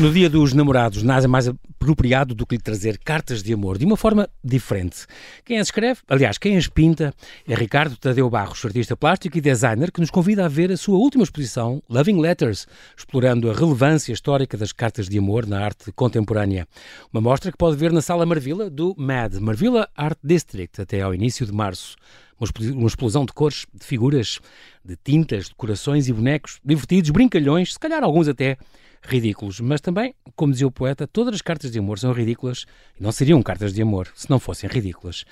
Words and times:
No 0.00 0.12
dia 0.12 0.30
dos 0.30 0.52
namorados, 0.52 1.02
nada 1.02 1.26
mais 1.26 1.48
apropriado 1.48 2.32
do 2.32 2.46
que 2.46 2.54
lhe 2.54 2.62
trazer 2.62 2.98
cartas 2.98 3.42
de 3.42 3.52
amor 3.52 3.76
de 3.76 3.84
uma 3.84 3.96
forma 3.96 4.28
diferente. 4.44 5.06
Quem 5.44 5.58
as 5.58 5.66
escreve, 5.66 5.98
aliás, 6.08 6.38
quem 6.38 6.56
as 6.56 6.68
pinta, 6.68 7.12
é 7.48 7.54
Ricardo 7.56 7.96
Tadeu 7.96 8.30
Barros, 8.30 8.64
artista 8.64 8.96
plástico 8.96 9.36
e 9.36 9.40
designer, 9.40 9.90
que 9.90 10.00
nos 10.00 10.08
convida 10.08 10.44
a 10.44 10.48
ver 10.48 10.70
a 10.70 10.76
sua 10.76 10.96
última 10.96 11.24
exposição, 11.24 11.82
Loving 11.90 12.20
Letters, 12.20 12.68
explorando 12.96 13.50
a 13.50 13.52
relevância 13.52 14.12
histórica 14.12 14.56
das 14.56 14.70
cartas 14.70 15.08
de 15.08 15.18
amor 15.18 15.48
na 15.48 15.64
arte 15.64 15.90
contemporânea. 15.90 16.68
Uma 17.12 17.20
mostra 17.20 17.50
que 17.50 17.58
pode 17.58 17.76
ver 17.76 17.92
na 17.92 18.00
Sala 18.00 18.24
Marvila 18.24 18.70
do 18.70 18.94
MAD, 18.96 19.40
Marvila 19.40 19.88
Art 19.96 20.18
District, 20.22 20.80
até 20.80 21.00
ao 21.00 21.12
início 21.12 21.44
de 21.44 21.52
março 21.52 21.96
uma 22.40 22.86
explosão 22.86 23.24
de 23.24 23.32
cores, 23.32 23.66
de 23.74 23.84
figuras, 23.84 24.38
de 24.84 24.94
tintas, 24.94 25.46
de 25.46 25.56
corações 25.56 26.08
e 26.08 26.12
bonecos, 26.12 26.60
divertidos, 26.64 27.10
brincalhões, 27.10 27.72
se 27.72 27.80
calhar 27.80 28.04
alguns 28.04 28.28
até 28.28 28.56
ridículos. 29.02 29.60
Mas 29.60 29.80
também, 29.80 30.14
como 30.34 30.52
dizia 30.52 30.66
o 30.66 30.72
poeta, 30.72 31.06
todas 31.06 31.34
as 31.34 31.42
cartas 31.42 31.70
de 31.70 31.78
amor 31.78 31.98
são 31.98 32.12
ridículas 32.12 32.66
e 32.98 33.02
não 33.02 33.12
seriam 33.12 33.42
cartas 33.42 33.72
de 33.72 33.82
amor 33.82 34.08
se 34.14 34.28
não 34.28 34.38
fossem 34.38 34.68
ridículas. 34.68 35.24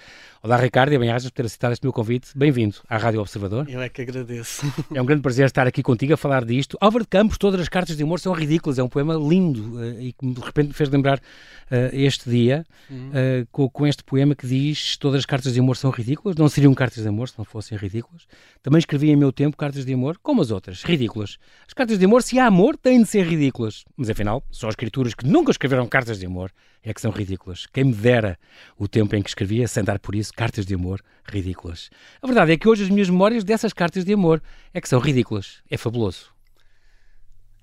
Olá, 0.47 0.59
Ricardo, 0.59 0.93
e 0.93 0.99
bem-ajas 0.99 1.29
por 1.29 1.35
ter 1.35 1.47
aceitado 1.47 1.73
este 1.73 1.83
meu 1.83 1.93
convite. 1.93 2.29
Bem-vindo 2.33 2.77
à 2.89 2.97
Rádio 2.97 3.21
Observador. 3.21 3.69
Eu 3.69 3.81
é 3.81 3.89
que 3.89 4.01
agradeço. 4.01 4.65
É 4.95 5.03
um 5.03 5.05
grande 5.05 5.21
prazer 5.21 5.45
estar 5.45 5.67
aqui 5.67 5.83
contigo 5.83 6.15
a 6.15 6.17
falar 6.17 6.45
disto. 6.45 6.79
Álvaro 6.81 7.03
de 7.03 7.09
Campos, 7.09 7.37
todas 7.37 7.61
as 7.61 7.69
cartas 7.69 7.97
de 7.97 8.05
amor 8.05 8.21
são 8.21 8.33
ridículas. 8.33 8.79
É 8.79 8.83
um 8.85 8.89
poema 8.89 9.15
lindo 9.15 9.75
uh, 9.75 10.01
e 10.01 10.13
que 10.13 10.25
de 10.25 10.41
repente 10.41 10.69
me 10.69 10.73
fez 10.73 10.89
lembrar 10.89 11.19
uh, 11.19 11.91
este 11.93 12.31
dia 12.31 12.65
uhum. 12.89 13.09
uh, 13.09 13.47
com, 13.51 13.69
com, 13.69 13.89
este 13.89 14.05
poema 14.05 14.37
que 14.37 14.47
diz 14.47 14.97
todas 14.97 15.19
as 15.19 15.27
cartas 15.27 15.53
de 15.53 15.59
amor 15.59 15.77
são 15.77 15.91
ridículas. 15.91 16.37
Não 16.37 16.49
seriam 16.49 16.73
cartas 16.75 17.03
de 17.03 17.09
amor 17.09 17.29
se 17.29 17.35
não 17.37 17.45
fossem 17.45 17.77
ridículas. 17.77 18.29
Também 18.63 18.79
escrevi 18.79 19.11
em 19.11 19.17
meu 19.17 19.33
tempo 19.33 19.57
cartas 19.57 19.85
de 19.85 19.93
amor, 19.93 20.17
como 20.23 20.43
as 20.43 20.53
outras, 20.53 20.85
ridículas. 20.85 21.39
As 21.67 21.75
cartas 21.75 21.99
de 21.99 22.05
amor, 22.05 22.23
se 22.23 22.39
há 22.39 22.47
amor, 22.47 22.77
têm 22.77 23.03
de 23.03 23.09
ser 23.09 23.27
ridículas. 23.27 23.85
Mas 23.97 24.09
afinal, 24.09 24.45
só 24.53 24.69
escrituras 24.69 25.13
que 25.13 25.27
nunca 25.27 25.51
escreveram 25.51 25.89
cartas 25.89 26.21
de 26.21 26.27
amor 26.27 26.53
é 26.87 26.95
que 26.95 27.01
são 27.01 27.11
ridículas. 27.11 27.67
Quem 27.67 27.83
me 27.83 27.93
dera 27.93 28.39
o 28.79 28.87
tempo 28.87 29.17
em 29.17 29.23
que 29.23 29.29
escrevia, 29.29 29.67
sem 29.67 29.83
dar 29.83 29.99
por 29.99 30.15
isso, 30.15 30.33
cartas 30.37 30.67
de 30.67 30.75
amor 30.75 31.03
ridículas. 31.27 31.91
A 32.23 32.27
verdade 32.27 32.53
é 32.53 32.57
que 32.57 32.69
hoje 32.69 32.85
as 32.85 32.91
minhas 32.91 33.09
memórias 33.09 33.43
dessas 33.43 33.73
cartas 33.73 34.05
de 34.05 34.13
amor 34.13 34.43
é 34.73 34.81
que 34.81 34.89
são 34.89 35.01
ridículas. 35.01 35.63
É 35.69 35.77
fabuloso. 35.77 36.31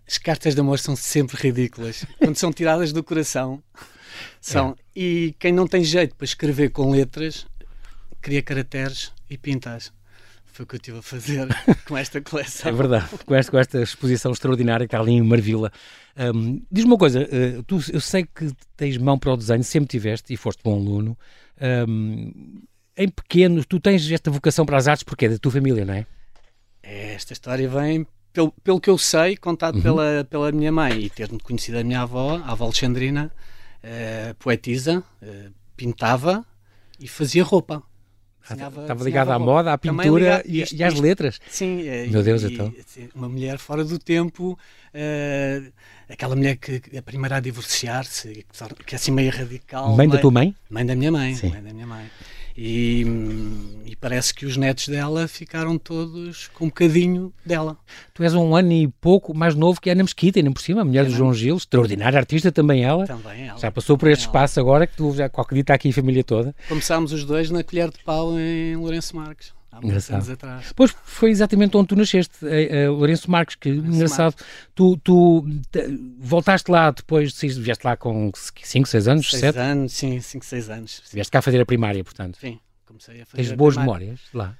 As 0.05 0.17
cartas 0.17 0.55
de 0.55 0.59
amor 0.59 0.79
são 0.79 0.95
sempre 0.95 1.37
ridículas. 1.37 2.05
Quando 2.19 2.35
são 2.35 2.51
tiradas 2.51 2.91
do 2.91 3.03
coração, 3.03 3.63
são. 4.41 4.75
É. 4.95 4.99
E 4.99 5.35
quem 5.39 5.53
não 5.53 5.67
tem 5.67 5.83
jeito 5.83 6.15
para 6.15 6.25
escrever 6.25 6.71
com 6.71 6.91
letras, 6.91 7.45
cria 8.21 8.41
caracteres 8.41 9.11
e 9.29 9.37
pintas. 9.37 9.93
Foi 10.45 10.65
o 10.65 10.67
que 10.67 10.75
eu 10.75 10.77
estive 10.77 10.97
a 10.99 11.01
fazer 11.01 11.47
com 11.87 11.97
esta 11.97 12.21
coleção. 12.21 12.69
É 12.69 12.73
verdade, 12.73 13.07
com 13.25 13.33
esta, 13.33 13.51
com 13.51 13.57
esta 13.57 13.81
exposição 13.81 14.31
extraordinária 14.31 14.85
que 14.85 14.93
está 14.93 14.99
ali 14.99 15.13
em 15.13 15.21
Marvila. 15.21 15.71
Um, 16.15 16.61
Diz-me 16.71 16.91
uma 16.91 16.97
coisa, 16.97 17.23
uh, 17.23 17.63
tu, 17.63 17.79
eu 17.91 17.99
sei 17.99 18.23
que 18.23 18.51
tens 18.77 18.97
mão 18.97 19.17
para 19.17 19.33
o 19.33 19.37
desenho, 19.37 19.63
sempre 19.63 19.87
tiveste 19.87 20.31
e 20.31 20.37
foste 20.37 20.61
bom 20.63 20.75
aluno. 20.75 21.17
Um, 21.61 22.61
em 22.95 23.09
pequeno, 23.09 23.63
tu 23.65 23.79
tens 23.79 24.09
esta 24.11 24.29
vocação 24.29 24.65
para 24.65 24.77
as 24.77 24.87
artes 24.87 25.03
porque 25.03 25.25
é 25.25 25.29
da 25.29 25.37
tua 25.37 25.51
família, 25.51 25.85
não 25.85 25.93
é? 25.93 26.05
Esta 26.81 27.33
história 27.33 27.67
vem, 27.67 28.05
pelo, 28.31 28.51
pelo 28.63 28.79
que 28.79 28.89
eu 28.89 28.97
sei, 28.97 29.37
contado 29.37 29.75
uhum. 29.75 29.81
pela, 29.81 30.27
pela 30.29 30.51
minha 30.51 30.71
mãe 30.71 30.99
e 30.99 31.09
ter-me 31.09 31.39
conhecido 31.39 31.79
a 31.79 31.83
minha 31.83 32.01
avó, 32.01 32.37
a 32.37 32.51
avó 32.51 32.65
Alexandrina, 32.65 33.31
uh, 33.83 34.35
poetisa, 34.35 35.03
uh, 35.21 35.53
pintava 35.75 36.45
e 36.99 37.07
fazia 37.07 37.43
roupa. 37.43 37.81
Desenhava, 38.47 38.81
Estava 38.81 39.03
ligada 39.05 39.33
à 39.33 39.39
moda, 39.39 39.71
à 39.71 39.77
pintura 39.77 40.43
e, 40.45 40.61
isto, 40.61 40.75
e, 40.75 40.83
às 40.83 40.99
letras. 40.99 41.39
Sim. 41.47 41.87
Eh, 41.87 42.07
Meu 42.07 42.21
Deus, 42.21 42.43
e, 42.43 42.53
então. 42.53 42.73
Uma 43.15 43.29
mulher 43.29 43.57
fora 43.57 43.85
do 43.85 43.97
tempo, 43.97 44.59
uh, 44.93 45.73
aquela 46.13 46.35
mulher 46.35 46.57
que 46.57 46.81
é 46.91 46.97
a 46.97 47.01
primeira 47.01 47.37
a 47.37 47.39
divorciar-se, 47.39 48.45
que 48.85 48.95
é 48.95 48.97
assim 48.97 49.11
meio 49.11 49.31
radical. 49.31 49.95
Mãe 49.95 50.07
da 50.07 50.17
tua 50.17 50.31
mãe? 50.31 50.55
Mãe 50.69 50.85
da 50.85 50.95
minha 50.95 51.11
mãe. 51.11 51.35
Sim. 51.35 51.49
Mãe 51.49 51.63
da 51.63 51.73
minha 51.73 51.87
mãe. 51.87 52.05
E, 52.55 53.03
e, 53.83 53.95
parece 53.95 54.31
que 54.31 54.45
os 54.45 54.55
netos 54.57 54.87
dela 54.87 55.27
ficaram 55.27 55.75
todos 55.75 56.49
com 56.49 56.65
um 56.65 56.67
bocadinho 56.67 57.33
dela. 57.43 57.75
Tu 58.13 58.21
és 58.21 58.35
um 58.35 58.55
ano 58.55 58.71
e 58.71 58.87
pouco 58.87 59.33
mais 59.33 59.55
novo 59.55 59.81
que 59.81 59.89
a 59.89 59.93
Ana 59.93 60.03
Mesquita, 60.03 60.37
ainda 60.37 60.51
por 60.51 60.61
cima, 60.61 60.81
a 60.81 60.85
mulher 60.85 61.03
é 61.03 61.07
do 61.07 61.15
João 61.15 61.33
Gil, 61.33 61.57
extraordinária 61.57 62.19
artista 62.19 62.51
também 62.51 62.83
ela. 62.83 63.07
Também 63.07 63.47
ela. 63.47 63.57
Já 63.57 63.71
passou 63.71 63.97
por 63.97 64.07
este 64.07 64.27
espaço 64.27 64.59
agora 64.59 64.85
que 64.85 64.95
tu 64.95 65.15
já 65.15 65.27
qualquer 65.29 65.55
dia 65.55 65.61
está 65.61 65.73
aqui 65.73 65.89
a 65.89 65.93
família 65.93 66.23
toda. 66.23 66.55
Começámos 66.69 67.11
os 67.11 67.25
dois 67.25 67.49
na 67.49 67.63
colher 67.63 67.89
de 67.89 67.97
pau 68.03 68.39
em 68.39 68.75
Lourenço 68.75 69.15
Marques 69.15 69.51
há 69.73 69.81
muitos 69.81 70.09
anos 70.09 70.29
atrás. 70.29 70.73
Pois 70.75 70.95
foi 71.03 71.31
exatamente 71.31 71.75
onde 71.75 71.87
tu 71.87 71.95
nasceste, 71.95 72.37
a, 72.45 72.87
a 72.87 72.91
Lourenço 72.91 73.29
Marques, 73.29 73.55
que 73.55 73.71
Lourenço 73.71 73.95
engraçado. 73.95 74.35
Tu, 74.75 74.97
tu 74.97 75.45
te, 75.71 75.99
voltaste 76.19 76.71
lá 76.71 76.91
depois, 76.91 77.37
vieste 77.39 77.83
lá 77.83 77.97
com 77.97 78.31
5, 78.33 78.87
6 78.87 79.07
anos? 79.07 79.31
6 79.31 79.57
anos, 79.57 79.93
sim, 79.93 80.19
5, 80.19 80.45
6 80.45 80.69
anos. 80.69 81.01
Vieste 81.11 81.31
cá 81.31 81.39
a 81.39 81.41
fazer 81.41 81.59
a 81.59 81.65
primária, 81.65 82.03
portanto. 82.03 82.37
Sim, 82.39 82.59
comecei 82.85 83.21
a 83.21 83.25
fazer. 83.25 83.43
Tens 83.43 83.57
boas 83.57 83.75
primária. 83.75 84.05
memórias 84.05 84.21
lá? 84.33 84.57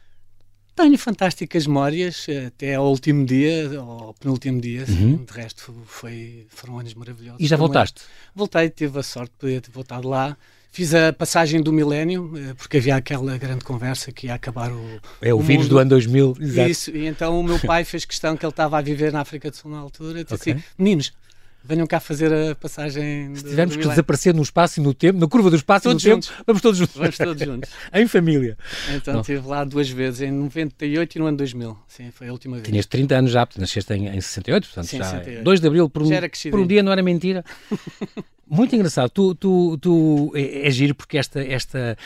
Tenho 0.76 0.98
fantásticas 0.98 1.68
memórias, 1.68 2.26
até 2.48 2.74
ao 2.74 2.90
último 2.90 3.26
dia, 3.28 3.80
ao 3.80 4.12
penúltimo 4.16 4.60
dia, 4.60 4.84
uhum. 4.90 5.24
de 5.24 5.32
resto 5.32 5.72
foi, 5.86 6.48
foram 6.50 6.80
anos 6.80 6.96
maravilhosos. 6.96 7.40
E 7.40 7.46
já 7.46 7.56
voltaste? 7.56 8.02
Voltei, 8.34 8.72
tive 8.72 8.98
a 8.98 9.04
sorte 9.04 9.34
de 9.34 9.38
poder 9.38 9.62
ter 9.62 9.70
voltado 9.70 10.08
lá. 10.10 10.36
Fiz 10.74 10.92
a 10.92 11.14
passagem 11.14 11.62
do 11.62 11.72
milénio, 11.72 12.32
eh, 12.36 12.56
porque 12.56 12.78
havia 12.78 12.96
aquela 12.96 13.38
grande 13.38 13.64
conversa 13.64 14.12
que 14.12 14.26
ia 14.26 14.34
acabar 14.34 14.72
o. 14.72 15.00
É 15.22 15.32
o, 15.32 15.38
o 15.38 15.40
vírus 15.40 15.70
do 15.70 15.78
ano 15.78 15.92
2000, 15.92 16.36
exato. 16.42 16.68
Isso, 16.68 16.90
e 16.90 17.06
então 17.06 17.40
o 17.40 17.44
meu 17.44 17.60
pai 17.60 17.84
fez 17.86 18.06
questão 18.06 18.36
que 18.36 18.44
ele 18.44 18.50
estava 18.50 18.80
a 18.80 18.82
viver 18.82 19.12
na 19.12 19.22
África 19.22 19.52
do 19.52 19.56
Sul 19.56 19.70
na 19.70 19.78
altura. 19.78 20.24
Disse 20.24 20.34
okay. 20.34 20.54
assim: 20.54 20.64
meninos, 20.76 21.14
venham 21.64 21.88
cá 21.88 22.00
fazer 22.00 22.32
a 22.34 22.56
passagem. 22.56 23.34
Se 23.36 23.44
tivermos 23.44 23.76
que 23.76 23.88
desaparecer 23.88 24.34
no 24.34 24.42
espaço 24.42 24.80
e 24.80 24.84
no 24.84 24.94
tempo, 24.94 25.20
na 25.20 25.28
curva 25.28 25.50
do 25.50 25.56
espaço 25.56 25.84
todos 25.84 26.04
e 26.04 26.08
no 26.08 26.16
juntos. 26.16 26.30
tempo, 26.30 26.44
vamos 26.46 26.62
todos 26.62 26.78
juntos. 26.78 26.96
Vamos 26.96 27.18
todos 27.18 27.44
juntos. 27.44 27.70
em 27.94 28.08
família. 28.08 28.58
Então 28.94 29.22
estive 29.22 29.48
lá 29.48 29.64
duas 29.64 29.90
vezes, 29.90 30.22
em 30.22 30.32
98 30.32 31.16
e 31.16 31.20
no 31.20 31.26
ano 31.26 31.38
2000. 31.38 31.78
Sim, 31.88 32.12
foi 32.12 32.28
a 32.28 32.32
última 32.32 32.58
vez. 32.58 32.68
Tinhas 32.68 32.86
30 32.86 33.16
anos 33.16 33.32
já, 33.32 33.48
nasceste 33.58 33.94
em, 33.94 34.08
em 34.08 34.22
68, 34.22 34.68
portanto 34.68 34.86
Sim, 34.86 34.98
já. 34.98 35.06
68. 35.06 35.44
2 35.44 35.60
de 35.62 35.68
abril, 35.68 35.90
por 35.90 36.04
um, 36.04 36.10
por 36.52 36.60
um 36.60 36.68
dia 36.68 36.84
não 36.84 36.92
era 36.92 37.02
mentira. 37.02 37.44
Muito 38.46 38.76
engraçado. 38.76 39.10
Tu, 39.10 39.34
tu, 39.36 39.78
tu 39.78 40.32
é, 40.36 40.68
é 40.68 40.70
giro 40.70 40.94
porque 40.94 41.18
esta, 41.18 41.42
esta 41.42 41.98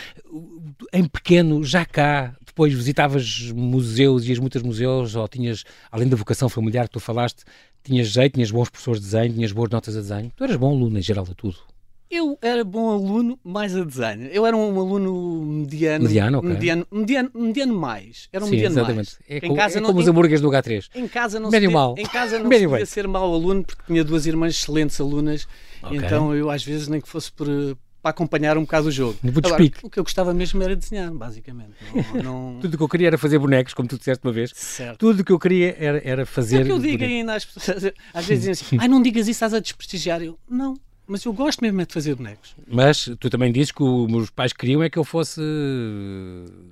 em 0.94 1.03
pequeno, 1.03 1.63
já 1.63 1.84
cá, 1.84 2.34
depois 2.57 2.73
visitavas 2.73 3.51
museus, 3.56 4.25
ias 4.25 4.40
muitos 4.40 4.63
museus, 4.63 5.16
ou 5.16 5.28
tinhas, 5.28 5.63
além 5.91 6.07
da 6.07 6.18
vocação 6.18 6.50
familiar 6.50 6.88
que 6.88 6.94
tu 6.94 7.00
falaste, 7.00 7.44
tinhas 7.84 8.07
jeito, 8.07 8.34
tinhas 8.34 8.50
bons 8.50 8.68
professores 8.68 9.00
de 9.00 9.06
desenho, 9.06 9.34
tinhas 9.35 9.51
boas 9.51 9.69
notas 9.69 9.95
a 9.95 10.01
desenho. 10.01 10.31
Tu 10.35 10.44
eras 10.44 10.56
bom 10.56 10.72
aluno 10.72 10.97
em 10.97 11.01
geral 11.03 11.28
a 11.29 11.35
tudo. 11.35 11.56
Eu 12.09 12.35
era 12.41 12.63
bom 12.63 12.90
aluno, 12.90 13.38
mais 13.44 13.75
a 13.75 13.84
desenho. 13.84 14.28
Eu 14.29 14.44
era 14.44 14.57
um 14.57 14.79
aluno 14.79 15.45
mediano. 15.45 16.06
Mediano, 16.06 16.38
ok. 16.40 16.50
Mediano, 16.50 16.88
mediano, 16.91 17.31
mediano 17.35 17.75
mais. 17.75 18.28
Era 18.34 18.44
um 18.44 18.47
Sim, 18.47 18.56
mediano 18.56 18.74
exatamente. 18.74 19.18
mais. 19.19 19.44
É, 19.44 19.45
em 19.45 19.56
casa 19.56 19.78
é 19.78 19.81
não, 19.81 19.89
como 19.89 20.00
os 20.00 20.07
hambúrgueres 20.07 20.41
do 20.41 20.50
H3. 20.50 20.89
Em 20.95 21.07
casa 21.07 21.39
não 21.39 21.51
Médio 21.51 21.69
se 21.69 21.74
mal. 21.75 21.95
Em 21.95 22.06
casa 22.07 22.39
não 22.39 22.47
Médio 22.47 22.69
se 22.69 22.72
podia 22.72 22.85
ser 22.88 23.07
mau 23.07 23.31
aluno 23.31 23.63
porque 23.63 23.84
tinha 23.85 24.03
duas 24.03 24.25
irmãs 24.25 24.56
excelentes 24.56 25.00
alunas. 25.00 25.47
Okay. 25.84 25.97
Então 25.97 26.34
eu 26.34 26.50
às 26.50 26.63
vezes 26.63 26.88
nem 26.88 27.00
que 27.00 27.07
fosse 27.07 27.31
por, 27.31 27.47
para 28.07 28.12
acompanhar 28.12 28.57
um 28.57 28.62
bocado 28.62 28.88
o 28.88 28.91
jogo. 28.91 29.18
Agora, 29.44 29.63
o 29.84 29.90
que 29.90 30.00
eu 30.00 30.03
gostava 30.03 30.34
mesmo 30.34 30.62
era 30.63 30.75
desenhar, 30.75 31.12
basicamente. 31.12 31.72
Não, 32.13 32.23
não... 32.56 32.59
Tudo 32.62 32.75
o 32.75 32.78
que 32.78 32.84
eu 32.84 32.90
queria 32.90 33.07
era 33.07 33.18
fazer 33.18 33.38
bonecos, 33.38 33.73
como 33.73 33.88
tu 33.88 33.97
disseste 33.97 34.25
uma 34.25 34.31
vez. 34.31 34.51
Certo. 34.56 35.00
Tudo 35.00 35.22
o 35.22 35.23
que 35.25 35.31
eu 35.31 35.40
queria 35.40 35.75
era, 35.78 36.01
era 36.03 36.25
fazer. 36.25 36.62
É 36.62 36.63
que 36.63 36.72
eu 36.72 36.79
digo 36.79 37.03
ainda 37.03 37.35
às 37.35 37.45
pessoas, 37.45 37.91
às 38.13 38.25
vezes 38.25 38.45
dizem 38.45 38.51
assim: 38.51 38.78
ai, 38.81 38.88
não 38.88 39.01
digas 39.01 39.23
isso, 39.23 39.31
estás 39.31 39.53
a 39.53 39.59
desprestigiar. 39.59 40.22
Eu, 40.22 40.40
não, 40.50 40.75
mas 41.07 41.23
eu 41.23 41.31
gosto 41.31 41.62
mesmo 41.62 41.79
é 41.79 41.85
de 41.85 41.94
fazer 41.94 42.16
bonecos. 42.16 42.53
Mas 42.68 43.09
tu 43.18 43.29
também 43.29 43.50
dizes 43.50 43.72
que 43.72 43.81
os 43.81 44.12
meus 44.12 44.29
pais 44.29 44.51
queriam 44.51 44.84
é 44.84 44.89
que 44.89 45.00
eu 45.00 45.06
fosse, 45.06 45.41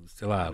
sei 0.08 0.28
lá, 0.28 0.52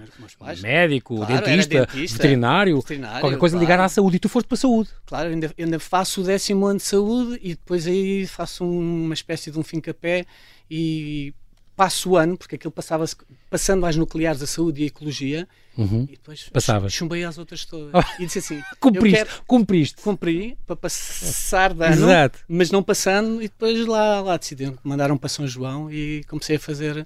médico, 0.62 1.16
claro, 1.16 1.46
dentista, 1.46 1.88
dentista 1.88 2.18
veterinário, 2.18 2.80
veterinário, 2.80 3.20
qualquer 3.22 3.40
coisa 3.40 3.56
claro. 3.56 3.66
ligada 3.66 3.84
à 3.84 3.90
saúde. 3.90 4.18
E 4.18 4.20
tu 4.20 4.30
foste 4.30 4.46
para 4.46 4.56
a 4.56 4.60
saúde. 4.60 4.90
Claro, 5.04 5.30
ainda, 5.30 5.52
ainda 5.58 5.80
faço 5.80 6.22
o 6.22 6.24
décimo 6.24 6.68
ano 6.68 6.78
de 6.78 6.86
saúde 6.86 7.40
e 7.42 7.50
depois 7.50 7.88
aí 7.88 8.28
faço 8.28 8.64
uma 8.64 9.16
espécie 9.16 9.50
de 9.50 9.58
um 9.58 9.64
fim-capé 9.64 10.28
e 10.74 11.34
passo 11.76 12.12
o 12.12 12.18
ano, 12.18 12.38
porque 12.38 12.56
aquilo 12.56 12.72
passava 12.72 13.04
passando 13.50 13.86
às 13.86 13.98
nucleares 13.98 14.40
da 14.40 14.48
saúde 14.48 14.82
e 14.82 14.84
a 14.86 14.88
ecologia, 14.88 15.48
uhum. 15.78 16.04
e 16.04 16.12
depois 16.12 16.48
Passavas. 16.50 16.94
chumbei 16.94 17.26
às 17.26 17.38
outras 17.38 17.66
todas. 17.66 17.92
Oh. 17.94 18.02
E 18.22 18.26
disse 18.26 18.40
assim: 18.40 18.62
cumpriste, 18.80 19.18
quero, 19.18 19.30
cumpriste. 19.46 20.02
Cumpri 20.02 20.58
para 20.66 20.76
passar 20.78 21.74
de 21.74 21.84
ano, 21.84 21.94
Exato. 21.94 22.40
mas 22.48 22.72
não 22.72 22.82
passando, 22.82 23.42
e 23.42 23.50
depois 23.50 23.86
lá, 23.86 24.22
lá 24.22 24.38
decidi, 24.38 24.74
mandaram 24.82 25.18
para 25.18 25.28
São 25.28 25.46
João 25.46 25.92
e 25.92 26.24
comecei 26.30 26.56
a 26.56 26.60
fazer 26.60 27.06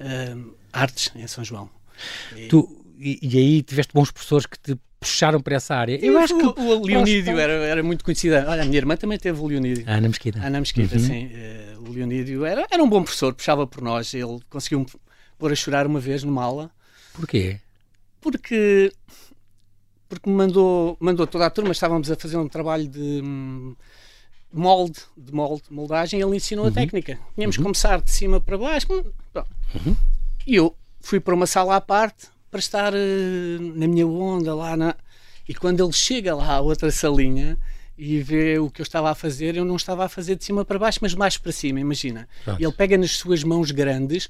uh, 0.00 0.54
artes 0.72 1.10
em 1.14 1.26
São 1.26 1.44
João. 1.44 1.68
E... 2.34 2.48
Tu, 2.48 2.84
e, 2.98 3.18
e, 3.20 3.38
aí 3.38 3.62
tiveste 3.62 3.92
bons 3.92 4.10
professores 4.10 4.46
que 4.46 4.58
te 4.58 4.78
puxaram 5.06 5.40
para 5.40 5.56
essa 5.56 5.74
área. 5.74 5.98
Eu 6.04 6.18
acho 6.18 6.36
que 6.36 6.60
o, 6.60 6.84
Leonídio 6.84 7.38
era, 7.38 7.52
era 7.52 7.82
muito 7.82 8.04
conhecida. 8.04 8.44
Olha, 8.48 8.62
a 8.62 8.64
minha 8.64 8.76
irmã 8.76 8.96
também 8.96 9.18
teve 9.18 9.40
o 9.40 9.46
Leonídio. 9.46 9.84
A 9.86 9.94
Ana 9.94 10.08
Mesquita. 10.08 10.40
A 10.40 10.46
Ana 10.46 10.60
Mesquita, 10.60 10.96
uhum. 10.96 11.00
sim. 11.00 11.26
Uh, 11.26 11.88
o 11.88 11.92
Leonídio 11.92 12.44
era, 12.44 12.66
era 12.70 12.82
um 12.82 12.88
bom 12.88 13.02
professor, 13.02 13.32
puxava 13.32 13.66
por 13.66 13.82
nós. 13.82 14.12
Ele 14.12 14.40
conseguiu 14.50 14.80
me 14.80 14.86
pôr 15.38 15.52
a 15.52 15.54
chorar 15.54 15.86
uma 15.86 16.00
vez 16.00 16.22
numa 16.24 16.42
aula. 16.42 16.70
Porquê? 17.14 17.60
Porque 18.20 18.92
porque 20.08 20.30
me 20.30 20.36
mandou, 20.36 20.96
mandou 21.00 21.26
toda 21.26 21.46
a 21.46 21.50
turma, 21.50 21.72
estávamos 21.72 22.10
a 22.10 22.16
fazer 22.16 22.36
um 22.36 22.48
trabalho 22.48 22.86
de 22.86 23.22
hum, 23.24 23.74
molde, 24.52 25.00
de 25.16 25.32
molde, 25.32 25.64
moldagem, 25.68 26.20
ele 26.20 26.36
ensinou 26.36 26.64
Uhum. 26.66 26.70
a 26.70 26.74
técnica. 26.74 27.18
Tínhamos 27.34 27.56
que 27.56 27.62
começar 27.62 28.00
de 28.00 28.10
cima 28.10 28.40
para 28.40 28.56
baixo. 28.56 28.86
Uhum. 28.92 29.96
E 30.46 30.54
eu 30.54 30.76
fui 31.00 31.18
para 31.18 31.34
uma 31.34 31.46
sala 31.46 31.76
à 31.76 31.80
parte 31.80 32.28
para 32.56 32.60
estar 32.60 32.92
eh, 32.94 33.58
na 33.74 33.86
minha 33.86 34.06
onda 34.06 34.54
lá 34.54 34.74
na... 34.76 34.94
E 35.46 35.54
quando 35.54 35.84
ele 35.84 35.92
chega 35.92 36.34
lá 36.34 36.54
à 36.54 36.60
outra 36.60 36.90
salinha 36.90 37.58
e 37.98 38.18
vê 38.20 38.58
o 38.58 38.70
que 38.70 38.80
eu 38.80 38.82
estava 38.82 39.10
a 39.10 39.14
fazer, 39.14 39.56
eu 39.56 39.64
não 39.64 39.76
estava 39.76 40.06
a 40.06 40.08
fazer 40.08 40.36
de 40.36 40.44
cima 40.44 40.64
para 40.64 40.78
baixo, 40.78 40.98
mas 41.02 41.14
mais 41.14 41.36
para 41.36 41.52
cima, 41.52 41.78
imagina. 41.78 42.26
Pronto. 42.44 42.60
Ele 42.62 42.72
pega 42.72 42.96
nas 42.96 43.12
suas 43.12 43.44
mãos 43.44 43.70
grandes, 43.70 44.28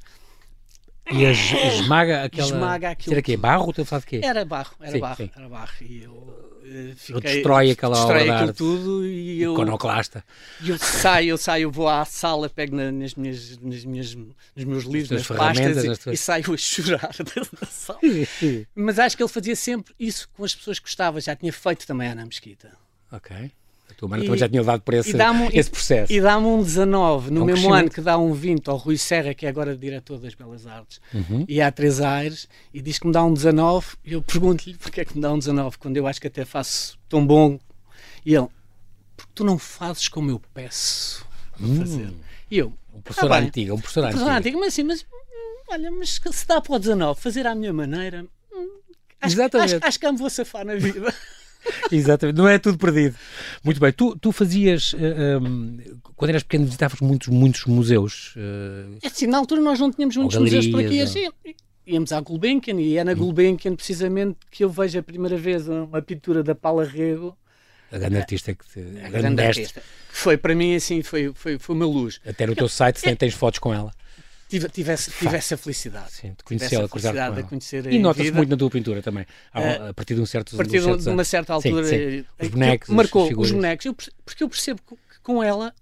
E 1.11 1.23
es- 1.25 1.52
esmaga 1.52 2.25
aquela. 2.25 2.49
Esmaga 2.49 2.90
aquilo 2.90 3.23
que 3.23 3.32
é 3.32 3.37
barro? 3.37 3.73
De 3.73 3.84
quê? 4.05 4.20
era 4.25 4.44
barro, 4.44 4.75
era 4.81 4.90
Sim, 4.93 4.99
barro, 4.99 5.17
sim. 5.17 5.31
era 5.37 5.49
barro. 5.49 5.72
E 5.81 6.02
eu 6.02 6.56
fiquei... 6.97 7.15
Ele 7.31 7.35
destrói 7.35 7.71
aquela 7.71 7.97
destrói 7.97 8.23
obra 8.23 8.35
de 8.35 8.43
aquilo 8.43 8.55
tudo 8.55 9.07
e 9.07 9.43
eu... 9.43 9.53
Iconoclasta. 9.53 10.25
E 10.63 10.71
eu 10.71 10.79
saio, 10.79 11.29
eu 11.31 11.39
saio, 11.39 11.71
vou 11.71 11.89
à 11.89 12.05
sala, 12.05 12.49
pego 12.49 12.75
na- 12.77 12.91
nas 12.93 13.15
minhas, 13.15 13.59
nas 13.59 13.85
minhas, 13.85 14.15
nos 14.15 14.65
meus 14.65 14.85
livros, 14.85 15.11
nas 15.11 15.27
pastas 15.39 15.77
nas 15.85 15.99
e, 15.99 16.03
tuas- 16.03 16.15
e 16.15 16.17
saio 16.23 16.53
a 16.53 16.57
chorar 16.57 17.11
da 17.61 17.67
sala. 17.67 17.99
Mas 18.75 18.99
acho 18.99 19.17
que 19.17 19.23
ele 19.23 19.29
fazia 19.31 19.57
sempre 19.57 19.95
isso 19.99 20.29
com 20.37 20.45
as 20.45 20.55
pessoas 20.55 20.79
que 20.79 20.85
gostava, 20.87 21.21
já 21.21 21.35
tinha 21.37 21.53
feito 21.53 21.87
também 21.87 22.09
Ana 22.09 22.25
Mesquita. 22.27 22.73
ok. 23.13 23.51
A 23.91 23.94
tua 23.94 24.09
mãe 24.09 24.21
também 24.23 24.37
já 24.38 24.49
tinha 24.49 24.61
levado 24.61 24.81
por 24.83 24.93
esse, 24.94 25.17
esse 25.55 25.71
processo. 25.71 26.12
E 26.12 26.21
dá-me 26.21 26.47
um 26.47 26.62
19, 26.62 27.31
no 27.31 27.41
É 27.41 27.43
um 27.43 27.47
mesmo 27.47 27.73
ano 27.73 27.91
que 27.91 28.00
dá 28.00 28.19
um 28.19 28.33
20 28.33 28.69
ao 28.69 28.77
Rui 28.77 28.99
Serra, 28.99 29.33
que 29.33 29.47
é 29.47 29.49
agora 29.49 29.77
diretor 29.77 30.19
das 30.19 30.35
Belas 30.35 30.67
Artes, 30.67 31.00
Uhum. 31.15 31.44
e 31.49 31.61
há 31.62 31.71
três 31.73 32.00
aires, 32.00 32.49
e 32.75 32.83
diz 32.83 32.99
que 32.99 33.06
me 33.06 33.12
dá 33.12 33.25
um 33.25 33.33
19, 33.33 33.87
e 34.05 34.12
eu 34.12 34.23
pergunto-lhe 34.23 34.77
porque 34.79 35.00
é 35.00 35.05
que 35.05 35.15
me 35.15 35.21
dá 35.23 35.33
um 35.33 35.38
19, 35.38 35.79
quando 35.79 35.97
eu 35.97 36.06
acho 36.06 36.21
que 36.21 36.27
até 36.27 36.44
faço 36.44 36.99
tão 37.09 37.27
bom. 37.27 37.59
E 38.25 38.35
ele, 38.35 38.49
porque 39.17 39.33
tu 39.35 39.44
não 39.44 39.56
fazes 39.59 40.09
como 40.09 40.31
eu 40.31 40.41
peço 40.53 41.25
para 41.56 41.67
fazer. 41.79 42.12
E 42.50 42.59
eu, 42.59 42.73
Um 42.93 43.00
professor 43.00 43.32
"Ah, 43.32 43.39
antigo, 43.39 43.75
um 43.75 43.79
professor 43.81 44.03
Professor 44.03 44.25
antigo. 44.29 44.39
antigo, 44.39 44.61
mas 44.61 44.69
assim, 44.69 44.82
mas 44.82 45.03
hum, 45.03 45.62
olha, 45.71 45.91
mas 45.93 46.21
se 46.31 46.47
dá 46.47 46.61
para 46.61 46.75
o 46.75 46.79
19 46.79 47.21
fazer 47.21 47.47
à 47.47 47.55
minha 47.55 47.73
maneira, 47.73 48.27
hum, 48.53 48.69
acho, 49.21 49.35
Exatamente. 49.35 49.75
acho, 49.77 49.87
acho 49.87 50.00
que 50.00 50.11
me 50.12 50.19
vou 50.19 50.29
safar 50.29 50.65
na 50.67 50.75
vida. 50.75 51.15
Exatamente, 51.91 52.37
não 52.37 52.49
é 52.49 52.59
tudo 52.59 52.79
perdido. 52.79 53.17
Muito 53.65 53.81
bem, 53.81 53.93
tu, 53.93 54.17
tu 54.19 54.33
fazias, 54.33 54.95
eh, 54.99 55.37
um, 55.39 55.79
quando 56.15 56.31
eras 56.31 56.43
pequeno, 56.43 56.65
visitavas 56.65 57.01
muitos, 57.01 57.29
muitos 57.29 57.65
museus. 57.67 58.35
eh, 58.37 58.99
É 59.03 59.07
assim, 59.09 59.27
na 59.27 59.39
altura 59.39 59.61
nós 59.61 59.79
não 59.79 59.91
tínhamos 59.91 60.17
muitos 60.17 60.37
Ou 60.37 60.43
museus 60.43 60.67
por 60.67 60.81
aqui. 60.81 60.99
galerias, 60.99 61.11
Assim, 61.11 61.29
íamos 61.87 62.13
à 62.13 62.21
Gulbenkian 62.21 62.81
e 62.81 62.97
é 62.97 63.05
na 63.05 63.15
Gulbenkian 63.15 63.75
precisamente 63.77 64.39
que 64.51 64.65
eu 64.65 64.69
vejo 64.71 64.99
a 64.99 65.03
primeira 65.03 65.37
vez 65.37 65.69
uma 65.69 66.03
pintura 66.03 66.43
da 66.43 66.55
Paula 66.55 66.85
Rego, 66.85 67.37
a 67.93 67.99
grande 67.99 68.17
artista 68.17 68.53
que 68.55 68.67
te, 68.69 68.81
a 68.81 68.83
grande 69.09 69.11
grande 69.11 69.43
artista. 69.43 69.81
Que 69.81 70.17
foi 70.19 70.37
para 70.37 70.55
mim 70.55 70.75
assim, 70.75 71.03
foi, 71.03 71.31
foi, 71.35 71.59
foi 71.59 71.75
uma 71.77 71.87
luz. 71.87 72.21
Até 72.27 72.45
no 72.47 72.55
teu 72.57 72.69
site 72.69 73.01
tem, 73.01 73.15
tens 73.15 73.35
fotos 73.35 73.61
com 73.61 73.73
ela. 73.73 73.93
Tive, 74.48 74.69
tivesse, 74.69 75.10
tivesse 75.10 75.54
a 75.54 75.56
felicidade. 75.56 76.12
Sim, 76.12 76.28
de 76.37 76.44
conhecê-la, 76.44 76.84
a 76.84 76.88
cruzar 76.88 77.12
com 77.12 77.19
ela. 77.20 77.43
conhecer 77.43 77.87
E 77.93 77.98
nota-se 77.98 78.31
muito 78.31 78.48
na 78.50 78.56
tua 78.56 78.70
pintura 78.70 79.02
também. 79.02 79.26
Eh, 79.54 79.88
a 79.88 79.94
partir 79.94 80.14
de 80.14 80.20
um 80.20 80.26
certo 80.26 80.54
a 80.54 80.56
partir 80.58 80.78
de, 80.78 80.84
certos 80.84 81.04
de 81.04 81.10
uma 81.10 81.25
certa 81.25 81.52
Sim, 81.60 81.69
altura 81.70 81.87
sim. 81.88 81.94
eh, 81.96 82.25
Os 82.44 82.48
bonecos, 82.48 82.88
marcou 82.90 83.25
os 83.40 83.50
bonecos 83.50 83.87
Eu 83.87 83.94
porque 84.25 84.44
eu 84.44 84.48
percebo 84.48 84.81
que 84.87 84.96
com 85.22 85.43
ela 85.43 85.75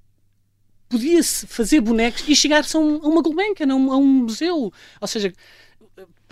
podia-se 0.88 1.46
fazer 1.46 1.80
bonecos 1.80 2.24
e 2.26 2.34
chegar-se 2.34 2.76
a, 2.76 2.80
um- 2.80 2.96
a 3.04 3.08
uma 3.08 3.20
Gulbenkian, 3.22 3.70
a 3.72 3.74
um, 3.74 3.92
a 3.92 3.96
um 3.98 4.06
museu 4.06 4.72
ou 5.00 5.06
seja, 5.08 5.32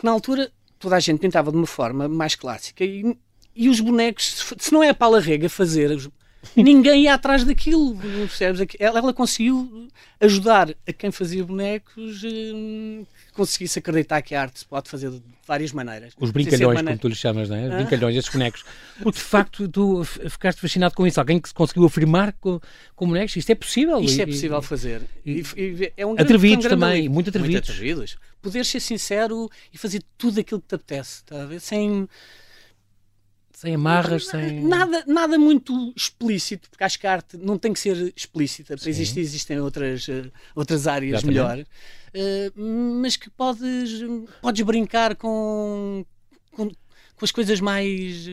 na 0.02 0.10
altura 0.10 0.50
toda 0.78 0.96
a 0.96 1.00
gente 1.00 1.20
pintava 1.20 1.50
de 1.50 1.56
uma 1.56 1.66
forma 1.66 2.08
mais 2.08 2.34
clássica 2.34 2.84
e, 2.84 3.16
e 3.54 3.68
os 3.68 3.80
bonecos, 3.80 4.44
se 4.58 4.72
não 4.72 4.82
é 4.82 4.88
a 4.88 4.94
Paula 4.94 5.20
Rega 5.20 5.48
fazer 5.48 5.90
ninguém 6.56 7.04
ia 7.04 7.14
atrás 7.14 7.44
daquilo 7.44 7.96
percebes? 7.96 8.66
ela, 8.78 8.98
ela 8.98 9.12
conseguiu 9.14 9.88
ajudar 10.20 10.70
a 10.86 10.92
quem 10.92 11.10
fazia 11.10 11.44
bonecos 11.44 12.20
que 12.20 13.06
conseguisse 13.34 13.78
acreditar 13.78 14.20
que 14.22 14.34
a 14.34 14.42
arte 14.42 14.58
se 14.60 14.66
pode 14.66 14.88
fazer 14.90 15.10
de 15.10 15.22
várias 15.46 15.72
maneiras 15.72 16.12
Os 16.18 16.30
brincalhões, 16.30 16.74
maneira- 16.74 16.90
como 16.90 16.98
tu 17.00 17.08
lhes 17.08 17.18
chamas, 17.18 17.48
não 17.48 17.56
é? 17.56 17.66
Os 17.66 17.72
Ah. 17.72 17.76
brincalhões, 17.76 18.16
esses 18.16 18.30
bonecos. 18.30 18.64
Porque 19.02 19.18
de 19.18 19.24
facto 19.24 19.68
tu 19.68 20.04
ficaste 20.04 20.60
fascinado 20.60 20.94
com 20.94 21.06
isso. 21.06 21.18
Alguém 21.18 21.40
que 21.40 21.48
se 21.48 21.54
conseguiu 21.54 21.84
afirmar 21.84 22.32
com, 22.34 22.60
com 22.94 23.06
bonecos. 23.06 23.34
Isto 23.36 23.50
é 23.50 23.54
possível. 23.54 24.00
Isto 24.00 24.18
E- 24.18 24.22
é 24.22 24.26
possível 24.26 24.58
e- 24.58 24.62
fazer. 24.62 25.02
e- 25.26 25.42
E, 25.56 25.92
é 25.96 26.06
um 26.06 26.10
grande- 26.14 26.22
Atrevidos 26.22 26.64
um 26.64 26.68
grande 26.68 26.80
também, 26.80 26.92
alívio. 26.98 27.10
muito 27.12 27.30
atrevidos. 27.30 27.70
atrevidos. 27.70 28.16
Poder 28.40 28.64
ser 28.64 28.80
sincero 28.80 29.48
e 29.72 29.78
fazer 29.78 30.02
tudo 30.18 30.40
aquilo 30.40 30.60
que 30.60 30.68
te 30.68 30.74
apetece, 30.74 31.16
está 31.18 31.42
a 31.42 31.46
ver? 31.46 31.60
Sem 31.60 32.08
Sem 33.62 33.76
amarras, 33.76 34.26
sem. 34.26 34.60
nada, 34.64 35.04
nada 35.06 35.38
muito 35.38 35.92
explícito, 35.96 36.68
porque 36.68 36.82
acho 36.82 36.98
que 36.98 37.06
a 37.06 37.12
arte 37.12 37.36
não 37.36 37.56
tem 37.56 37.72
que 37.72 37.78
ser 37.78 38.12
explícita. 38.16 38.76
Para 38.76 38.90
existir, 38.90 39.20
existem 39.20 39.60
outras, 39.60 40.08
eh, 40.08 40.28
outras 40.52 40.88
áreas 40.88 41.22
Exatamente. 41.22 41.36
melhores, 41.38 41.66
Eh, 42.12 42.50
mas 42.56 43.16
que 43.16 43.30
podes, 43.30 44.00
podes 44.42 44.62
brincar 44.66 45.14
com, 45.14 46.04
com, 46.50 46.68
com 46.68 47.24
as 47.24 47.30
coisas 47.30 47.60
mais 47.60 48.24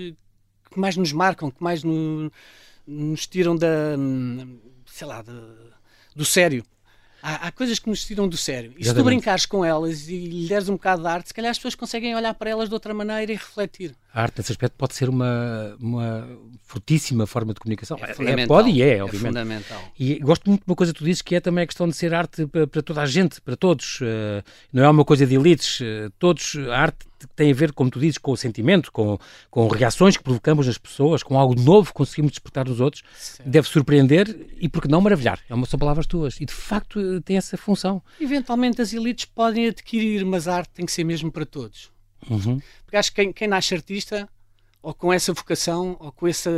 que 0.71 0.77
mais 0.79 0.97
nos 0.97 1.11
marcam, 1.13 1.49
que 1.51 1.63
mais 1.63 1.83
no- 1.83 2.31
nos 2.87 3.27
tiram 3.27 3.55
da 3.55 3.95
sei 4.87 5.05
lá, 5.07 5.21
da- 5.21 5.77
do 6.15 6.25
sério. 6.25 6.65
Há, 7.21 7.47
há 7.47 7.51
coisas 7.51 7.79
que 7.79 7.89
nos 7.89 8.05
tiram 8.05 8.27
do 8.27 8.37
sério. 8.37 8.73
E 8.77 8.85
se 8.85 8.93
tu 8.93 9.03
brincares 9.03 9.45
com 9.45 9.63
elas 9.63 10.07
e 10.07 10.17
lhe 10.17 10.47
deres 10.47 10.69
um 10.69 10.73
bocado 10.73 11.01
de 11.01 11.07
arte, 11.07 11.27
se 11.27 11.33
calhar 11.33 11.51
as 11.51 11.57
pessoas 11.57 11.75
conseguem 11.75 12.15
olhar 12.15 12.33
para 12.33 12.49
elas 12.49 12.69
de 12.69 12.73
outra 12.73 12.93
maneira 12.93 13.31
e 13.31 13.35
refletir. 13.35 13.95
A 14.13 14.23
arte, 14.23 14.39
nesse 14.39 14.51
aspecto, 14.51 14.73
pode 14.77 14.95
ser 14.95 15.09
uma, 15.09 15.75
uma 15.79 16.27
fortíssima 16.63 17.27
forma 17.27 17.53
de 17.53 17.59
comunicação. 17.59 17.97
É, 18.01 18.13
fundamental. 18.13 18.47
pode 18.57 18.69
e 18.69 18.81
é, 18.81 19.03
obviamente. 19.03 19.27
fundamental. 19.27 19.81
E 19.99 20.19
gosto 20.19 20.47
muito 20.47 20.61
de 20.61 20.69
uma 20.69 20.75
coisa 20.75 20.93
que 20.93 20.99
tu 20.99 21.05
dizes 21.05 21.21
que 21.21 21.35
é 21.35 21.39
também 21.39 21.63
a 21.63 21.67
questão 21.67 21.87
de 21.87 21.95
ser 21.95 22.13
arte 22.13 22.45
para, 22.47 22.65
para 22.65 22.81
toda 22.81 23.01
a 23.01 23.05
gente, 23.05 23.41
para 23.41 23.55
todos. 23.55 23.99
Eh, 24.01 24.43
não 24.71 24.83
é 24.83 24.89
uma 24.89 25.05
coisa 25.05 25.25
de 25.27 25.35
elites. 25.35 25.79
eh, 25.81 26.09
todos, 26.17 26.55
a 26.71 26.77
arte 26.77 27.08
tem 27.35 27.51
a 27.51 27.53
ver, 27.53 27.71
como 27.73 27.89
tu 27.89 27.99
dizes, 27.99 28.17
com 28.17 28.31
o 28.31 28.37
sentimento, 28.37 28.91
com, 28.91 29.17
com 29.49 29.67
reações 29.67 30.15
que 30.17 30.23
provocamos 30.23 30.67
nas 30.67 30.77
pessoas, 30.77 31.21
com 31.23 31.37
algo 31.39 31.59
novo 31.59 31.87
que 31.87 31.93
conseguimos 31.93 32.31
despertar 32.31 32.67
nos 32.67 32.79
outros. 32.79 33.03
Deve 33.45 33.67
surpreender 33.67 34.47
e, 34.59 34.67
porque 34.69 34.87
não, 34.87 35.01
maravilhar. 35.01 35.39
É 35.49 35.53
uma, 35.53 35.65
são 35.65 35.79
palavras 35.79 36.05
tuas. 36.07 36.39
E, 36.39 36.45
de 36.45 36.53
facto, 36.53 36.99
eh, 36.99 37.19
tem 37.23 37.37
essa 37.37 37.57
função. 37.57 38.01
Eventualmente 38.19 38.81
as 38.81 38.93
elites 38.93 39.25
podem 39.25 39.67
adquirir, 39.67 40.23
mas 40.25 40.47
a 40.47 40.55
arte 40.57 40.71
tem 40.73 40.85
que 40.85 40.91
ser 40.91 41.03
mesmo 41.03 41.31
para 41.31 41.45
todos. 41.45 41.91
Uhum. 42.29 42.61
Porque 42.85 42.97
acho 42.97 43.11
que 43.13 43.21
quem, 43.21 43.31
quem 43.31 43.47
nasce 43.47 43.73
artista, 43.73 44.27
ou 44.81 44.93
com 44.93 45.11
essa 45.13 45.31
vocação, 45.33 45.95
ou 45.99 46.11
com 46.11 46.27
essa, 46.27 46.51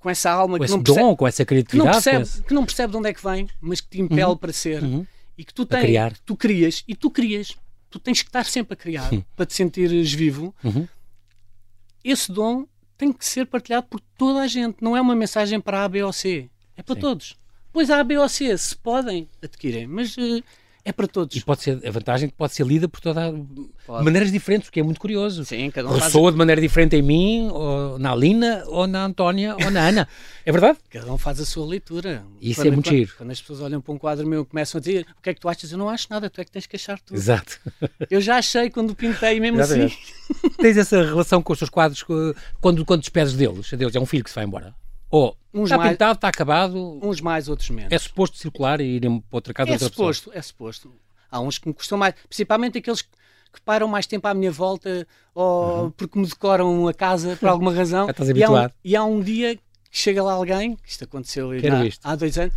com 0.00 0.08
essa 0.10 0.30
alma 0.30 0.54
Com 0.54 0.58
que 0.58 0.64
esse 0.66 0.76
não, 0.76 0.82
percebe, 0.82 1.06
dom, 1.06 1.16
com 1.16 1.26
essa 1.26 1.44
que, 1.44 1.54
não 1.54 1.62
criatividade. 1.62 1.88
com 1.88 2.02
percebe, 2.02 2.22
esse- 2.22 2.42
que 2.42 2.54
não 2.54 2.64
percebe 2.64 2.90
de 2.92 2.96
onde 2.98 3.08
é 3.08 3.14
que 3.14 3.22
vem, 3.22 3.48
mas 3.60 3.80
que 3.80 3.88
te 3.88 4.00
impele 4.00 4.36
para 4.36 4.52
ser. 4.52 4.82
Uhum. 4.82 5.06
E 5.36 5.44
que 5.44 5.54
tu 5.54 5.64
tens, 5.64 6.18
tu 6.24 6.36
crias, 6.36 6.82
e 6.88 6.94
tu 6.96 7.10
crias. 7.10 7.56
Tu 7.90 7.98
tens 7.98 8.22
que 8.22 8.28
estar 8.28 8.44
sempre 8.44 8.74
a 8.74 8.76
criar 8.76 9.08
Sim. 9.08 9.24
para 9.34 9.46
te 9.46 9.54
sentires 9.54 10.12
vivo. 10.12 10.54
Uhum. 10.62 10.86
Esse 12.04 12.30
dom 12.30 12.66
tem 12.96 13.12
que 13.12 13.24
ser 13.24 13.46
partilhado 13.46 13.86
por 13.86 14.00
toda 14.16 14.40
a 14.40 14.46
gente. 14.46 14.82
Não 14.82 14.96
é 14.96 15.00
uma 15.00 15.14
mensagem 15.14 15.60
para 15.60 15.84
A, 15.84 15.88
B 15.88 16.02
ou 16.02 16.12
C. 16.12 16.50
É 16.76 16.82
para 16.82 16.94
Sim. 16.94 17.00
todos. 17.00 17.36
Pois 17.72 17.90
A, 17.90 18.02
B 18.02 18.18
ou 18.18 18.28
C 18.28 18.56
se 18.58 18.76
podem 18.76 19.28
adquirem, 19.42 19.86
mas 19.86 20.16
eh, 20.18 20.42
é 20.88 20.92
para 20.92 21.06
todos. 21.06 21.36
E 21.36 21.40
pode 21.42 21.62
ser, 21.62 21.80
a 21.86 21.90
vantagem 21.90 22.26
é 22.26 22.30
que 22.30 22.36
pode 22.36 22.54
ser 22.54 22.66
lida 22.66 22.88
por 22.88 23.00
toda 23.00 23.32
Pode. 23.86 24.04
maneiras 24.04 24.30
diferentes, 24.32 24.68
o 24.68 24.72
que 24.72 24.80
é 24.80 24.82
muito 24.82 25.00
curioso. 25.00 25.44
Sim, 25.44 25.70
cada 25.70 25.88
um, 25.88 25.92
faz, 25.92 26.04
Ressoa 26.04 26.32
de 26.32 26.38
maneira 26.38 26.60
diferente 26.60 26.96
em 26.96 27.02
mim, 27.02 27.48
ou 27.52 27.98
na 27.98 28.12
Alina, 28.12 28.64
ou 28.66 28.86
na 28.86 29.04
Antónia, 29.04 29.54
ou 29.62 29.70
na 29.70 29.88
Ana. 29.88 30.08
É 30.44 30.52
verdade? 30.52 30.78
cada 30.90 31.12
um 31.12 31.18
faz 31.18 31.40
a 31.40 31.44
sua 31.44 31.66
leitura. 31.66 32.22
Isso 32.40 32.60
Quando- 32.60 32.66
é 32.66 32.70
muito 32.70 32.86
quando, 32.86 32.96
giro. 32.96 33.12
Quando 33.18 33.30
as 33.30 33.40
pessoas 33.40 33.60
olham 33.60 33.80
para 33.80 33.92
um 33.94 33.98
quadro 33.98 34.26
meu 34.26 34.42
e 34.42 34.44
começam 34.46 34.78
a 34.78 34.80
dizer 34.80 35.06
o 35.18 35.22
que 35.22 35.30
é 35.30 35.34
que 35.34 35.40
tu 35.40 35.48
achas, 35.48 35.70
eu 35.72 35.78
não 35.78 35.88
acho 35.88 36.06
nada, 36.10 36.30
tu 36.30 36.40
é 36.40 36.44
que 36.44 36.50
tens 36.50 36.66
que 36.66 36.76
achar 36.76 36.98
tudo. 37.00 37.16
Exato. 37.16 37.58
Eu 38.10 38.20
já 38.20 38.36
achei 38.38 38.70
quando 38.70 38.94
pintei, 38.94 39.38
mesmo 39.40 39.60
assim. 39.60 39.90
Tens 40.58 40.76
essa 40.76 41.02
relação 41.04 41.42
com 41.42 41.52
os 41.52 41.58
teus 41.58 41.68
quadros 41.70 42.02
quando, 42.60 42.84
quando 42.84 43.00
despedes 43.00 43.34
deles? 43.34 43.70
É 43.94 44.00
um 44.00 44.06
filho 44.06 44.24
que 44.24 44.30
se 44.30 44.34
vai 44.36 44.44
embora. 44.44 44.74
Ou 45.10 45.36
Uns 45.54 45.64
está 45.64 45.78
mais- 45.78 45.90
pintado, 45.92 46.14
está 46.14 46.28
acabado, 46.28 46.98
Uns 47.02 47.20
mais, 47.20 47.48
outros 47.48 47.70
menos. 47.70 47.92
é 47.92 47.98
suposto 47.98 48.36
circular 48.36 48.80
e 48.80 48.84
irem 48.84 49.20
para 49.20 49.36
outra 49.36 49.54
casa 49.54 49.70
É 49.70 49.72
outra 49.74 49.88
pessoa. 49.90 50.12
suposto, 50.12 50.38
é 50.38 50.42
suposto. 50.42 50.92
Há 51.30 51.40
uns 51.40 51.58
que 51.58 51.68
me 51.68 51.74
custam 51.74 51.96
mais, 51.98 52.14
principalmente 52.28 52.78
aqueles 52.78 53.02
que 53.02 53.60
param 53.64 53.88
mais 53.88 54.06
tempo 54.06 54.26
à 54.28 54.34
minha 54.34 54.52
volta 54.52 55.06
ou 55.34 55.90
porque 55.92 56.18
me 56.18 56.26
decoram 56.26 56.86
a 56.86 56.92
casa 56.94 57.36
por 57.36 57.48
alguma 57.48 57.72
razão. 57.74 58.04
Já 58.06 58.10
estás 58.12 58.28
e, 58.28 58.32
há 58.32 58.34
um, 58.34 58.54
habituado. 58.54 58.74
e 58.84 58.96
há 58.96 59.04
um 59.04 59.20
dia 59.22 59.56
que 59.56 59.62
chega 59.90 60.22
lá 60.22 60.32
alguém, 60.34 60.76
que 60.76 60.88
isto 60.90 61.04
aconteceu 61.04 61.54
isto. 61.54 62.00
há 62.04 62.14
dois 62.14 62.36
anos, 62.38 62.54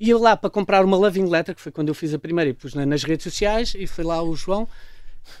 e 0.00 0.10
eu 0.10 0.18
lá 0.18 0.36
para 0.36 0.50
comprar 0.50 0.84
uma 0.84 0.96
loving 0.96 1.26
letter, 1.26 1.54
que 1.54 1.60
foi 1.60 1.70
quando 1.70 1.88
eu 1.88 1.94
fiz 1.94 2.12
a 2.12 2.18
primeira 2.18 2.50
e 2.50 2.52
pus 2.52 2.74
na- 2.74 2.84
nas 2.84 3.04
redes 3.04 3.22
sociais, 3.22 3.74
e 3.76 3.86
foi 3.86 4.02
lá 4.04 4.20
o 4.22 4.34
João, 4.34 4.66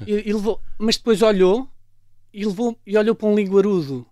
e, 0.06 0.12
e 0.28 0.32
levou, 0.32 0.60
mas 0.78 0.96
depois 0.96 1.20
olhou 1.22 1.68
e, 2.32 2.44
levou, 2.46 2.78
e 2.86 2.96
olhou 2.96 3.14
para 3.16 3.26
um 3.28 3.34
linguarudo, 3.34 4.06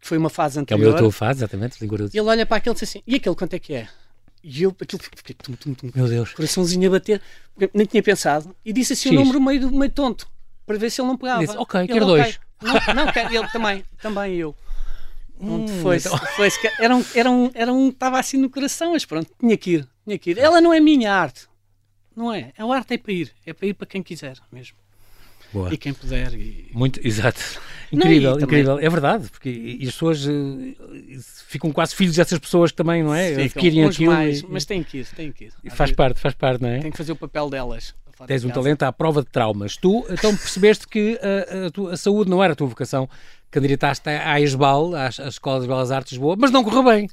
foi 0.00 0.18
uma 0.18 0.30
fase 0.30 0.64
Que 0.64 0.72
é 0.72 0.76
o 0.76 0.78
meu 0.78 0.90
anterior, 0.90 1.10
tua 1.10 1.12
fase, 1.12 1.40
exatamente, 1.40 1.80
linguarudo. 1.80 2.10
e 2.14 2.18
ele 2.18 2.28
olha 2.28 2.46
para 2.46 2.56
aquele 2.58 2.74
e 2.74 2.78
diz 2.78 2.88
assim, 2.88 3.02
e 3.06 3.16
aquele 3.16 3.34
quanto 3.34 3.54
é 3.54 3.58
que 3.58 3.74
é? 3.74 3.88
E 4.42 4.62
eu, 4.62 4.74
aquilo, 4.80 5.02
fiquei 5.02 5.34
tum, 5.34 5.52
tum, 5.54 5.74
tum, 5.74 5.90
Meu 5.94 6.06
Deus. 6.08 6.32
coraçãozinho 6.32 6.88
a 6.88 6.92
bater, 6.92 7.20
nem 7.74 7.86
tinha 7.86 8.02
pensado, 8.02 8.54
e 8.64 8.72
disse 8.72 8.92
assim 8.92 9.10
X. 9.10 9.18
o 9.18 9.20
número 9.20 9.40
meio, 9.40 9.70
meio 9.70 9.90
tonto, 9.90 10.28
para 10.64 10.78
ver 10.78 10.90
se 10.90 11.00
ele 11.00 11.08
não 11.08 11.16
pegava. 11.16 11.44
Disse, 11.44 11.56
ok, 11.56 11.80
Ele, 11.80 11.88
quero 11.88 12.06
dois. 12.06 12.40
Não, 12.62 12.74
não 12.94 13.12
quero, 13.12 13.34
ele 13.34 13.48
também, 13.48 13.84
também 14.00 14.34
eu. 14.36 14.54
Hum, 15.40 15.66
foi, 15.82 15.96
então... 15.96 16.16
foi 16.36 16.48
era 16.78 16.96
um, 16.96 17.04
era 17.14 17.30
um, 17.30 17.50
era 17.54 17.72
um, 17.72 17.88
estava 17.88 18.18
assim 18.18 18.36
no 18.38 18.50
coração, 18.50 18.92
mas 18.92 19.04
pronto, 19.04 19.30
tinha 19.38 19.56
que 19.56 19.70
ir, 19.72 19.88
tinha 20.04 20.18
que 20.18 20.30
ir. 20.30 20.38
Ela 20.38 20.60
não 20.60 20.72
é 20.72 20.80
minha 20.80 21.12
arte, 21.12 21.48
não 22.14 22.32
é? 22.32 22.52
A 22.56 22.64
arte 22.74 22.94
é 22.94 22.98
para 22.98 23.12
ir, 23.12 23.32
é 23.44 23.52
para 23.52 23.66
ir 23.66 23.74
para 23.74 23.86
quem 23.86 24.02
quiser 24.02 24.36
mesmo. 24.50 24.76
Boa. 25.52 25.72
E 25.72 25.76
quem 25.76 25.92
puder. 25.92 26.34
E... 26.34 26.70
Muito, 26.72 27.00
exato. 27.06 27.40
Incrível, 27.90 28.32
não, 28.32 28.40
incrível. 28.40 28.74
Também... 28.74 28.86
É 28.86 28.90
verdade, 28.90 29.28
porque 29.30 29.48
e 29.48 29.86
as 29.86 29.92
pessoas 29.92 30.26
uh, 30.26 30.30
ficam 31.46 31.72
quase 31.72 31.94
filhos 31.94 32.16
dessas 32.16 32.38
pessoas 32.38 32.70
também, 32.70 33.02
não 33.02 33.14
é? 33.14 33.44
Adquirem 33.44 33.84
aquilo. 33.84 34.12
Mais, 34.12 34.40
e... 34.40 34.46
Mas 34.48 34.64
tem 34.64 34.82
que 34.82 34.98
ir, 34.98 35.06
tem 35.06 35.32
que 35.32 35.44
ir. 35.44 35.70
Faz 35.70 35.92
parte, 35.92 36.20
faz 36.20 36.34
parte, 36.34 36.60
não 36.60 36.68
é? 36.68 36.80
Tem 36.80 36.90
que 36.90 36.96
fazer 36.96 37.12
o 37.12 37.16
papel 37.16 37.48
delas. 37.48 37.94
Tens 38.26 38.44
um 38.44 38.50
talento 38.50 38.82
à 38.82 38.92
prova 38.92 39.22
de 39.22 39.28
traumas. 39.28 39.76
Tu, 39.76 40.04
então, 40.10 40.36
percebeste 40.36 40.88
que 40.88 41.18
a, 41.22 41.90
a, 41.90 41.92
a 41.92 41.96
saúde 41.96 42.28
não 42.28 42.42
era 42.42 42.52
a 42.52 42.56
tua 42.56 42.66
vocação. 42.66 43.08
Candidataste 43.50 44.08
à 44.08 44.40
ESBAL, 44.40 44.94
à, 44.94 45.06
à 45.06 45.28
Escola 45.28 45.60
de 45.60 45.68
Belas 45.68 45.90
Artes 45.92 46.10
de 46.10 46.16
Lisboa, 46.16 46.36
mas 46.36 46.50
não 46.50 46.64
correu 46.64 46.82
bem. 46.82 47.08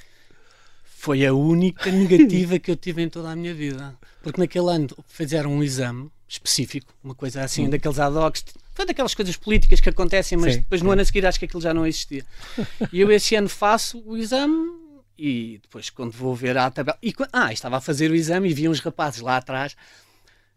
Foi 0.84 1.24
a 1.24 1.32
única 1.32 1.92
negativa 1.92 2.58
que 2.58 2.72
eu 2.72 2.76
tive 2.76 3.04
em 3.04 3.10
toda 3.10 3.30
a 3.30 3.36
minha 3.36 3.54
vida. 3.54 3.96
Porque 4.24 4.42
naquele 4.42 4.70
ano 4.72 4.88
fizeram 5.08 5.54
um 5.54 5.64
exame 5.64 6.10
específico, 6.28 6.94
uma 7.04 7.16
coisa 7.16 7.44
assim, 7.44 7.68
hum. 7.68 7.70
daqueles 7.70 8.00
ad 8.00 8.16
hocs, 8.16 8.44
foi 8.74 8.86
daquelas 8.86 9.14
coisas 9.14 9.38
políticas 9.38 9.80
que 9.80 9.90
acontecem, 9.90 10.38
mas 10.38 10.56
sim, 10.56 10.60
depois 10.62 10.82
no 10.82 10.90
sim. 10.90 10.94
ano 10.94 11.02
a 11.02 11.06
seguir 11.06 11.26
acho 11.26 11.40
que 11.40 11.46
aquilo 11.46 11.62
já 11.62 11.74
não 11.74 11.86
existia. 11.86 12.26
e 12.92 13.00
eu 13.00 13.12
esse 13.12 13.36
ano 13.36 13.48
faço 13.48 14.04
o 14.06 14.18
exame 14.18 14.86
e 15.18 15.60
depois 15.62 15.90
quando 15.90 16.12
vou 16.12 16.36
ver 16.36 16.58
a 16.58 16.70
tabela. 16.70 16.98
E, 17.02 17.14
ah, 17.32 17.54
estava 17.54 17.78
a 17.78 17.82
fazer 17.82 18.12
o 18.12 18.16
exame 18.16 18.50
e 18.50 18.54
vi 18.54 18.68
uns 18.68 18.80
rapazes 18.80 19.22
lá 19.22 19.38
atrás. 19.38 19.76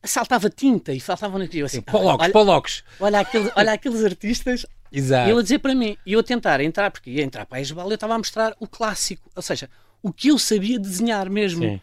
Saltava 0.02 0.48
tinta 0.48 0.92
e 0.92 1.00
faltavam 1.00 1.38
naquilo 1.38 1.66
assim. 1.66 1.80
Polocos, 1.82 2.28
polocos. 2.28 2.84
Olha, 3.00 3.20
aqueles, 3.20 3.50
olha 3.56 3.72
aqueles 3.72 4.04
artistas 4.04 4.64
Exato. 4.90 5.28
E 5.28 5.32
ele 5.32 5.40
a 5.40 5.42
dizer 5.42 5.58
para 5.58 5.75
mim, 5.75 5.96
e 6.04 6.14
eu 6.14 6.20
a 6.20 6.22
tentar 6.22 6.60
entrar, 6.60 6.90
porque 6.90 7.10
ia 7.10 7.22
entrar 7.22 7.46
para 7.46 7.58
a 7.58 7.60
Esbal, 7.60 7.88
eu 7.88 7.94
estava 7.94 8.14
a 8.14 8.18
mostrar 8.18 8.56
o 8.58 8.66
clássico, 8.66 9.30
ou 9.34 9.42
seja, 9.42 9.68
o 10.02 10.12
que 10.12 10.28
eu 10.28 10.38
sabia 10.38 10.78
desenhar 10.78 11.28
mesmo. 11.28 11.62
Sim. 11.62 11.80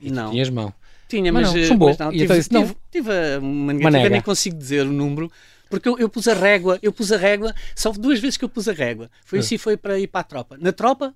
E 0.00 0.10
não. 0.10 0.30
Tinhas 0.30 0.50
mão. 0.50 0.72
Tinha, 1.08 1.32
mas, 1.32 1.52
mas, 1.52 1.66
chumbou. 1.66 1.88
mas 1.88 1.98
não, 1.98 2.10
tive, 2.10 2.24
então 2.24 2.42
tive, 2.42 2.54
não. 2.54 2.76
tive 2.90 3.38
uma 3.38 3.72
negativa, 3.72 4.08
nem 4.08 4.20
consigo 4.22 4.56
dizer 4.56 4.86
o 4.86 4.92
número, 4.92 5.30
porque 5.68 5.88
eu, 5.88 5.98
eu, 5.98 6.08
pus 6.08 6.28
a 6.28 6.34
régua, 6.34 6.78
eu 6.82 6.92
pus 6.92 7.12
a 7.12 7.16
régua, 7.16 7.54
só 7.74 7.92
duas 7.92 8.20
vezes 8.20 8.36
que 8.36 8.44
eu 8.44 8.48
pus 8.48 8.68
a 8.68 8.72
régua. 8.72 9.10
Foi 9.24 9.38
assim, 9.40 9.58
foi 9.58 9.76
para 9.76 9.98
ir 9.98 10.06
para 10.06 10.20
a 10.20 10.24
tropa. 10.24 10.56
Na 10.58 10.72
tropa, 10.72 11.14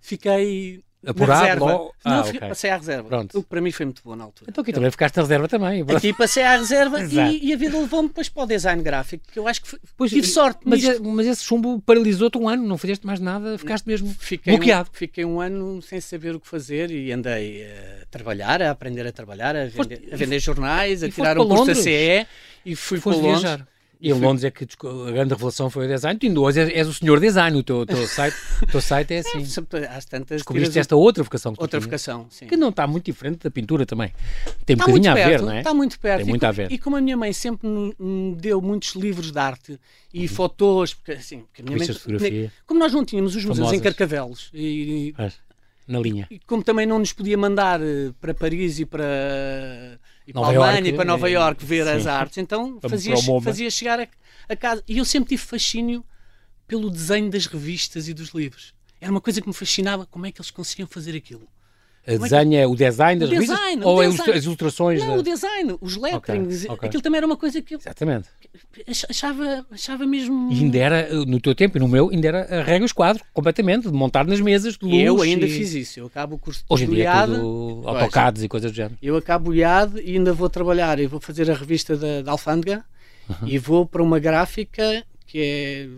fiquei 0.00 0.82
Apurado, 1.04 1.42
reserva. 1.42 1.64
Logo... 1.64 1.94
Ah, 2.04 2.10
não, 2.10 2.20
okay. 2.20 2.40
passei 2.40 2.70
à 2.70 2.76
reserva. 2.76 3.08
Pronto. 3.08 3.38
O 3.38 3.42
que 3.42 3.48
para 3.48 3.60
mim 3.60 3.72
foi 3.72 3.86
muito 3.86 4.02
bom 4.04 4.14
na 4.14 4.24
altura. 4.24 4.50
Então 4.50 4.62
aqui 4.62 4.72
também 4.72 4.90
ficaste 4.90 5.16
na 5.16 5.22
reserva 5.22 5.48
também. 5.48 5.84
Aqui 5.94 6.12
passei 6.12 6.44
à 6.44 6.56
reserva 6.56 7.02
e, 7.02 7.48
e, 7.48 7.52
a 7.52 7.56
vida 7.56 7.76
levou-me 7.78 8.08
depois 8.08 8.28
para 8.28 8.42
o 8.44 8.46
design 8.46 8.82
gráfico, 8.82 9.24
que 9.32 9.38
eu 9.38 9.48
acho 9.48 9.62
que 9.62 9.68
foi, 9.68 9.80
pois, 9.96 10.10
tive 10.10 10.26
sorte 10.26 10.60
mas, 10.64 11.00
mas 11.00 11.26
esse 11.26 11.44
chumbo 11.44 11.80
paralisou-te 11.80 12.38
um 12.38 12.48
ano, 12.48 12.66
não 12.66 12.78
fizeste 12.78 13.06
mais 13.06 13.18
nada, 13.18 13.58
ficaste 13.58 13.86
mesmo 13.86 14.14
fiquei 14.18 14.56
bloqueado. 14.56 14.90
Um, 14.90 14.96
fiquei 14.96 15.24
um 15.24 15.40
ano 15.40 15.82
sem 15.82 16.00
saber 16.00 16.36
o 16.36 16.40
que 16.40 16.46
fazer 16.46 16.90
e 16.90 17.10
andei 17.10 17.64
a 17.64 18.06
trabalhar, 18.10 18.62
a 18.62 18.70
aprender 18.70 19.06
a 19.06 19.12
trabalhar, 19.12 19.56
a 19.56 19.66
vender, 19.66 20.08
a 20.12 20.16
vender 20.16 20.38
jornais, 20.38 21.02
a 21.02 21.10
tirar 21.10 21.38
um 21.38 21.48
curso 21.48 21.66
da 21.66 21.74
CE 21.74 22.26
e 22.64 22.76
fui 22.76 23.00
para 23.00 23.12
Londres. 23.12 23.40
Viajar. 23.40 23.71
E 24.02 24.10
em 24.10 24.14
Londres 24.14 24.42
é 24.42 24.50
que 24.50 24.64
a 24.64 25.10
grande 25.12 25.32
revelação 25.32 25.70
foi 25.70 25.86
o 25.86 25.88
design. 25.88 26.18
Tu 26.18 26.26
ainda 26.26 26.40
hoje 26.40 26.58
és, 26.58 26.70
és 26.70 26.88
o 26.88 26.92
senhor 26.92 27.20
design, 27.20 27.56
o 27.56 27.62
teu, 27.62 27.86
teu 27.86 28.04
site, 28.08 28.36
o 28.60 28.66
teu 28.66 28.80
site 28.80 29.14
é 29.14 29.18
assim. 29.18 29.38
É, 29.74 29.86
às 29.86 30.04
tantas 30.04 30.38
Descobriste 30.38 30.76
esta 30.76 30.96
outra 30.96 31.22
vocação 31.22 31.54
que 31.54 31.62
Outra 31.62 31.78
vocação, 31.78 32.26
sim. 32.28 32.48
Que 32.48 32.56
não 32.56 32.70
está 32.70 32.84
muito 32.84 33.04
diferente 33.04 33.44
da 33.44 33.50
pintura 33.50 33.86
também. 33.86 34.12
Tem 34.66 34.74
um 34.74 34.80
está 34.80 34.86
bocadinho 34.86 35.12
a 35.12 35.14
ver, 35.14 35.42
não 35.42 35.52
é? 35.52 35.58
Está 35.58 35.72
muito 35.72 36.00
perto. 36.00 36.18
Tem 36.18 36.26
muito 36.28 36.42
e, 36.42 36.46
a 36.46 36.50
ver. 36.50 36.72
E 36.72 36.78
como 36.78 36.96
a 36.96 37.00
minha 37.00 37.16
mãe 37.16 37.32
sempre 37.32 37.68
me 37.68 38.34
deu 38.34 38.60
muitos 38.60 38.96
livros 38.96 39.30
de 39.30 39.38
arte 39.38 39.78
e 40.12 40.22
uhum. 40.22 40.28
fotos, 40.28 40.94
porque 40.94 41.12
assim, 41.12 41.42
porque 41.42 41.62
a 41.62 41.64
minha 41.64 41.78
mãe, 41.78 41.86
fotografia. 41.86 42.52
como 42.66 42.80
nós 42.80 42.92
não 42.92 43.04
tínhamos 43.04 43.36
os 43.36 43.44
museus 43.44 43.72
em 43.72 43.78
Carcavelos 43.78 44.50
e, 44.52 45.14
na 45.86 46.00
linha. 46.00 46.26
E 46.28 46.40
como 46.40 46.64
também 46.64 46.86
não 46.86 46.98
nos 46.98 47.12
podia 47.12 47.38
mandar 47.38 47.80
eh, 47.80 48.12
para 48.20 48.34
Paris 48.34 48.80
e 48.80 48.84
para, 48.84 49.04
e 50.26 50.32
para 50.32 50.42
a 50.42 50.46
Alemanha 50.46 50.88
e 50.88 50.92
para 50.92 51.04
Nova 51.04 51.28
Iorque 51.28 51.64
ver 51.64 51.84
sim. 51.84 51.90
as 51.90 52.06
artes, 52.06 52.38
então 52.38 52.78
fazia, 52.80 53.14
fazia 53.42 53.70
chegar 53.70 54.00
a, 54.00 54.06
a 54.48 54.56
casa. 54.56 54.82
E 54.86 54.98
eu 54.98 55.04
sempre 55.04 55.30
tive 55.30 55.42
fascínio 55.42 56.04
pelo 56.66 56.90
desenho 56.90 57.30
das 57.30 57.46
revistas 57.46 58.08
e 58.08 58.14
dos 58.14 58.30
livros. 58.30 58.74
Era 59.00 59.10
uma 59.10 59.20
coisa 59.20 59.40
que 59.40 59.48
me 59.48 59.54
fascinava 59.54 60.06
como 60.06 60.26
é 60.26 60.32
que 60.32 60.40
eles 60.40 60.50
conseguiam 60.50 60.86
fazer 60.86 61.16
aquilo. 61.16 61.48
A 62.04 62.16
desenho 62.16 62.54
é, 62.54 62.62
é, 62.62 62.66
o 62.66 62.74
design 62.74 63.20
das 63.20 63.28
o 63.28 63.32
revistas? 63.32 63.56
Design, 63.56 63.84
ou 63.84 64.02
design. 64.02 64.32
é 64.32 64.36
as 64.36 64.44
ilustrações? 64.44 65.00
Não, 65.00 65.18
o 65.18 65.22
design, 65.22 65.76
os 65.80 65.96
letterings. 65.96 66.64
Okay, 66.64 66.74
okay. 66.74 66.88
Aquilo 66.88 67.02
também 67.02 67.18
era 67.18 67.26
uma 67.26 67.36
coisa 67.36 67.62
que 67.62 67.74
eu 67.74 67.78
Exatamente. 67.78 68.28
achava, 69.08 69.64
achava 69.70 70.04
mesmo. 70.04 70.52
E 70.52 70.56
ainda 70.56 70.78
era, 70.78 71.24
no 71.24 71.40
teu 71.40 71.54
tempo 71.54 71.78
e 71.78 71.80
no 71.80 71.86
meu, 71.86 72.10
ainda 72.10 72.26
era 72.26 72.60
a 72.60 72.62
regra 72.64 72.84
os 72.84 72.92
quadros, 72.92 73.24
completamente, 73.32 73.88
de 73.88 73.94
montar 73.94 74.26
nas 74.26 74.40
mesas 74.40 74.76
de 74.76 74.84
luz. 74.84 75.00
Eu 75.00 75.22
ainda 75.22 75.46
e... 75.46 75.50
fiz 75.50 75.74
isso. 75.74 76.00
Eu 76.00 76.06
acabo 76.06 76.34
o 76.34 76.38
curso 76.38 76.60
de 76.60 76.66
Hoje 76.68 76.84
em 76.86 76.90
dia 76.90 77.08
é 77.08 77.26
tudo 77.26 77.82
AutoCADs 77.86 78.42
e 78.42 78.48
coisas 78.48 78.72
do 78.72 78.74
género. 78.74 78.96
Eu 79.00 79.16
acabo 79.16 79.50
o 79.50 79.54
IAD 79.54 80.00
e 80.04 80.16
ainda 80.16 80.32
vou 80.32 80.50
trabalhar. 80.50 80.98
Eu 80.98 81.08
vou 81.08 81.20
fazer 81.20 81.48
a 81.50 81.54
revista 81.54 81.96
da, 81.96 82.22
da 82.22 82.32
Alfândega 82.32 82.84
uhum. 83.28 83.48
e 83.48 83.58
vou 83.58 83.86
para 83.86 84.02
uma 84.02 84.18
gráfica 84.18 85.04
que 85.24 85.38
é. 85.38 85.88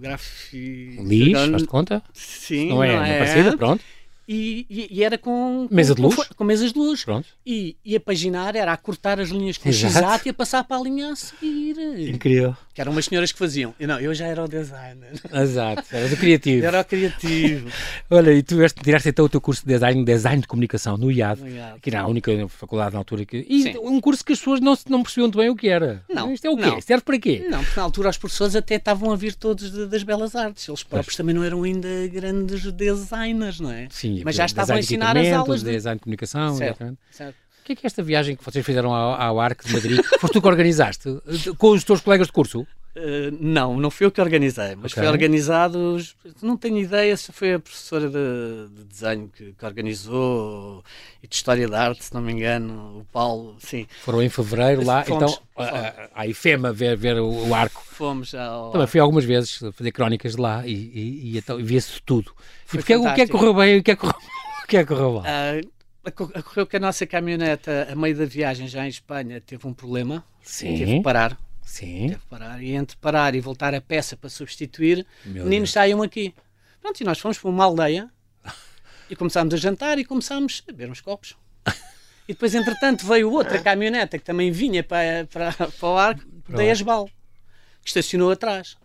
Gráfica. 0.00 1.02
Lis, 1.02 1.32
faz 1.32 1.62
de 1.62 1.66
conta? 1.66 2.02
Sim, 2.12 2.68
não 2.68 2.84
é, 2.84 2.96
não 2.96 3.04
é, 3.04 3.10
é 3.10 3.18
parecida, 3.18 3.56
pronto. 3.56 3.84
E, 4.28 4.66
e, 4.68 4.98
e, 4.98 5.02
era 5.02 5.16
com, 5.16 5.66
Mesa 5.70 5.94
de 5.94 6.02
luz? 6.02 6.14
Com, 6.14 6.22
com 6.36 6.44
mesas 6.44 6.74
de 6.74 6.78
luz. 6.78 7.02
Pronto. 7.02 7.26
E, 7.46 7.76
e 7.82 7.96
a 7.96 8.00
paginar 8.00 8.54
era 8.54 8.74
a 8.74 8.76
cortar 8.76 9.18
as 9.18 9.30
linhas 9.30 9.56
com 9.56 9.70
o 9.70 9.72
x 9.72 9.94
e 10.26 10.28
a 10.28 10.34
passar 10.34 10.64
para 10.64 10.76
a 10.76 10.82
linha 10.82 11.12
a 11.12 11.16
seguir. 11.16 11.78
Incrível. 12.10 12.54
Que 12.74 12.82
eram 12.82 12.92
umas 12.92 13.06
senhoras 13.06 13.32
que 13.32 13.38
faziam. 13.38 13.74
Eu, 13.80 13.88
não, 13.88 13.98
eu 13.98 14.12
já 14.12 14.26
era 14.26 14.44
o 14.44 14.46
designer. 14.46 15.12
Exato, 15.32 15.82
era 15.90 16.08
do 16.08 16.16
criativo. 16.18 16.66
era 16.66 16.80
o 16.82 16.84
criativo. 16.84 17.70
Olha, 18.10 18.32
e 18.32 18.42
tu 18.42 18.56
tiraste 18.82 19.08
então 19.08 19.24
o 19.24 19.28
teu 19.30 19.40
curso 19.40 19.62
de 19.62 19.72
design, 19.72 20.04
design 20.04 20.42
de 20.42 20.46
comunicação 20.46 20.98
no 20.98 21.10
IAD, 21.10 21.40
no 21.40 21.48
IAD. 21.48 21.80
que 21.80 21.88
era 21.88 22.02
a 22.02 22.06
única 22.06 22.30
faculdade 22.48 22.92
na 22.92 22.98
altura. 22.98 23.24
Que, 23.24 23.46
e 23.48 23.62
Sim. 23.62 23.78
um 23.78 23.98
curso 23.98 24.22
que 24.22 24.34
as 24.34 24.38
pessoas 24.38 24.60
não, 24.60 24.76
não 24.90 25.02
percebiam 25.02 25.24
muito 25.24 25.38
bem 25.38 25.48
o 25.48 25.56
que 25.56 25.68
era. 25.68 26.04
Não. 26.06 26.30
Isto 26.34 26.46
é 26.46 26.50
o 26.50 26.56
quê? 26.56 26.66
Não. 26.66 26.80
Serve 26.82 27.02
para 27.02 27.18
quê? 27.18 27.46
Não, 27.48 27.64
porque 27.64 27.80
na 27.80 27.84
altura 27.84 28.10
os 28.10 28.18
professores 28.18 28.54
até 28.54 28.74
estavam 28.74 29.10
a 29.10 29.16
vir 29.16 29.34
todos 29.34 29.72
de, 29.72 29.86
das 29.86 30.02
belas 30.02 30.36
artes. 30.36 30.68
Eles 30.68 30.82
próprios 30.82 31.06
pois. 31.06 31.16
também 31.16 31.34
não 31.34 31.42
eram 31.42 31.62
ainda 31.62 31.88
grandes 32.12 32.70
designers, 32.72 33.58
não 33.58 33.70
é? 33.70 33.88
Sim, 33.90 34.17
mas 34.24 34.36
já 34.36 34.46
estavam 34.46 34.76
a 34.76 34.78
ensinar 34.78 35.16
as 35.16 35.28
aulas 35.32 35.62
de 35.62 35.70
design 35.70 35.98
de 35.98 36.02
comunicação. 36.02 36.56
Certo, 36.56 36.98
certo. 37.10 37.36
O 37.60 37.64
que 37.68 37.72
é 37.72 37.76
que 37.76 37.86
é 37.86 37.88
esta 37.88 38.02
viagem 38.02 38.34
que 38.34 38.42
vocês 38.42 38.64
fizeram 38.64 38.94
ao, 38.94 39.20
ao 39.20 39.40
Arco 39.40 39.66
de 39.66 39.72
Madrid? 39.74 40.00
Foste 40.20 40.32
tu 40.32 40.40
que 40.40 40.48
organizaste? 40.48 41.08
Com 41.58 41.72
os 41.72 41.84
teus 41.84 42.00
colegas 42.00 42.28
de 42.28 42.32
curso? 42.32 42.66
Uh, 42.98 43.36
não, 43.38 43.76
não 43.78 43.90
fui 43.92 44.06
eu 44.06 44.10
que 44.10 44.20
organizei, 44.20 44.74
mas 44.74 44.90
okay. 44.90 45.04
foi 45.04 45.06
organizado. 45.06 45.96
Não 46.42 46.56
tenho 46.56 46.78
ideia 46.78 47.16
se 47.16 47.30
foi 47.30 47.54
a 47.54 47.58
professora 47.60 48.08
de, 48.08 48.74
de 48.74 48.84
desenho 48.84 49.28
que, 49.28 49.52
que, 49.52 49.64
organizou 49.64 50.82
e 51.22 51.28
de 51.28 51.34
História 51.36 51.68
da 51.68 51.80
Arte, 51.80 52.04
se 52.04 52.12
não 52.12 52.20
me 52.20 52.32
engano, 52.32 52.98
o 52.98 53.04
Paulo. 53.12 53.56
Sim. 53.60 53.86
Foram 54.02 54.20
em 54.20 54.28
fevereiro 54.28 54.84
lá, 54.84 55.04
fomos, 55.04 55.22
então, 55.22 55.42
fomos. 55.54 55.70
a 56.12 56.26
IFEMA 56.26 56.72
ver, 56.72 56.96
ver 56.96 57.20
o, 57.20 57.48
o 57.48 57.54
arco. 57.54 57.80
Fomos 57.86 58.34
ao. 58.34 58.72
Também 58.72 58.88
fui 58.88 58.98
algumas 58.98 59.24
vezes 59.24 59.60
fazer 59.74 59.92
crónicas 59.92 60.34
de 60.34 60.40
lá 60.40 60.66
e, 60.66 60.72
e, 60.72 61.32
e 61.32 61.38
então, 61.38 61.56
via-se 61.58 62.02
tudo. 62.02 62.32
Foi 62.66 62.80
e 62.80 62.82
porque, 62.82 62.96
o 62.96 63.14
que 63.14 63.20
é 63.20 63.26
que 63.26 63.32
correu 63.32 63.54
bem 63.54 63.76
e 63.76 63.78
o 63.78 63.82
que 63.82 63.92
é 63.92 63.94
que 63.94 64.00
correu, 64.00 64.18
o 64.18 64.66
que 64.66 64.76
é 64.76 64.80
que 64.82 64.88
correu 64.88 65.12
mal? 65.12 65.22
Uh, 65.22 65.78
Ocorreu 66.08 66.66
que 66.66 66.76
a 66.76 66.80
nossa 66.80 67.06
caminhoneta, 67.06 67.88
a 67.90 67.94
meio 67.94 68.16
da 68.16 68.24
viagem 68.24 68.66
já 68.66 68.84
em 68.84 68.88
Espanha, 68.88 69.40
teve 69.40 69.66
um 69.66 69.74
problema. 69.74 70.24
Sim. 70.42 70.78
Teve 70.78 70.96
que 70.96 71.02
parar. 71.02 71.38
Sim. 71.68 72.08
Teve 72.08 72.20
parar. 72.30 72.62
E 72.62 72.70
entre 72.72 72.96
parar 72.96 73.34
e 73.34 73.40
voltar 73.40 73.74
a 73.74 73.80
peça 73.80 74.16
para 74.16 74.30
substituir, 74.30 75.06
Meu 75.24 75.44
meninos 75.44 75.68
Deus. 75.68 75.72
saiam 75.72 76.02
aqui. 76.02 76.34
Pronto, 76.80 76.98
e 76.98 77.04
nós 77.04 77.18
fomos 77.18 77.38
para 77.38 77.50
uma 77.50 77.64
aldeia 77.64 78.10
e 79.10 79.14
começámos 79.14 79.52
a 79.52 79.56
jantar 79.58 79.98
e 79.98 80.04
começámos 80.04 80.62
a 80.66 80.72
beber 80.72 80.90
uns 80.90 81.02
copos. 81.02 81.36
E 82.26 82.32
depois, 82.32 82.54
entretanto, 82.54 83.06
veio 83.06 83.30
outra 83.30 83.58
caminhoneta 83.58 84.18
que 84.18 84.24
também 84.24 84.50
vinha 84.50 84.82
para, 84.82 85.26
para, 85.30 85.52
para 85.52 85.88
o 85.88 85.96
arco 85.96 86.22
da 86.48 86.64
Esbal, 86.64 87.06
que 87.82 87.88
estacionou 87.88 88.30
atrás. 88.30 88.76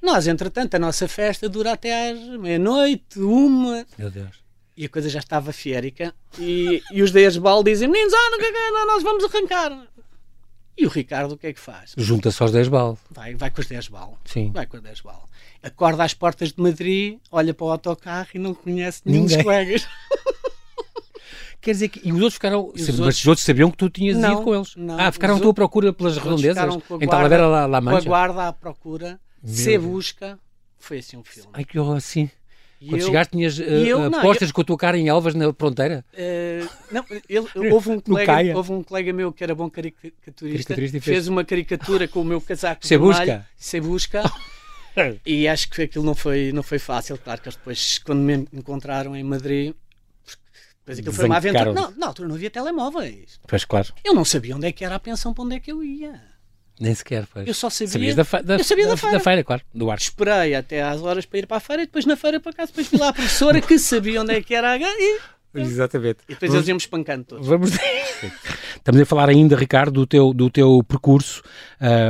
Nós, 0.00 0.26
entretanto, 0.26 0.76
a 0.76 0.78
nossa 0.78 1.06
festa 1.08 1.48
dura 1.48 1.72
até 1.72 2.10
às 2.10 2.18
meia-noite, 2.38 3.18
uma. 3.18 3.84
Meu 3.98 4.10
Deus 4.10 4.40
e 4.76 4.86
a 4.86 4.88
coisa 4.88 5.10
já 5.10 5.18
estava 5.18 5.52
fiérica 5.52 6.14
e, 6.38 6.82
e 6.90 7.02
os 7.02 7.10
da 7.10 7.20
Esbal 7.20 7.62
dizem 7.62 7.86
meninos, 7.86 8.14
ah, 8.14 8.30
não, 8.30 8.86
nós 8.86 9.02
vamos 9.02 9.24
arrancar 9.24 9.86
e 10.76 10.86
o 10.86 10.88
Ricardo 10.88 11.32
o 11.32 11.38
que 11.38 11.48
é 11.48 11.52
que 11.52 11.60
faz? 11.60 11.94
Junta-se 11.96 12.42
aos 12.42 12.52
10 12.52 12.68
bal. 12.68 12.98
Vai, 13.10 13.34
vai 13.34 13.50
com 13.50 13.60
os 13.60 13.66
10 13.66 13.88
bal. 13.88 14.18
Sim. 14.24 14.50
Vai 14.52 14.66
com 14.66 14.76
os 14.76 14.82
10 14.82 15.00
bal. 15.00 15.28
Acorda 15.62 16.04
às 16.04 16.14
portas 16.14 16.52
de 16.52 16.62
Madrid, 16.62 17.18
olha 17.30 17.52
para 17.52 17.66
o 17.66 17.70
autocarro 17.70 18.28
e 18.34 18.38
não 18.38 18.54
conhece 18.54 19.02
nenhum 19.04 19.26
dos 19.26 19.36
colegas. 19.36 19.86
Quer 21.60 21.72
dizer 21.72 21.88
que. 21.88 22.00
E 22.02 22.12
os 22.12 22.18
outros 22.18 22.34
ficaram. 22.34 22.60
Os 22.60 22.80
outros... 22.80 23.00
Mas 23.00 23.18
os 23.18 23.26
outros 23.26 23.44
sabiam 23.44 23.70
que 23.70 23.76
tu 23.76 23.90
tinhas 23.90 24.16
não, 24.16 24.32
ido 24.32 24.42
com 24.42 24.54
eles. 24.54 24.74
Não, 24.76 24.98
ah, 24.98 25.12
ficaram 25.12 25.36
à 25.36 25.40
tua 25.40 25.52
procura 25.52 25.92
pelas 25.92 26.16
redondezas? 26.16 26.78
Em 27.00 27.06
Talavera 27.06 27.46
lá, 27.46 27.66
lá 27.66 27.80
Mancha? 27.80 27.98
Com 27.98 28.02
a 28.02 28.08
guarda 28.08 28.48
à 28.48 28.52
procura, 28.52 29.20
se 29.44 29.76
busca. 29.76 30.38
Foi 30.78 30.98
assim 30.98 31.18
um 31.18 31.24
filme. 31.24 31.50
Ai 31.52 31.64
que 31.64 31.78
horror, 31.78 31.96
assim. 31.96 32.30
Quando 32.88 33.00
eu, 33.00 33.06
chegaste, 33.06 33.32
tinhas 33.32 33.58
uh, 33.58 33.62
eu, 33.62 34.04
apostas 34.04 34.48
não, 34.48 34.48
eu, 34.48 34.54
com 34.54 34.60
a 34.62 34.64
tua 34.64 34.78
cara 34.78 34.98
em 34.98 35.08
Elvas 35.08 35.34
na 35.34 35.52
fronteira? 35.52 36.04
Uh, 36.14 36.68
não, 36.90 37.04
ele, 37.28 37.46
houve, 37.70 37.90
um 37.90 38.00
colega, 38.00 38.56
houve 38.56 38.72
um 38.72 38.82
colega 38.82 39.12
meu 39.12 39.32
que 39.32 39.44
era 39.44 39.54
bom 39.54 39.68
caricaturista, 39.68 40.74
caricaturista 40.74 41.00
fez, 41.00 41.04
fez 41.04 41.28
uma 41.28 41.44
caricatura 41.44 42.08
com 42.08 42.22
o 42.22 42.24
meu 42.24 42.40
casaco 42.40 42.86
se 42.86 42.96
busca. 42.96 43.46
se 43.56 43.80
busca. 43.80 44.22
e 45.26 45.46
acho 45.46 45.68
que 45.68 45.82
aquilo 45.82 46.04
não 46.04 46.14
foi, 46.14 46.52
não 46.52 46.62
foi 46.62 46.78
fácil. 46.78 47.18
Claro 47.18 47.42
que 47.42 47.48
eles 47.48 47.56
depois, 47.56 47.98
quando 47.98 48.20
me 48.20 48.48
encontraram 48.52 49.14
em 49.14 49.22
Madrid, 49.22 49.74
depois 50.78 50.98
aquilo 50.98 51.14
foi 51.14 51.26
uma 51.26 51.36
aventura. 51.36 51.72
Não, 51.72 51.90
na 51.92 52.06
altura 52.06 52.28
não 52.28 52.34
havia 52.34 52.50
telemóveis. 52.50 53.38
Pois, 53.46 53.64
claro. 53.64 53.92
Eu 54.02 54.14
não 54.14 54.24
sabia 54.24 54.56
onde 54.56 54.66
é 54.66 54.72
que 54.72 54.84
era 54.84 54.94
a 54.94 55.00
pensão, 55.00 55.34
para 55.34 55.44
onde 55.44 55.56
é 55.56 55.60
que 55.60 55.70
eu 55.70 55.84
ia. 55.84 56.29
Nem 56.80 56.94
sequer, 56.94 57.26
pois. 57.30 57.46
Eu 57.46 57.52
só 57.52 57.68
sabia. 57.68 57.88
Sabias 57.88 58.16
da, 58.16 58.22
da, 58.40 58.56
eu 58.56 58.64
sabia 58.64 58.86
da, 58.86 58.92
da, 58.92 58.96
feira. 58.96 59.18
da 59.18 59.22
feira, 59.22 59.44
claro, 59.44 59.62
do 59.74 59.90
ar. 59.90 59.98
Esperei 59.98 60.54
até 60.54 60.82
às 60.82 61.02
horas 61.02 61.26
para 61.26 61.38
ir 61.40 61.46
para 61.46 61.58
a 61.58 61.60
feira 61.60 61.82
e 61.82 61.86
depois 61.86 62.06
na 62.06 62.16
feira 62.16 62.40
para 62.40 62.54
casa. 62.54 62.68
Depois 62.68 62.86
fui 62.86 62.98
lá 62.98 63.10
a 63.10 63.12
professora 63.12 63.60
que 63.60 63.78
sabia 63.78 64.22
onde 64.22 64.34
é 64.34 64.42
que 64.42 64.54
era 64.54 64.72
a. 64.72 64.78
E, 64.78 65.18
Exatamente. 65.54 66.20
e 66.26 66.32
depois 66.32 66.54
eles 66.54 66.68
iam-me 66.68 66.80
espancando 66.80 67.24
todos. 67.24 67.46
Vamos. 67.46 67.72
Estamos 68.76 69.00
a 69.02 69.04
falar 69.04 69.28
ainda, 69.28 69.56
Ricardo, 69.56 69.92
do 69.92 70.06
teu, 70.06 70.32
do 70.32 70.48
teu 70.48 70.82
percurso. 70.88 71.42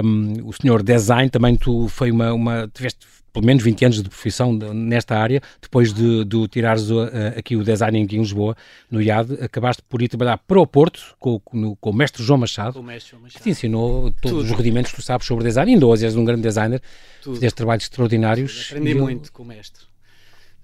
Um, 0.04 0.46
o 0.46 0.52
senhor 0.52 0.84
design 0.84 1.28
também 1.28 1.56
tu 1.56 1.88
foi 1.88 2.12
uma, 2.12 2.32
uma 2.32 2.70
tiveste 2.72 3.06
pelo 3.32 3.46
menos 3.46 3.62
20 3.62 3.84
anos 3.84 4.02
de 4.02 4.08
profissão 4.08 4.52
nesta 4.52 5.16
área, 5.18 5.40
depois 5.60 5.92
de, 5.92 6.24
de 6.24 6.48
tirares 6.48 6.90
uh, 6.90 7.02
aqui 7.36 7.56
o 7.56 7.62
design 7.64 8.02
aqui 8.02 8.16
em 8.16 8.20
Lisboa, 8.20 8.56
no 8.90 9.00
IAD, 9.00 9.34
acabaste 9.42 9.82
por 9.88 10.02
ir 10.02 10.08
trabalhar 10.08 10.38
para 10.38 10.60
o 10.60 10.66
Porto 10.66 11.14
com, 11.18 11.40
no, 11.52 11.76
com 11.76 11.90
o 11.90 11.94
mestre 11.94 12.22
João 12.22 12.38
Machado, 12.38 12.82
mestre 12.82 13.10
João 13.12 13.22
Machado. 13.22 13.38
que 13.38 13.42
te 13.44 13.50
ensinou 13.50 14.10
todos 14.20 14.38
Tudo. 14.38 14.44
os 14.44 14.50
rudimentos 14.50 14.90
que 14.90 14.96
tu 14.96 15.02
sabes 15.02 15.26
sobre 15.26 15.44
design, 15.44 15.72
ainda 15.72 15.86
hoje 15.86 16.04
és 16.04 16.16
um 16.16 16.24
grande 16.24 16.42
designer, 16.42 16.82
Tudo. 17.22 17.34
fizeste 17.36 17.56
trabalhos 17.56 17.84
extraordinários. 17.84 18.68
Aprendi 18.70 18.88
E 18.90 18.92
eu- 18.96 19.02
muito 19.02 19.32
com 19.32 19.42
o 19.42 19.46
mestre. 19.46 19.84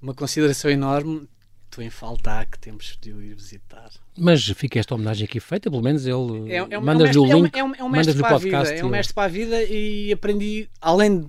Uma 0.02 0.14
consideração 0.14 0.70
enorme. 0.70 1.28
Estou 1.70 1.84
em 1.84 1.90
falta 1.90 2.46
que 2.50 2.58
temos 2.58 2.96
de 3.02 3.12
o 3.12 3.22
ir 3.22 3.34
visitar. 3.34 3.90
Mas 4.16 4.42
fica 4.50 4.78
esta 4.78 4.94
homenagem 4.94 5.24
aqui 5.26 5.38
feita, 5.40 5.68
pelo 5.70 5.82
menos 5.82 6.06
ele 6.06 6.50
É, 6.50 6.56
é 6.56 6.78
um- 6.78 6.82
mandas-lhe 6.82 7.16
é 7.16 7.20
um 7.20 7.22
o 7.22 7.26
mestre- 7.26 7.40
link, 7.42 7.56
é 7.58 7.64
um, 7.64 7.74
é 7.74 7.82
um 7.84 7.88
mandas-lhe 7.88 7.92
mestre 7.92 8.12
o 8.16 8.20
para 8.20 8.28
a 8.28 8.40
podcast. 8.40 8.68
vida. 8.74 8.80
É 8.80 8.84
um 8.84 8.88
mestre 8.88 9.14
para 9.14 9.24
a 9.24 9.28
vida 9.28 9.62
e 9.64 10.12
aprendi, 10.12 10.70
além 10.80 11.20
de 11.20 11.26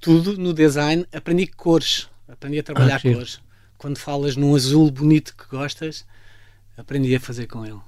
tudo, 0.00 0.36
no 0.36 0.52
design, 0.52 1.06
aprendi 1.12 1.46
cores. 1.46 2.08
Aprendi 2.28 2.58
a 2.58 2.62
trabalhar 2.62 2.96
Ah, 2.96 3.00
cores. 3.00 3.40
Quando 3.76 3.98
falas 3.98 4.36
num 4.36 4.54
azul 4.54 4.90
bonito 4.90 5.34
que 5.36 5.44
gostas, 5.50 6.04
aprendi 6.76 7.14
a 7.14 7.20
fazer 7.20 7.46
com 7.46 7.64
ele. 7.64 7.80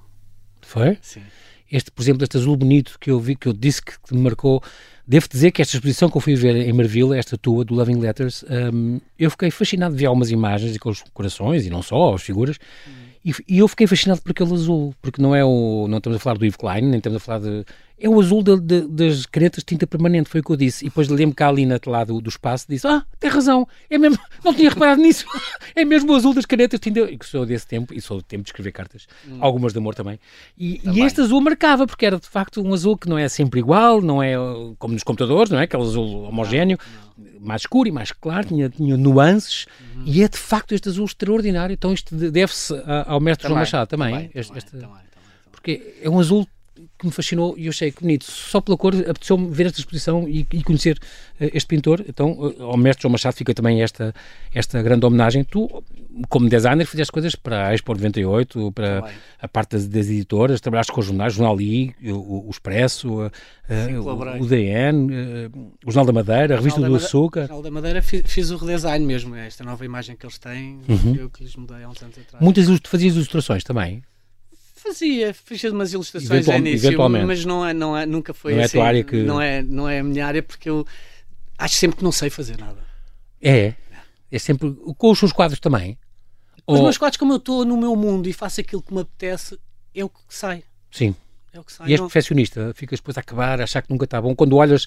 Foi? 0.62 0.98
Sim. 1.02 1.22
este, 1.70 1.90
por 1.90 2.02
exemplo, 2.02 2.22
este 2.22 2.36
azul 2.36 2.56
bonito 2.56 2.98
que 3.00 3.10
eu 3.10 3.18
vi, 3.20 3.34
que 3.36 3.48
eu 3.48 3.52
disse 3.52 3.82
que 3.82 3.92
me 4.10 4.20
marcou, 4.20 4.62
devo 5.06 5.26
dizer 5.28 5.50
que 5.50 5.60
esta 5.62 5.76
exposição 5.76 6.08
que 6.10 6.16
eu 6.16 6.20
fui 6.20 6.34
ver 6.34 6.56
em 6.56 6.72
Marvila, 6.72 7.16
esta 7.16 7.36
tua, 7.38 7.64
do 7.64 7.74
Loving 7.74 7.98
Letters, 7.98 8.44
hum, 8.72 9.00
eu 9.18 9.30
fiquei 9.30 9.50
fascinado 9.50 9.94
de 9.94 10.00
ver 10.00 10.06
algumas 10.06 10.30
imagens 10.30 10.74
e 10.74 10.78
com 10.78 10.90
os 10.90 11.02
corações, 11.12 11.66
e 11.66 11.70
não 11.70 11.82
só, 11.82 12.14
as 12.14 12.22
figuras, 12.22 12.58
e, 13.24 13.32
e 13.48 13.58
eu 13.58 13.68
fiquei 13.68 13.86
fascinado 13.86 14.20
por 14.20 14.32
aquele 14.32 14.52
azul, 14.52 14.94
porque 15.00 15.20
não 15.22 15.34
é 15.34 15.44
o, 15.44 15.86
não 15.88 15.98
estamos 15.98 16.16
a 16.16 16.20
falar 16.20 16.36
do 16.38 16.44
Yves 16.44 16.56
Klein, 16.56 16.82
nem 16.82 16.98
estamos 16.98 17.16
a 17.16 17.20
falar 17.20 17.38
de, 17.40 17.64
é 17.98 18.08
o 18.08 18.20
azul 18.20 18.42
de- 18.42 18.58
de- 18.60 18.88
das 18.88 19.26
canetas 19.26 19.60
de 19.62 19.66
tinta 19.66 19.86
permanente, 19.86 20.28
foi 20.28 20.40
o 20.40 20.44
que 20.44 20.50
eu 20.52 20.56
disse, 20.56 20.84
e 20.84 20.88
depois 20.88 21.08
lembro 21.08 21.36
que 21.36 21.42
a 21.42 21.48
Alina 21.48 21.80
lá 21.86 22.02
do, 22.04 22.20
do 22.20 22.28
espaço 22.28 22.66
disse, 22.68 22.86
ah, 22.86 23.04
tem 23.20 23.30
razão, 23.30 23.66
é 23.88 23.96
mesmo, 23.98 24.18
não 24.44 24.52
tinha 24.52 24.70
reparado 24.70 25.00
nisso, 25.00 25.24
é 25.76 25.84
mesmo 25.84 26.12
o 26.12 26.16
azul 26.16 26.34
das 26.34 26.44
canetas 26.46 26.80
de 26.80 26.90
tinta, 26.90 27.00
e 27.10 27.16
que 27.16 27.26
sou 27.26 27.46
desse 27.46 27.66
tempo, 27.66 27.94
e 27.94 28.00
sou 28.00 28.16
do 28.18 28.22
tempo 28.22 28.42
de 28.42 28.48
escrever 28.48 28.72
cartas, 28.72 29.06
algumas 29.40 29.72
de 29.72 29.78
amor 29.78 29.94
também, 29.94 30.18
e, 30.58 30.80
e 30.84 31.00
este 31.02 31.20
azul 31.20 31.40
marcava, 31.40 31.86
porque 31.86 32.04
era 32.04 32.18
de 32.18 32.28
facto 32.28 32.60
um 32.60 32.74
azul 32.74 32.96
que 32.96 33.08
não 33.08 33.16
é 33.18 33.28
sempre 33.28 33.60
igual, 33.60 34.00
não 34.02 34.22
é 34.22 34.38
uh, 34.38 34.74
como 34.78 34.94
nos 34.94 35.02
computadores, 35.04 35.50
não 35.50 35.58
é? 35.60 35.62
Aquele 35.64 35.82
azul 35.84 36.22
homogéneo, 36.24 36.78
mais 37.40 37.62
escuro 37.62 37.88
e 37.88 37.92
mais 37.92 38.10
claro, 38.10 38.46
tinha, 38.48 38.68
tinha 38.68 38.96
nuances, 38.96 39.66
Uhum. 39.94 40.02
e 40.06 40.22
é 40.22 40.28
de 40.28 40.38
facto 40.38 40.72
este 40.72 40.88
azul 40.88 41.04
extraordinário, 41.04 41.72
então 41.74 41.92
isto 41.92 42.16
de- 42.16 42.30
deve-se 42.30 42.72
ao 43.06 43.20
mestre 43.20 43.46
João 43.46 43.54
Também, 43.54 43.60
Machado 43.60 43.86
também, 43.88 44.12
também, 44.12 44.30
este- 44.34 44.48
também, 44.48 44.58
este- 44.58 44.70
também, 44.70 44.86
também. 44.88 45.02
porque 45.52 45.94
é 46.02 46.08
um 46.10 46.18
azul 46.18 46.46
que 46.98 47.06
me 47.06 47.12
fascinou 47.12 47.54
e 47.58 47.66
eu 47.66 47.70
achei 47.70 47.90
que 47.90 48.00
bonito. 48.02 48.24
Só 48.24 48.60
pela 48.60 48.76
cor 48.76 48.94
apeteceu-me 48.94 49.48
ver 49.50 49.66
esta 49.66 49.80
exposição 49.80 50.28
e, 50.28 50.46
e 50.52 50.62
conhecer 50.62 50.98
eh, 51.40 51.50
este 51.54 51.66
pintor. 51.68 52.04
Então, 52.08 52.54
eh, 52.58 52.62
ao 52.62 52.76
mestre 52.76 53.02
João 53.02 53.12
Machado 53.12 53.34
fica 53.36 53.52
também 53.54 53.82
esta, 53.82 54.14
esta 54.54 54.82
grande 54.82 55.04
homenagem. 55.06 55.44
Tu, 55.44 55.68
como 56.28 56.48
designer, 56.48 56.84
fizeste 56.86 57.10
coisas 57.12 57.34
para 57.34 57.68
a 57.68 57.74
Expo 57.74 57.92
98, 57.94 58.72
para 58.72 59.10
a 59.40 59.48
parte 59.48 59.70
das, 59.72 59.86
das 59.88 60.06
editoras, 60.08 60.60
trabalhaste 60.60 60.92
com 60.92 61.00
os 61.00 61.06
jornais, 61.06 61.32
o 61.34 61.36
Jornal 61.36 61.60
I, 61.60 61.94
o, 62.04 62.46
o 62.46 62.50
Expresso, 62.50 63.30
eh, 63.68 63.86
Sim, 63.86 63.96
o, 63.96 64.08
o 64.42 64.46
DN, 64.46 65.12
o 65.84 65.90
Jornal 65.90 66.06
da 66.06 66.12
Madeira, 66.12 66.54
a 66.54 66.58
Revista 66.58 66.80
do 66.80 66.82
Madeira- 66.82 67.04
Açúcar. 67.04 67.40
Jornal 67.42 67.62
da 67.62 67.70
Madeira 67.70 68.02
fi- 68.02 68.22
fiz, 68.26 68.50
o 68.50 68.56
redesign 68.56 69.04
mesmo. 69.06 69.34
Esta 69.34 69.64
nova 69.64 69.84
imagem 69.84 70.14
que 70.16 70.26
eles 70.26 70.38
têm, 70.38 70.80
Uhum. 70.88 71.14
eu 71.18 71.30
que 71.30 71.42
lhes 71.42 71.56
mudei 71.56 71.82
há 71.82 71.88
uns 71.88 72.02
anos 72.02 72.18
atrás. 72.18 72.42
Muitas 72.44 72.66
fazias 72.84 73.14
ilustrações 73.14 73.64
também. 73.64 74.02
Fazia, 74.82 75.32
fiz 75.32 75.62
umas 75.64 75.92
ilustrações 75.92 76.30
Eventual- 76.30 76.58
início, 76.58 76.86
eventualmente. 76.88 77.24
mas 77.26 77.44
não 77.44 77.64
é, 77.66 77.72
não 77.72 77.96
é, 77.96 78.04
nunca 78.06 78.34
foi 78.34 78.52
Não 78.52 78.58
é 78.58 78.62
a 78.62 78.66
assim. 78.66 78.78
tua 78.78 78.86
área 78.86 79.04
que- 79.04 79.22
Não 79.22 79.40
é, 79.40 79.62
não 79.62 79.88
é 79.88 80.00
a 80.00 80.04
minha 80.04 80.26
área 80.26 80.42
porque 80.42 80.68
eu 80.68 80.84
acho 81.58 81.74
sempre 81.76 81.98
que 81.98 82.04
não 82.04 82.10
sei 82.12 82.30
fazer 82.30 82.58
nada. 82.58 82.82
É. 83.40 83.74
É 84.30 84.38
sempre. 84.38 84.72
Com 84.96 85.10
os 85.10 85.18
seus 85.18 85.32
quadros 85.32 85.60
também. 85.60 85.98
Os 86.66 86.78
Ou- 86.78 86.84
meus 86.84 86.96
quadros, 86.98 87.16
como 87.18 87.32
eu 87.32 87.36
estou 87.36 87.64
no 87.64 87.76
meu 87.76 87.94
mundo 87.94 88.28
e 88.28 88.32
faço 88.32 88.60
aquilo 88.60 88.82
que 88.82 88.92
me 88.94 89.00
apetece, 89.02 89.58
é 89.94 90.04
o 90.04 90.08
que 90.08 90.20
sai. 90.28 90.64
Sim. 90.90 91.14
É 91.52 91.60
o 91.60 91.64
que 91.64 91.72
sai. 91.72 91.88
E 91.88 91.92
és 91.92 92.00
Não- 92.00 92.06
perfeccionista, 92.08 92.72
ficas 92.74 92.98
depois 92.98 93.16
a 93.16 93.20
acabar, 93.20 93.60
a 93.60 93.64
achar 93.64 93.82
que 93.82 93.90
nunca 93.90 94.04
está 94.04 94.20
bom. 94.20 94.34
Quando 94.34 94.56
olhas, 94.56 94.86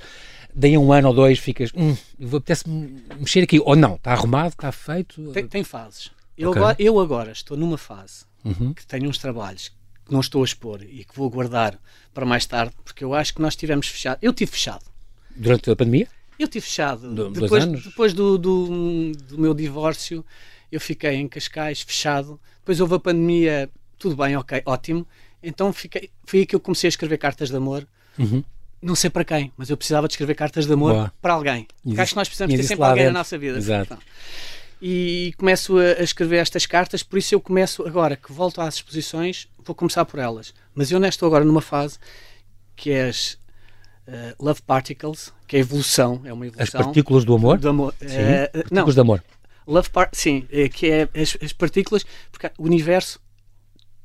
daí 0.54 0.74
a 0.76 0.80
um 0.80 0.92
ano 0.92 1.10
ou 1.10 1.14
dois, 1.14 1.38
ficas, 1.38 1.72
hum, 1.76 1.96
apetece-me 2.36 3.04
mexer 3.20 3.42
aqui. 3.44 3.60
Ou 3.60 3.76
não, 3.76 3.96
está 3.96 4.12
arrumado, 4.14 4.50
está 4.50 4.72
feito. 4.72 5.32
tem, 5.32 5.48
tem 5.48 5.64
fases. 5.64 6.10
Eu, 6.38 6.50
Ok. 6.50 6.62
agora, 6.62 6.76
eu 6.80 7.00
agora 7.00 7.32
estou 7.32 7.56
numa 7.56 7.78
fase 7.78 8.26
Uhum. 8.44 8.74
que 8.74 8.86
tenho 8.88 9.08
uns 9.08 9.18
trabalhos 9.18 9.72
que 10.06 10.12
não 10.14 10.20
estou 10.20 10.42
a 10.42 10.46
expor 10.46 10.82
e 10.84 11.04
que 11.04 11.16
vou 11.16 11.30
guardar 11.30 11.80
para 12.14 12.26
mais 12.26 12.46
tarde, 12.46 12.74
porque 12.84 13.04
eu 13.04 13.14
acho 13.14 13.34
que 13.34 13.42
nós 13.42 13.56
tivemos 13.56 13.88
fechado. 13.88 14.20
Eu 14.22 14.32
tive 14.34 14.52
fechado. 14.52 14.86
Durante 15.36 15.70
a 15.70 15.76
pandemia? 15.76 16.08
Eu 16.38 16.48
tive 16.48 16.66
fechado. 16.66 17.14
Do- 17.14 17.30
depois 17.32 17.64
anos? 17.64 17.84
depois 17.84 18.14
do, 18.14 18.38
do, 18.38 19.12
do 19.14 19.38
meu 19.38 19.54
divórcio, 19.54 20.24
eu 20.72 20.80
fiquei 20.80 21.16
em 21.16 21.28
Cascais, 21.28 21.82
fechado. 21.82 22.40
Depois 22.60 22.80
houve 22.80 22.96
a 22.96 23.00
pandemia, 23.00 23.70
tudo 23.98 24.16
bem, 24.16 24.36
ok, 24.38 24.62
ótimo. 24.66 25.06
Então 25.42 25.72
fiquei, 25.74 26.10
foi 26.26 26.40
aí 26.42 26.46
que 26.46 26.56
eu 26.56 26.60
comecei 26.60 26.88
a 26.88 26.90
escrever 26.90 27.18
cartas 27.18 27.50
de 27.50 27.56
amor. 27.56 27.88
Uhum. 28.18 28.44
Não 28.82 28.96
sei 28.96 29.10
para 29.10 29.24
quem, 29.26 29.52
mas 29.58 29.70
eu 29.70 29.78
precisava 29.78 30.08
de 30.08 30.14
escrever 30.14 30.36
cartas 30.36 30.66
de 30.68 30.74
amor 30.74 30.94
Boa. 30.94 31.14
para 31.22 31.34
alguém. 31.34 31.68
Existe- 31.86 32.02
acho 32.02 32.12
que 32.14 32.18
nós 32.18 32.28
precisamos 32.28 32.56
ter 32.56 32.64
sempre 32.64 32.84
alguém 32.84 33.04
na 33.04 33.10
dentro. 33.10 33.18
nossa 33.20 33.38
vida. 33.38 33.58
Exato. 33.58 33.86
Então, 33.94 34.00
E 34.88 35.34
começo 35.40 35.80
a, 35.80 36.04
escrever 36.04 36.38
estas 36.38 36.68
cartas, 36.68 37.02
por 37.02 37.18
isso 37.18 37.34
eu 37.34 37.42
começo 37.42 37.82
agora 37.88 38.16
que 38.16 38.32
volto 38.32 38.62
às 38.62 38.76
exposições, 38.76 39.48
vou 39.64 39.74
começar 39.74 40.06
por 40.06 40.20
elas. 40.20 40.54
Mas 40.76 40.92
eu 40.92 41.00
nesta 41.00 41.16
estou 41.16 41.26
agora 41.26 41.44
numa 41.44 41.60
fase 41.60 41.98
que 42.76 42.92
é 42.92 43.08
as 43.08 43.36
eh, 44.06 44.36
Love 44.40 44.62
Particles, 44.62 45.34
que 45.48 45.56
é 45.56 45.60
a 45.60 45.62
evolução, 45.62 46.22
é 46.24 46.32
uma 46.32 46.46
As 46.46 46.52
evolução. 46.52 46.84
partículas 46.84 47.26
do 47.26 47.34
amor? 47.34 47.58
do 47.58 47.68
amor. 47.68 47.96
Sim. 48.00 48.08
Não, 48.54 48.62
Partículas 48.62 48.94
de 48.94 49.02
amor. 49.02 49.24
Love 49.66 49.90
Part, 49.90 50.16
sim, 50.16 50.48
que 50.72 50.92
é 50.92 51.10
as, 51.20 51.36
as 51.42 51.52
partículas, 51.52 52.06
porque 52.32 52.52
o 52.56 52.66
universo, 52.66 53.20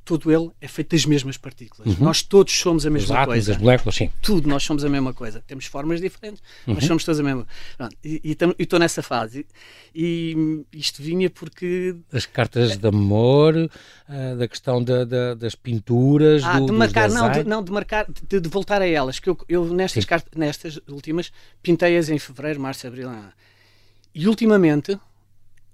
todo 0.05 0.33
ele 0.33 0.51
é 0.61 0.67
feito 0.67 0.91
das 0.97 1.05
mesmas 1.05 1.37
partículas. 1.37 1.97
Nós 1.99 2.23
todos 2.23 2.53
somos 2.59 2.85
a 2.85 2.89
Os 2.89 2.93
mesma 2.95 3.15
átomos, 3.17 3.27
coisa. 3.35 3.53
as 3.53 3.59
moléculas, 3.59 3.95
sim. 3.95 4.11
Tudo, 4.21 4.49
nós 4.49 4.63
somos 4.63 4.85
a 4.85 4.89
mesma 4.89 5.13
coisa. 5.15 5.43
Temos 5.47 5.67
formas 5.67 6.01
diferentes, 6.01 6.43
mas 6.67 6.85
somos 6.85 7.05
todos 7.05 7.21
a 7.21 7.23
mesma. 7.23 7.47
Pronto, 7.77 7.97
e 8.03 8.37
estou 8.59 8.79
nessa 8.79 9.03
fase. 9.03 9.47
E, 9.95 10.65
e 10.73 10.79
isto 10.79 11.03
vinha 11.03 11.31
porque 11.31 11.95
As 12.13 12.27
cartas 12.27 12.77
de 12.77 12.87
amor, 12.89 13.71
ah, 14.09 14.35
da 14.37 14.49
questão 14.49 14.83
da- 14.83 15.05
da- 15.05 15.35
das 15.35 15.55
pinturas, 15.55 16.43
Ah, 16.45 16.59
do, 16.59 16.67
de 16.67 16.73
marcar, 16.73 17.09
não, 17.11 17.31
de, 17.31 17.45
não, 17.45 17.63
de 17.63 17.71
marcar, 17.73 18.07
de, 18.29 18.41
de 18.41 18.49
voltar 18.49 18.83
a 18.83 18.87
elas, 18.87 19.19
que 19.21 19.29
eu, 19.31 19.39
eu 19.49 19.65
nestas, 19.73 20.05
cartas, 20.05 20.31
nestas 20.37 20.81
últimas 20.89 21.31
pintei-as 21.63 22.09
em 22.09 22.19
fevereiro, 22.19 22.61
março, 22.61 22.87
abril. 22.87 23.09
ah. 23.09 23.33
E 24.15 24.27
ultimamente, 24.27 24.99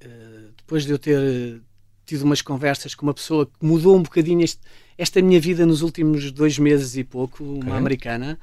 eh, 0.01 0.09
depois 0.57 0.85
de 0.85 0.93
eu 0.93 0.99
ter 0.99 1.61
tido 2.07 2.23
umas 2.23 2.41
conversas 2.41 2.95
com 2.95 3.05
uma 3.05 3.13
pessoa 3.15 3.45
que 3.47 3.53
mudou 3.61 3.97
um 3.97 4.03
bocadinho 4.03 4.43
este- 4.43 4.61
esta 4.97 5.21
minha 5.21 5.41
vida 5.41 5.67
nos 5.67 5.83
últimos 5.83 6.31
dois 6.31 6.59
meses 6.59 6.97
e 6.97 7.05
pouco, 7.05 7.43
uma 7.45 7.59
Ok. 7.67 7.73
americana, 7.73 8.39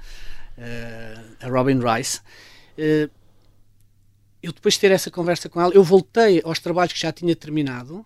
eh, 0.58 1.18
a 1.42 1.48
Robin 1.48 1.80
Rice. 1.80 2.20
eh, 2.78 3.10
eu 4.42 4.52
depois 4.52 4.74
de 4.74 4.82
ter 4.82 4.92
essa 4.92 5.10
conversa 5.10 5.48
com 5.48 5.62
ela, 5.62 5.74
eu 5.74 5.84
voltei 5.84 6.42
aos 6.44 6.60
trabalhos 6.60 6.92
que 6.94 7.00
já 7.00 7.12
tinha 7.12 7.36
terminado. 7.36 8.06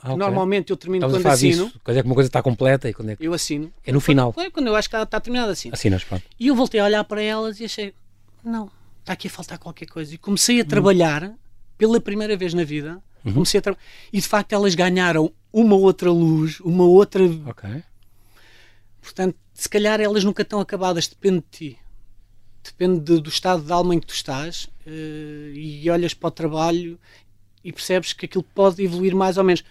Ah, 0.00 0.08
ok. 0.12 0.16
Normalmente 0.16 0.70
eu 0.70 0.76
termino 0.76 1.04
Estavas 1.04 1.22
quando 1.22 1.32
assino. 1.34 1.66
disso. 1.66 1.80
Quando 1.84 1.96
é 1.98 2.02
que 2.02 2.08
uma 2.08 2.14
coisa 2.14 2.28
está 2.28 2.40
completa 2.42 2.88
e 2.88 2.94
quando 2.94 3.10
é 3.10 3.16
que... 3.16 3.26
Eu 3.26 3.34
assino. 3.34 3.70
É 3.84 3.92
no 3.92 4.00
final. 4.00 4.32
Foi 4.32 4.50
quando 4.50 4.68
eu 4.68 4.76
acho 4.76 4.88
que 4.88 4.94
está, 4.96 5.02
está 5.02 5.20
terminado 5.20 5.50
assim. 5.52 5.68
Assinas, 5.72 6.04
pronto. 6.04 6.22
E 6.38 6.46
eu 6.46 6.54
voltei 6.54 6.80
a 6.80 6.84
olhar 6.84 7.04
para 7.04 7.20
elas 7.20 7.58
e 7.60 7.64
achei, 7.64 7.92
não, 8.44 8.70
está 9.00 9.12
aqui 9.12 9.26
a 9.26 9.30
faltar 9.30 9.58
qualquer 9.58 9.86
coisa. 9.86 10.14
E 10.14 10.18
comecei 10.18 10.60
a 10.60 10.64
trabalhar 10.64 11.34
pela 11.76 12.00
primeira 12.00 12.36
vez 12.36 12.54
na 12.54 12.62
vida. 12.64 13.02
Uhum. 13.24 13.32
Comecei 13.34 13.58
a 13.58 13.62
tra- 13.62 13.76
e 14.12 14.20
de 14.20 14.26
facto 14.26 14.52
elas 14.52 14.74
ganharam 14.74 15.32
uma 15.52 15.74
outra 15.76 16.10
luz, 16.10 16.60
uma 16.60 16.84
outra. 16.84 17.22
Ok. 17.46 17.82
Portanto, 19.02 19.36
se 19.54 19.68
calhar 19.68 20.00
elas 20.00 20.24
nunca 20.24 20.42
estão 20.42 20.60
acabadas, 20.60 21.06
depende 21.08 21.38
de 21.50 21.58
ti. 21.58 21.78
Depende 22.62 23.00
de- 23.00 23.20
do 23.20 23.28
estado 23.28 23.62
de 23.62 23.72
alma 23.72 23.94
em 23.94 24.00
que 24.00 24.06
tu 24.06 24.14
estás 24.14 24.68
eh, 24.86 25.52
e 25.54 25.88
olhas 25.90 26.12
para 26.14 26.28
o 26.28 26.30
trabalho 26.30 26.98
e 27.64 27.72
percebes 27.72 28.12
que 28.12 28.26
aquilo 28.26 28.44
pode 28.54 28.82
evoluir 28.82 29.14
mais 29.14 29.38
ou 29.38 29.44
menos. 29.44 29.64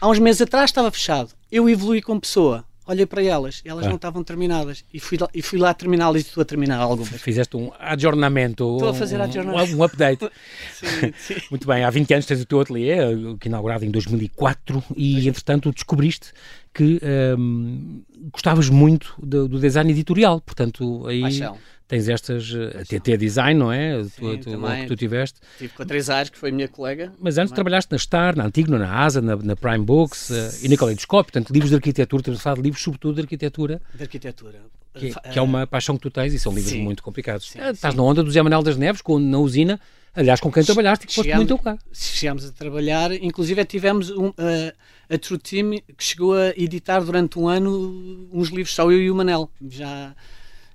Há 0.00 0.08
uns 0.08 0.18
meses 0.18 0.42
atrás 0.42 0.70
estava 0.70 0.90
fechado. 0.90 1.32
Eu 1.50 1.68
evolui 1.68 2.00
como 2.02 2.20
pessoa. 2.20 2.64
Olhei 2.86 3.04
para 3.06 3.22
elas, 3.22 3.62
elas 3.64 3.86
Ah. 3.86 3.88
não 3.88 3.96
estavam 3.96 4.22
terminadas. 4.22 4.84
E 4.92 5.00
fui 5.00 5.18
lá, 5.18 5.28
e 5.34 5.42
fui 5.42 5.58
lá 5.58 5.74
terminá-las 5.74 6.22
e 6.22 6.26
estou 6.26 6.42
a 6.42 6.44
terminar 6.44 6.78
algumas. 6.78 7.20
Fizeste 7.20 7.56
um 7.56 7.72
adjornamento. 7.78 8.74
Estou 8.76 8.88
a 8.90 8.94
fazer 8.94 9.18
um, 9.18 9.22
adjornamento. 9.22 9.76
Um 9.76 9.82
update. 9.82 10.28
Sim, 10.72 11.12
sim. 11.18 11.34
Muito 11.50 11.66
bem, 11.66 11.84
há 11.84 11.90
20 11.90 12.14
anos 12.14 12.26
tens 12.26 12.40
o 12.40 12.46
teu 12.46 12.60
ateliê, 12.60 12.96
que 13.40 13.48
inaugurado 13.48 13.84
em 13.84 13.90
2004, 13.90 14.82
e 14.96 15.28
entretanto 15.28 15.72
descobriste 15.72 16.32
que 16.72 17.00
hum, 17.38 18.02
gostavas 18.30 18.68
muito 18.68 19.14
do, 19.18 19.48
do 19.48 19.58
design 19.58 19.90
editorial, 19.90 20.40
portanto 20.42 21.06
aí 21.06 21.22
Paixão. 21.22 21.56
Tens 21.88 22.08
estas, 22.08 22.50
eh, 22.52 22.80
a 22.80 22.84
TT 22.84 23.16
Design, 23.16 23.58
não 23.58 23.72
é? 23.72 23.98
Tu- 24.02 24.08
Sim, 24.08 24.38
tu- 24.38 24.50
também. 24.50 24.82
que 24.82 24.88
tu 24.88 24.96
tiveste. 24.96 25.40
Estive 25.52 25.72
com 25.72 25.82
a 25.82 25.86
Três 25.86 26.10
Ares, 26.10 26.30
que 26.30 26.38
foi 26.38 26.50
a 26.50 26.52
minha 26.52 26.68
colega. 26.68 27.12
Mas 27.18 27.38
antes 27.38 27.50
Também. 27.50 27.54
trabalhaste 27.56 27.92
na 27.92 27.98
Star, 27.98 28.36
na 28.36 28.44
Antigno, 28.46 28.78
na 28.78 28.92
Asa, 28.92 29.20
na, 29.20 29.36
na 29.36 29.54
Prime 29.56 29.84
Books 29.84 30.30
eh, 30.30 30.50
e 30.62 30.68
na 30.68 30.76
Kaleidoscópio, 30.76 31.32
portanto 31.32 31.52
livros 31.52 31.70
de 31.70 31.76
arquitetura, 31.76 32.22
temos 32.22 32.40
falado 32.40 32.58
de 32.58 32.64
livros 32.64 32.82
sobretudo 32.82 33.14
de 33.14 33.20
arquitetura, 33.22 33.80
de 33.94 34.02
arquitetura. 34.02 34.60
que, 34.94 35.12
Fa- 35.12 35.20
que 35.20 35.38
é 35.38 35.42
uma 35.42 35.66
paixão 35.66 35.94
que 35.96 36.02
tu 36.02 36.10
tens 36.10 36.32
e 36.34 36.38
são 36.38 36.52
livros 36.52 36.72
Sim. 36.72 36.82
muito 36.82 37.02
complicados. 37.02 37.50
Sim, 37.50 37.58
Estás 37.60 37.92
sim. 37.92 37.96
na 37.98 38.02
onda 38.02 38.22
do 38.22 38.30
Zé 38.30 38.42
Manuel 38.42 38.62
das 38.62 38.76
Neves, 38.76 39.02
com, 39.02 39.18
na 39.18 39.38
usina, 39.38 39.78
aliás 40.14 40.40
com 40.40 40.50
quem 40.50 40.64
trabalhaste 40.64 41.04
e 41.04 41.08
que 41.08 41.14
foste 41.14 41.34
muito 41.34 41.48
teu 41.48 41.56
lugar. 41.58 41.78
chegámos 41.92 42.46
a 42.46 42.50
trabalhar, 42.52 43.12
inclusive 43.12 43.62
tivemos 43.66 44.10
um, 44.10 44.28
a, 44.38 45.14
a 45.14 45.18
True 45.18 45.38
Team 45.38 45.70
que 45.96 46.02
chegou 46.02 46.34
a 46.34 46.48
editar 46.56 47.00
durante 47.00 47.38
um 47.38 47.46
ano 47.46 48.26
uns 48.32 48.48
livros, 48.48 48.74
só 48.74 48.90
eu 48.90 49.00
e 49.00 49.10
o 49.10 49.14
Manel, 49.14 49.50
já, 49.68 50.14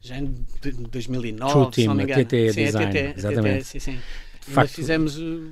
já 0.01 0.17
em 0.17 0.33
2009, 0.91 1.51
True 1.53 1.65
se 1.65 1.71
Team, 1.71 1.87
não 1.87 1.95
me 1.95 2.01
a 2.01 2.03
engano. 2.05 2.25
TT 2.25 2.53
sim, 2.53 2.63
Design, 2.65 2.85
a 2.87 2.91
TT, 2.91 3.13
exatamente. 3.19 3.55
A 3.55 3.59
TT, 3.59 3.63
sim, 3.65 3.79
sim. 3.79 3.99
Facto- 4.41 4.71
fizemos, 4.73 5.17
uh, 5.17 5.51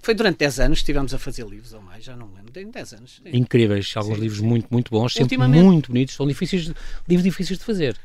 foi 0.00 0.14
durante 0.14 0.38
10 0.38 0.60
anos 0.60 0.78
que 0.78 0.82
estivemos 0.82 1.12
a 1.12 1.18
fazer 1.18 1.44
livros 1.46 1.72
ou 1.72 1.82
mais, 1.82 2.04
já 2.04 2.16
não 2.16 2.28
me 2.28 2.36
lembro, 2.36 2.52
tem 2.52 2.70
10 2.70 2.92
anos. 2.94 3.20
sim. 3.22 3.36
Incríveis, 3.36 3.92
alguns 3.96 4.16
Sim, 4.16 4.20
livros 4.22 4.40
sim. 4.40 4.46
muito, 4.46 4.66
muito 4.70 4.90
bons, 4.90 5.12
sempre 5.12 5.36
muito 5.36 5.88
bonitos, 5.92 6.14
são 6.14 6.26
difíceis, 6.26 6.66
de- 6.66 6.74
livros 7.08 7.24
difíceis 7.24 7.58
de 7.58 7.64
fazer. 7.64 7.96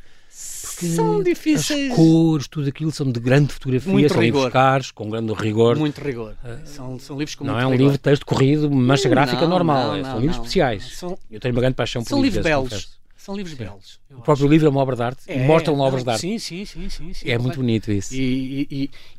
Porque 0.61 0.87
São 0.87 1.23
difíceis, 1.23 1.91
As 1.91 1.95
cores, 1.95 2.47
tudo 2.49 2.67
aquilo 2.67 2.91
são 2.91 3.09
de 3.09 3.19
grande 3.21 3.53
fotografia, 3.53 3.91
Muito 3.93 4.11
são 4.11 4.21
livros 4.21 4.41
rigor. 4.43 4.51
caros, 4.51 4.91
com 4.91 5.09
grande 5.09 5.31
rigor. 5.33 5.77
muito 5.77 6.01
rigor. 6.01 6.35
São, 6.65 6.99
são 6.99 7.17
livros 7.17 7.35
com 7.35 7.45
não 7.45 7.57
é 7.57 7.65
um 7.65 7.69
rigor. 7.69 7.77
livro 7.83 7.91
de 7.93 7.99
texto 7.99 8.25
corrido, 8.25 8.69
mancha 8.69 9.07
gráfica 9.07 9.41
Não, 9.43 9.49
normal, 9.49 9.87
não, 9.89 9.95
é- 9.95 10.01
são 10.03 10.11
não, 10.13 10.19
livros 10.19 10.35
não. 10.37 10.43
especiais. 10.43 10.97
São, 10.97 11.17
Eu 11.31 11.39
tenho 11.39 11.53
uma 11.55 11.61
grande 11.61 11.75
paixão 11.75 12.03
por 12.03 12.09
são 12.09 12.21
livros 12.21 12.45
livros 12.45 12.69
belos. 12.69 12.99
São 13.25 13.35
livros 13.35 13.55
belos. 13.55 13.99
O 14.11 14.21
próprio 14.21 14.47
livro 14.47 14.67
é 14.67 14.69
uma 14.69 14.79
obra 14.81 14.95
de 14.95 15.01
arte, 15.01 15.23
É, 15.25 15.47
mostra-me 15.47 15.79
não, 15.79 15.85
obras 15.85 16.03
de 16.03 16.09
arte. 16.11 16.21
Sim, 16.21 16.37
sim, 16.37 16.63
sim, 16.63 16.87
sim, 16.89 17.11
sim, 17.11 17.27
é 17.27 17.35
muito 17.39 17.55
bonito 17.57 17.91
isso. 17.91 18.13
E, 18.13 18.67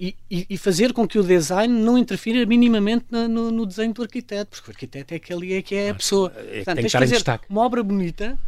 e, 0.01 0.14
e, 0.31 0.47
e, 0.49 0.57
fazer 0.57 0.92
com 0.92 1.09
que 1.09 1.19
o 1.19 1.25
design 1.25 1.75
não 1.75 1.99
interfira 1.99 2.47
minimamente 2.47 3.07
na- 3.11 3.27
no, 3.27 3.51
no 3.51 3.66
desenho 3.66 3.92
do 3.92 4.03
arquiteto, 4.03 4.51
porque 4.53 4.71
o 4.71 4.73
arquiteto 4.73 5.12
é 5.12 5.16
aquele 5.16 5.55
é 5.55 5.61
que 5.62 5.75
é 5.75 5.90
a 5.90 5.95
pessoa. 5.97 6.33
é 6.37 6.57
Portanto, 6.59 6.75
tem 6.77 6.85
que 6.85 6.87
estar 6.87 6.99
em 6.99 7.03
fazer 7.03 7.14
destaque. 7.16 7.47
uma 7.51 7.62
obra 7.62 7.83
bonita 7.83 8.38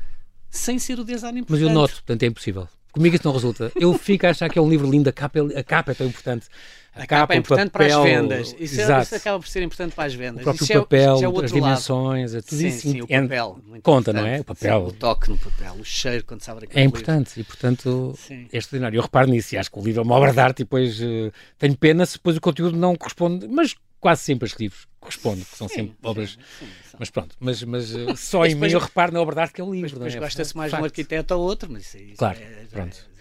sem 0.49 0.79
ser 0.79 1.01
o 1.01 1.05
design 1.05 1.41
Mas 1.41 1.59
importante. 1.59 1.63
eu 1.69 1.75
noto, 1.75 1.93
portanto 1.95 2.23
é 2.23 2.27
impossível. 2.27 2.69
Comigo 2.99 3.15
isso 3.17 3.25
não 3.27 3.33
resulta. 3.33 3.73
Eu 3.77 3.95
fico 3.95 4.27
a 4.27 4.31
achar 4.31 4.49
que 4.51 4.59
é 4.59 4.63
um 4.63 4.69
livro 4.69 4.91
lindo, 4.91 5.09
a 5.09 5.13
capa, 5.13 5.39
é- 5.39 5.59
a 5.61 5.63
capa 5.65 5.93
é 5.93 5.95
tão 5.95 6.07
importante. 6.07 6.47
A 6.95 7.07
capa 7.07 7.33
é 7.33 7.37
o 7.37 7.39
importante 7.39 7.71
para 7.71 7.87
as 7.87 7.93
papel, 7.93 8.05
vendas. 8.23 8.57
Isso, 8.59 8.81
é- 8.81 9.03
isso 9.03 9.15
acaba 9.15 9.39
por 9.39 9.47
ser 9.47 9.63
importante 9.63 9.95
para 9.95 10.05
as 10.05 10.15
vendas. 10.15 10.41
o 10.41 10.43
próprio 10.43 10.65
Isso 10.65 10.73
é- 10.73 10.79
papel, 10.81 11.19
já 11.19 11.27
é 11.27 11.29
as 11.29 11.35
lado. 11.37 11.47
dimensões, 11.53 12.35
é 12.35 12.41
tudo 12.43 12.59
Sim, 12.59 12.67
isso. 12.67 12.81
sim, 12.81 13.01
o 13.03 13.07
é- 13.09 13.21
papel. 13.23 13.59
conta, 13.85 14.13
não 14.13 14.27
é? 14.27 14.41
O 14.41 14.45
papel. 14.45 14.81
Sim, 14.81 14.87
o 14.89 14.93
toque 14.93 15.31
no 15.31 15.39
papel, 15.39 15.75
o 15.79 15.85
cheiro 15.85 16.25
quando 16.25 16.43
se 16.43 16.51
abre 16.51 16.65
aquele 16.65 16.81
É 16.81 16.85
livro. 16.85 16.99
importante 17.01 17.39
e, 17.39 17.45
portanto, 17.45 18.15
Sim. 18.19 18.49
é 18.53 18.59
extraordinário. 18.59 18.99
Eu 18.99 19.03
reparo 19.03 19.31
nisso 19.31 19.55
e 19.55 19.59
acho 19.59 19.71
que 19.71 19.79
o 19.79 19.83
livro 19.83 20.01
é 20.01 20.05
uma 20.05 20.15
obra 20.17 20.33
de 20.33 20.41
arte 20.41 20.61
e 20.61 20.65
depois 20.65 21.01
eh, 21.01 21.31
tenho 21.57 21.77
pena 21.77 22.05
se 22.05 22.15
depois 22.15 22.37
o 22.37 22.41
conteúdo 22.41 22.77
não 22.77 22.97
corresponde, 22.97 23.47
mas 23.47 23.77
quase 24.01 24.23
sempre 24.23 24.47
os 24.47 24.53
livros 24.55 24.87
correspondem, 25.01 25.45
que 25.45 25.57
são 25.57 25.69
sempre 25.69 25.97
obras. 26.03 26.31
Sim, 26.59 26.67
sim. 26.91 26.97
Mas 26.99 27.11
pronto, 27.11 27.37
mas, 27.39 27.63
mas 27.63 27.95
eh, 27.95 28.17
só 28.17 28.41
Mas 28.41 28.53
em 28.53 28.55
mim 28.55 28.61
depois- 28.61 28.73
eu 28.73 28.81
reparo 28.81 29.13
na 29.13 29.21
obra 29.21 29.35
de 29.37 29.41
arte 29.43 29.55
que 29.55 29.61
é 29.61 29.65
o 29.65 29.73
livro. 29.73 29.99
Mas 30.01 30.15
não 30.15 30.19
é? 30.21 30.25
gosta-se 30.25 30.57
mais 30.57 30.73
de 30.73 30.81
um 30.81 30.85
arquiteto 30.85 31.35
ou 31.35 31.41
outro, 31.43 31.71
mas 31.71 31.83
isso, 31.87 31.97
aí- 31.97 32.07
isso 32.09 32.17
Claro, 32.17 32.39
é, 32.39 32.67
pronto. 32.71 32.97
é- 32.97 33.18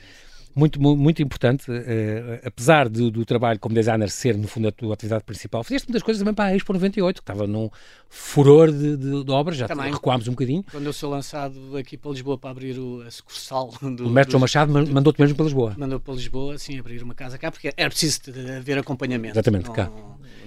Muito, 0.58 0.82
mu- 0.82 0.98
muito 0.98 1.22
importante, 1.22 1.65
eh, 1.70 2.41
apesar 2.43 2.89
do, 2.89 3.12
do 3.12 3.24
trabalho 3.24 3.60
como 3.60 3.76
designer 3.76 4.10
ser, 4.10 4.36
no 4.36 4.48
fundo, 4.48 4.67
a 4.67 4.72
tua 4.72 4.96
atividade 4.96 5.24
principal, 5.24 5.63
fizeste 5.63 5.88
muitas 5.88 6.02
coisas 6.02 6.20
também 6.20 6.34
para 6.34 6.46
a 6.46 6.56
Expo 6.56 6.74
98, 6.74 7.15
que 7.17 7.22
estava 7.22 7.46
num 7.46 7.70
furor 8.10 8.72
de, 8.72 8.98
de- 8.98 9.24
de 9.24 9.32
obras, 9.32 9.56
já 9.58 9.67
Também. 9.67 9.93
recuámos 9.93 10.28
um 10.28 10.32
bocadinho. 10.32 10.63
Quando 10.72 10.86
eu 10.88 10.93
sou 10.93 11.12
lançado 11.12 11.78
aqui 11.78 11.96
para 11.96 12.10
Lisboa 12.10 12.39
para 12.39 12.50
abrir 12.50 12.80
o, 12.80 13.02
a 13.02 13.12
sucursal 13.12 13.72
do, 13.82 14.08
O 14.08 14.10
mestre 14.10 14.32
João 14.32 14.39
do- 14.39 14.41
Machado 14.41 14.74
man- 14.74 14.86
mandou-te 14.91 15.22
mesmo 15.22 15.36
para 15.36 15.46
Lisboa, 15.46 15.76
mandou 15.78 16.00
para 16.00 16.13
Lisboa, 16.15 16.56
assim, 16.56 16.80
abrir 16.80 17.04
uma 17.04 17.13
casa 17.13 17.38
cá, 17.38 17.52
porque 17.52 17.72
era 17.78 17.89
preciso 17.89 18.20
haver 18.58 18.80
acompanhamento. 18.80 19.36
Exatamente, 19.36 19.67
Não- 19.67 19.74
cá. 19.74 19.91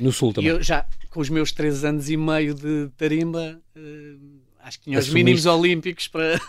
no 0.00 0.10
Sul 0.10 0.30
E 0.30 0.34
também. 0.34 0.50
eu 0.50 0.60
já, 0.62 0.84
com 1.08 1.20
os 1.20 1.28
meus 1.30 1.52
três 1.52 1.84
anos 1.84 2.10
e 2.10 2.16
meio 2.16 2.52
de 2.52 2.88
tarimba, 2.96 3.60
eh, 3.76 4.14
acho 4.64 4.78
que 4.78 4.84
tinha 4.86 4.98
os 4.98 5.08
mínimos 5.08 5.46
olímpicos 5.46 6.08
para, 6.08 6.40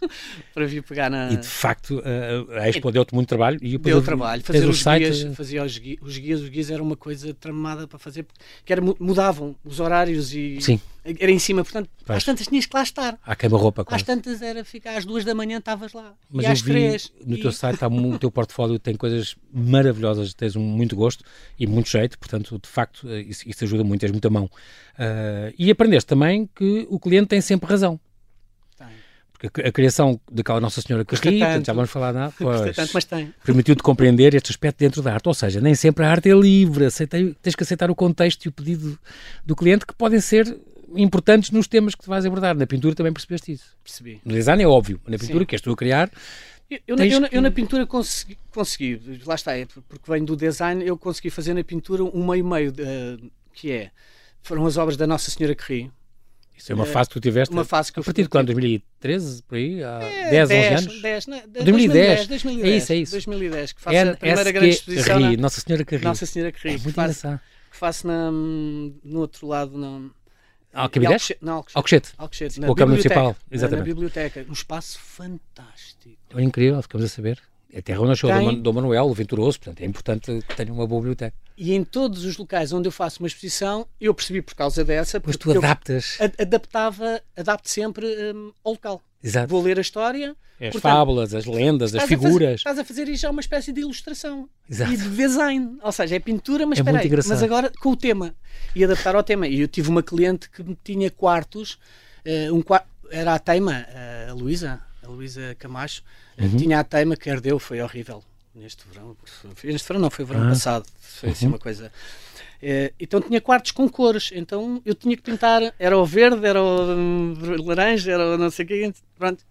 para 0.54 0.66
vir 0.66 0.82
pegar 0.82 1.10
na... 1.10 1.32
E 1.32 1.36
de 1.36 1.46
facto 1.46 2.02
a, 2.54 2.60
a 2.62 2.68
Expo 2.68 2.90
deu-te 2.90 3.14
muito 3.14 3.28
trabalho 3.28 3.58
e 3.62 3.72
depois 3.72 3.92
Deu 3.92 3.98
eu- 3.98 4.02
trabalho, 4.04 4.42
fazer 4.42 4.68
os 4.68 4.80
site, 4.82 5.02
guias, 5.10 5.36
fazia 5.36 5.62
os 5.64 5.78
guias, 5.78 5.98
os 6.02 6.18
guias, 6.18 6.40
os 6.40 6.48
guias 6.48 6.70
era 6.70 6.82
uma 6.82 6.96
coisa 6.96 7.32
tramada 7.34 7.86
para 7.86 7.98
fazer, 7.98 8.26
que 8.64 8.72
era, 8.72 8.80
mu- 8.80 8.96
mudavam 8.98 9.54
os 9.64 9.80
horários 9.80 10.34
e 10.34 10.58
Sim. 10.60 10.80
era 11.04 11.30
em 11.30 11.38
cima, 11.38 11.62
portanto, 11.62 11.88
Pois. 12.04 12.16
às 12.18 12.24
tantas 12.24 12.46
tinhas 12.46 12.66
que 12.66 12.76
lá 12.76 12.82
estar. 12.82 13.18
à 13.24 13.36
queima-roupa 13.36 13.84
Às 13.88 14.02
tantas 14.02 14.42
era 14.42 14.64
ficar 14.64 14.96
às 14.96 15.04
duas 15.04 15.24
da 15.24 15.34
manhã, 15.34 15.58
estavas 15.58 15.92
lá. 15.92 16.14
Mas 16.30 16.44
e 16.44 16.48
às 16.48 16.62
três. 16.62 17.12
no 17.24 17.36
e- 17.36 17.40
teu 17.40 17.52
site, 17.52 17.82
mu- 17.88 18.14
o 18.14 18.18
teu 18.18 18.30
portfólio 18.30 18.78
tem 18.78 18.94
coisas 18.96 19.36
maravilhosas, 19.52 20.34
tens 20.34 20.56
muito 20.56 20.96
gosto 20.96 21.24
e 21.58 21.66
muito 21.66 21.88
jeito, 21.88 22.18
portanto, 22.18 22.58
de 22.62 22.68
facto, 22.68 23.08
eh, 23.08 23.20
isso, 23.22 23.48
isso 23.48 23.64
ajuda 23.64 23.84
muito, 23.84 24.00
tens 24.00 24.12
muita 24.12 24.28
mão. 24.30 24.50
Ah, 24.98 25.52
e 25.58 25.70
aprendeste 25.70 26.06
também 26.06 26.48
que 26.54 26.86
o 26.90 26.98
cliente 26.98 27.28
tem 27.28 27.40
sempre 27.40 27.68
razão. 27.68 27.98
A, 29.42 29.68
a 29.68 29.72
criação 29.72 30.20
daquela 30.30 30.60
Nossa 30.60 30.82
Senhora 30.82 31.04
que 31.04 31.14
ri, 31.14 31.20
portanto, 31.38 31.40
tanto. 31.54 31.66
já 31.66 31.72
vamos 31.72 31.90
falar 31.90 32.12
nada, 32.12 32.32
pois, 32.38 32.76
tanto, 32.76 32.90
mas 32.92 33.04
tem. 33.04 33.32
permitiu-te 33.44 33.82
compreender 33.82 34.34
este 34.34 34.50
aspecto 34.50 34.78
dentro 34.78 35.00
da 35.02 35.14
arte. 35.14 35.26
Ou 35.28 35.34
seja, 35.34 35.60
nem 35.60 35.74
sempre 35.74 36.04
a 36.04 36.10
arte 36.10 36.28
é 36.30 36.34
livre, 36.34 36.84
aceitei, 36.84 37.34
tens 37.40 37.54
que 37.54 37.62
aceitar 37.62 37.90
o 37.90 37.94
contexto 37.94 38.44
e 38.44 38.48
o 38.48 38.52
pedido 38.52 38.98
do 39.44 39.56
cliente 39.56 39.86
que 39.86 39.94
podem 39.94 40.20
ser 40.20 40.56
importantes 40.94 41.50
nos 41.52 41.66
temas 41.68 41.94
que 41.94 42.06
vais 42.08 42.26
abordar. 42.26 42.54
Na 42.54 42.66
pintura 42.66 42.94
também 42.94 43.12
percebeste 43.12 43.52
isso. 43.52 43.76
Percebi. 43.82 44.20
No 44.24 44.34
design 44.34 44.62
é 44.62 44.66
óbvio, 44.66 45.00
na 45.06 45.16
pintura 45.18 45.38
Sim. 45.40 45.46
que 45.46 45.54
és 45.54 45.60
tu 45.62 45.70
a 45.72 45.76
criar, 45.76 46.10
Eu, 46.70 46.78
eu 46.86 46.96
na- 46.96 47.06
eu 47.06 47.20
na- 47.20 47.28
eu 47.32 47.42
na 47.42 47.50
pintura 47.50 47.86
consegui, 47.86 48.36
consegui, 48.52 49.00
lá 49.26 49.34
está, 49.34 49.56
é 49.56 49.66
porque 49.66 50.10
venho 50.10 50.24
do 50.26 50.36
design, 50.36 50.84
eu 50.86 50.96
consegui 50.98 51.30
fazer 51.30 51.52
na 51.54 51.64
pintura 51.64 52.04
um 52.04 52.26
meio-meio, 52.28 52.72
eh, 52.78 53.16
que 53.54 53.72
é, 53.72 53.90
foram 54.42 54.64
as 54.66 54.76
obras 54.76 54.96
da 54.96 55.04
Nossa 55.06 55.30
Senhora 55.30 55.54
que 55.54 55.64
ri, 55.72 55.90
isso 56.62 56.72
é 56.72 56.74
uma 56.74 56.84
É, 56.84 56.86
fase 56.86 57.08
que 57.08 57.14
tu 57.14 57.20
tiveste. 57.20 57.52
uma 57.54 57.64
fase 57.64 57.92
que 57.92 58.00
A 58.00 58.02
partir 58.02 58.22
de 58.22 58.28
quando? 58.28 58.46
2013, 58.46 59.42
por 59.42 59.56
aí? 59.56 59.82
Há 59.82 60.00
É, 60.02 60.30
10, 60.30 60.50
11 60.50 60.66
anos? 60.86 61.02
10, 61.02 61.26
né? 61.26 61.42
De- 61.46 61.64
2010. 61.64 62.26
2010, 62.26 62.72
É 62.72 62.76
isso, 62.76 62.92
é 62.92 62.96
isso. 62.96 63.12
2010, 63.12 63.72
que 63.72 63.80
faço 63.80 63.96
a 63.96 64.16
primeira 64.16 64.40
NSQ 64.40 64.52
grande 64.52 64.68
exposição 64.74 65.18
ri, 65.30 65.36
na 65.36 65.42
Nossa 65.42 65.60
Senhora 65.60 65.84
que 65.84 65.96
ri. 65.96 66.04
Nossa 66.04 66.26
Senhora 66.26 66.52
que 66.52 66.58
ri, 66.68 66.74
é 66.74 66.76
que 66.78 66.82
muito 66.84 66.94
faço, 66.94 67.18
engraçado. 67.20 67.40
que 67.70 67.76
faço 67.76 68.06
na, 68.06 68.30
no 68.30 69.20
outro 69.20 69.46
lado, 69.46 69.76
na? 69.78 70.10
Alcochete- 70.72 71.36
Não, 71.42 71.64
Alcochete. 71.74 72.12
Alcochete. 72.16 72.60
Na 72.60 72.68
Câmara 72.68 72.86
biblioteca, 72.86 73.20
Municipal, 73.20 73.36
exatamente. 73.50 73.78
Na 73.80 73.84
biblioteca, 73.94 74.46
um 74.48 74.52
espaço 74.52 74.98
fantástico. 75.00 76.10
É 76.36 76.42
incrível, 76.42 76.80
ficamos 76.82 77.04
a 77.04 77.08
saber. 77.08 77.38
É 77.72 77.78
a 77.78 77.82
terra 77.82 78.00
onde 78.00 78.08
nasceu 78.10 78.28
Tem. 78.28 78.38
Dom, 78.38 78.44
Man- 78.52 78.58
Dom 78.58 78.72
Manuel, 78.72 79.04
o 79.06 79.14
Venturoso, 79.14 79.58
portanto 79.60 79.80
é 79.80 79.86
importante 79.86 80.40
que 80.48 80.56
tenha 80.56 80.72
uma 80.72 80.86
boa 80.86 81.00
biblioteca. 81.00 81.36
E 81.56 81.72
em 81.74 81.84
todos 81.84 82.24
os 82.24 82.36
locais 82.36 82.72
onde 82.72 82.88
eu 82.88 82.92
faço 82.92 83.20
uma 83.22 83.26
exposição, 83.28 83.86
eu 84.00 84.12
percebi 84.14 84.42
por 84.42 84.54
causa 84.54 84.84
dessa, 84.84 85.20
Pois 85.20 85.36
tu 85.36 85.50
adaptas. 85.56 86.18
adaptava, 86.38 87.20
adapto 87.36 87.68
sempre 87.70 88.06
hum, 88.34 88.52
ao 88.64 88.72
local. 88.72 89.02
Exato. 89.22 89.48
Vou 89.48 89.62
ler 89.62 89.78
a 89.78 89.82
história. 89.82 90.34
As 90.60 90.72
portanto, 90.72 90.82
fábulas, 90.92 91.34
as 91.34 91.46
lendas, 91.46 91.94
as 91.94 92.02
estás 92.02 92.04
a 92.12 92.16
fazer- 92.16 92.26
figuras. 92.28 92.54
estás 92.60 92.78
a 92.78 92.84
fazer 92.84 93.14
já 93.14 93.30
uma 93.30 93.40
espécie 93.40 93.72
de 93.72 93.80
ilustração 93.80 94.48
Exato. 94.68 94.92
e 94.92 94.96
de 94.96 95.08
design. 95.10 95.78
Ou 95.82 95.92
seja, 95.92 96.16
é 96.16 96.18
pintura, 96.18 96.66
mas 96.66 96.78
É 96.78 96.82
espera 96.82 96.98
aí, 96.98 97.10
mas 97.10 97.42
agora 97.42 97.70
com 97.80 97.90
o 97.90 97.96
tema. 97.96 98.34
E 98.74 98.82
adaptar 98.84 99.14
ao 99.14 99.22
tema. 99.22 99.46
E 99.46 99.60
eu 99.60 99.68
tive 99.68 99.88
uma 99.88 100.02
cliente 100.02 100.50
que 100.50 100.62
tinha 100.82 101.10
quartos, 101.10 101.78
eh, 102.24 102.50
um 102.52 102.62
era 103.10 103.34
a 103.34 103.38
teima, 103.38 103.86
eh, 103.88 104.26
a 104.30 104.34
Luísa, 104.34 104.80
a 105.02 105.08
Luísa 105.08 105.54
Camacho, 105.58 106.02
eh, 106.36 106.44
Uhum. 106.44 106.56
tinha 106.56 106.80
a 106.80 106.84
teima 106.84 107.16
que 107.16 107.28
herdeu, 107.30 107.58
foi 107.58 107.80
horrível. 107.80 108.22
Neste 108.54 108.84
verão, 108.88 109.16
neste 109.64 109.86
verão 109.86 110.00
não, 110.00 110.10
foi 110.10 110.24
verão 110.24 110.44
Ah. 110.44 110.48
passado, 110.48 110.84
foi 111.00 111.30
assim 111.30 111.46
Uhum. 111.46 111.52
uma 111.52 111.58
coisa. 111.58 111.92
Eh, 112.62 112.92
então 112.98 113.20
tinha 113.20 113.40
quartos 113.40 113.70
com 113.70 113.88
cores, 113.88 114.30
então 114.34 114.82
eu 114.84 114.94
tinha 114.94 115.16
que 115.16 115.22
pintar, 115.22 115.72
era 115.78 115.96
o 115.96 116.04
verde, 116.04 116.44
era 116.44 116.60
o 116.62 116.94
hum, 116.94 117.34
laranja, 117.64 118.12
era 118.12 118.34
o 118.34 118.38
não 118.38 118.50
sei 118.50 118.64
o 118.64 118.68
quê, 118.68 118.92
pronto. 119.16 119.44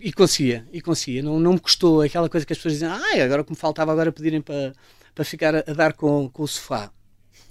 E 0.00 0.12
conseguia, 0.12 0.66
e 0.72 0.80
conseguia, 0.80 1.22
não, 1.22 1.38
não 1.40 1.52
me 1.54 1.60
custou 1.60 2.02
aquela 2.02 2.28
coisa 2.28 2.44
que 2.44 2.52
as 2.52 2.58
pessoas 2.58 2.74
dizem, 2.74 2.88
ah, 2.88 3.24
agora 3.24 3.42
o 3.42 3.44
que 3.44 3.52
me 3.52 3.56
faltava 3.56 3.92
agora 3.92 4.12
pedirem 4.12 4.40
para, 4.40 4.72
para 5.14 5.24
ficar 5.24 5.54
a, 5.54 5.58
a 5.66 5.72
dar 5.72 5.92
com, 5.92 6.28
com 6.28 6.42
o 6.42 6.48
sofá. 6.48 6.90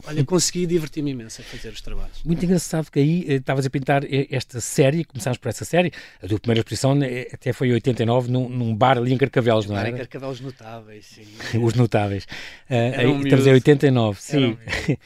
Olha, 0.06 0.24
consegui 0.24 0.66
divertir-me 0.66 1.12
imenso 1.12 1.42
a 1.42 1.44
fazer 1.44 1.70
os 1.70 1.82
trabalhos. 1.82 2.24
Muito 2.24 2.44
engraçado 2.44 2.90
que 2.92 3.00
aí 3.00 3.26
eh, 3.28 3.34
estavas 3.36 3.66
a 3.66 3.70
pintar 3.70 4.04
eh, 4.06 4.28
esta 4.30 4.60
série, 4.60 5.04
começámos 5.04 5.38
por 5.38 5.50
essa 5.50 5.66
série, 5.66 5.92
a 6.22 6.28
tua 6.28 6.40
primeira 6.40 6.62
exposição 6.62 7.02
eh, 7.02 7.28
até 7.34 7.54
foi 7.54 7.70
em 7.70 7.74
89 7.74 8.32
num, 8.32 8.50
num 8.50 8.76
bar 8.76 8.98
ali 8.98 9.14
em 9.14 9.18
Carcavelos, 9.18 9.66
não 9.66 9.78
é? 9.78 9.90
Em 9.90 9.96
Carcavelos 9.96 10.40
notáveis, 10.42 11.06
sim. 11.06 11.26
Os 11.60 11.74
notáveis. 11.74 12.26
Uh, 12.70 13.10
um 13.10 13.22
estamos 13.22 13.48
em 13.48 13.52
89, 13.52 14.22
sim. 14.22 14.46
Um 14.46 14.58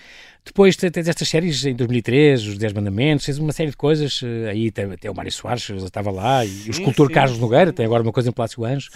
Depois 0.44 0.76
tens 0.76 1.08
estas 1.08 1.30
séries 1.30 1.64
em 1.66 1.76
2003, 1.76 2.48
Os 2.48 2.58
10 2.58 2.74
Mandamentos, 2.74 3.26
tens 3.26 3.38
uma 3.38 3.52
série 3.52 3.70
de 3.70 3.78
coisas. 3.78 4.22
Aí 4.50 4.74
até 4.94 5.10
o 5.10 5.14
Mário 5.14 5.32
Soares 5.32 5.70
estava 5.70 6.10
lá, 6.10 6.44
e 6.44 6.50
sim, 6.50 6.70
o 6.70 6.72
escultor 6.72 7.08
sim, 7.08 7.14
Carlos 7.14 7.36
sim. 7.36 7.42
Nogueira 7.42 7.72
tem 7.72 7.86
agora 7.86 8.02
uma 8.02 8.12
coisa 8.12 8.30
em 8.30 8.32
Palácio 8.32 8.66
Anjo. 8.66 8.90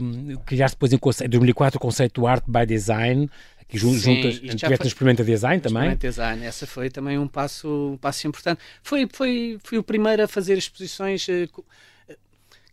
Um, 0.00 0.36
criaste 0.46 0.76
depois 0.76 0.92
em, 0.92 1.24
em 1.24 1.28
2004 1.28 1.78
o 1.78 1.80
conceito 1.80 2.20
do 2.20 2.26
Art 2.28 2.44
by 2.46 2.64
Design, 2.64 3.28
que 3.68 3.76
juntas, 3.76 4.40
tiveste 4.40 4.80
no 4.80 4.86
Experimenta 4.86 5.22
Design 5.22 5.60
também. 5.60 5.82
Experimenta 5.82 6.08
Design, 6.08 6.46
essa 6.46 6.66
foi 6.66 6.88
também 6.88 7.18
um 7.18 7.28
passo, 7.28 7.92
um 7.92 7.96
passo 7.96 8.26
importante. 8.26 8.60
Foi, 8.82 9.06
foi, 9.12 9.58
fui 9.62 9.78
o 9.78 9.82
primeiro 9.82 10.22
a 10.22 10.28
fazer 10.28 10.56
exposições. 10.56 11.26
Uh, 11.28 11.64